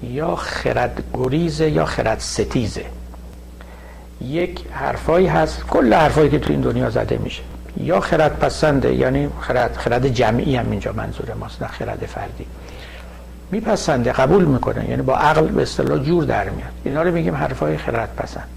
[0.04, 2.86] یا خرد گریزه یا خرد ستیزه.
[4.22, 7.42] یک حرفایی هست کل حرفایی که تو این دنیا زده میشه.
[7.78, 12.46] یا خرد پسنده یعنی خرد, خرد جمعی هم اینجا منظور ماست نه خرد فردی.
[13.52, 16.72] میپسنده قبول می‌کنه یعنی با عقل به اصطلاح جور در میاد.
[16.84, 18.48] اینا رو میگیم حرفای خرد پسند.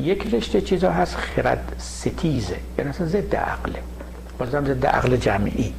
[0.00, 3.78] یک رشته چیزا هست خرد ستیزه یعنی اصلا ضد عقله.
[4.38, 5.74] بازم ضد عقل جمعی.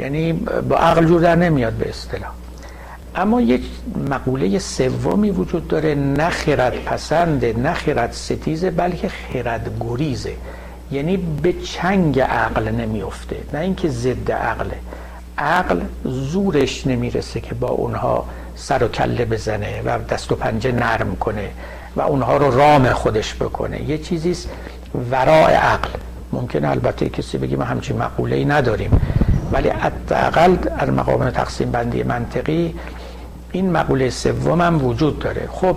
[0.00, 0.32] یعنی
[0.68, 2.30] با عقل جور در نمیاد به اصطلاح.
[3.16, 3.62] اما یک
[4.10, 10.32] مقوله سومی وجود داره نه خرد پسنده نه خرد ستیزه بلکه خرد گریزه
[10.92, 14.76] یعنی به چنگ عقل نمیفته نه اینکه ضد عقله.
[15.38, 18.24] عقل زورش نمی‌رسه که با اونها
[18.54, 21.48] سر و کله بزنه و دست و پنجه نرم کنه
[21.96, 23.82] و اونها رو رام خودش بکنه.
[23.82, 24.48] یه چیزیست
[25.10, 25.88] ورای عقل.
[26.32, 29.00] ممکن البته کسی بگی ما همچین مقوله ای نداریم.
[29.52, 32.74] ولی حداقل در مقام تقسیم بندی منطقی
[33.52, 35.48] این مقوله سوم هم وجود داره.
[35.52, 35.76] خب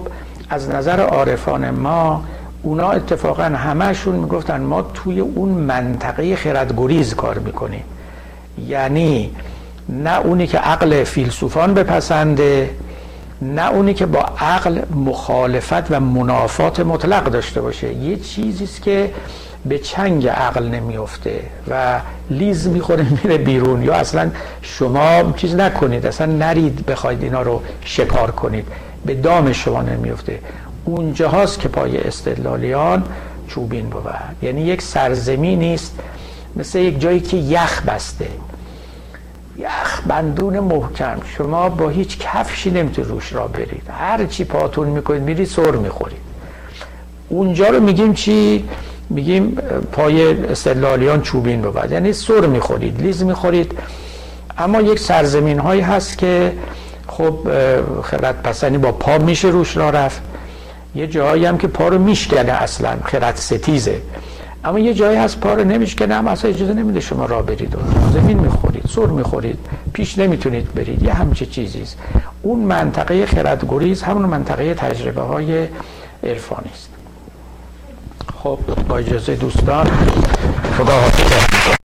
[0.49, 2.23] از نظر عارفان ما
[2.63, 7.83] اونا اتفاقا همهشون می‌گفتن ما توی اون منطقه خردگریز کار می‌کنیم.
[8.67, 9.31] یعنی
[9.89, 12.69] نه اونی که عقل فیلسوفان بپسنده
[13.41, 17.93] نه اونی که با عقل مخالفت و منافات مطلق داشته باشه.
[17.93, 19.11] یه چیزی است که
[19.65, 21.99] به چنگ عقل نمیفته و
[22.29, 23.83] لیز می‌خوره میره بیرون.
[23.83, 24.31] یا اصلا
[24.61, 28.67] شما چیز نکنید اصلا نرید بخواید اینا رو شکار کنید.
[29.05, 30.39] به دام شما نمیفته
[30.85, 33.03] اونجا هاست که پای استدلالیان
[33.47, 34.03] چوبین بود
[34.41, 35.99] یعنی یک سرزمینی است
[36.55, 38.27] مثل یک جایی که یخ بسته.
[39.57, 41.17] یخ بندون محکم.
[41.37, 43.89] شما با هیچ کفشی نمی‌تونید روش را برید.
[43.99, 46.17] هر چی پاتون می‌کنید میرید سر می‌خورید.
[47.29, 48.65] اونجا رو میگیم چی؟
[49.13, 49.57] میگیم
[49.91, 53.71] پای استدلالیان چوبین بود یعنی سر می‌خورید لیز می‌خورید.
[54.57, 56.53] اما یک سرزمین هایی هست که
[57.07, 57.37] خب
[58.03, 60.21] خرد پسنی با پا میشه روش را رفت.
[60.95, 64.01] یه جایی هم که پا رو میشکنه اصلا خرد ستیزه.
[64.65, 67.75] اما یه جایی هست پا رو نمیشکنه هم اصلا اجازه نمیده شما را برید.
[68.13, 69.59] زمین می‌خورید سر می‌خورید
[69.93, 71.03] پیش نمی‌تونید برید.
[71.03, 71.97] یه همچه چیزیست
[72.41, 75.67] اون منطقه خردگریز همون منطقه تجربه های
[76.23, 76.89] عرفانی است.
[78.43, 79.87] خب با اجازه دوستان
[80.77, 81.73] خدا حافظ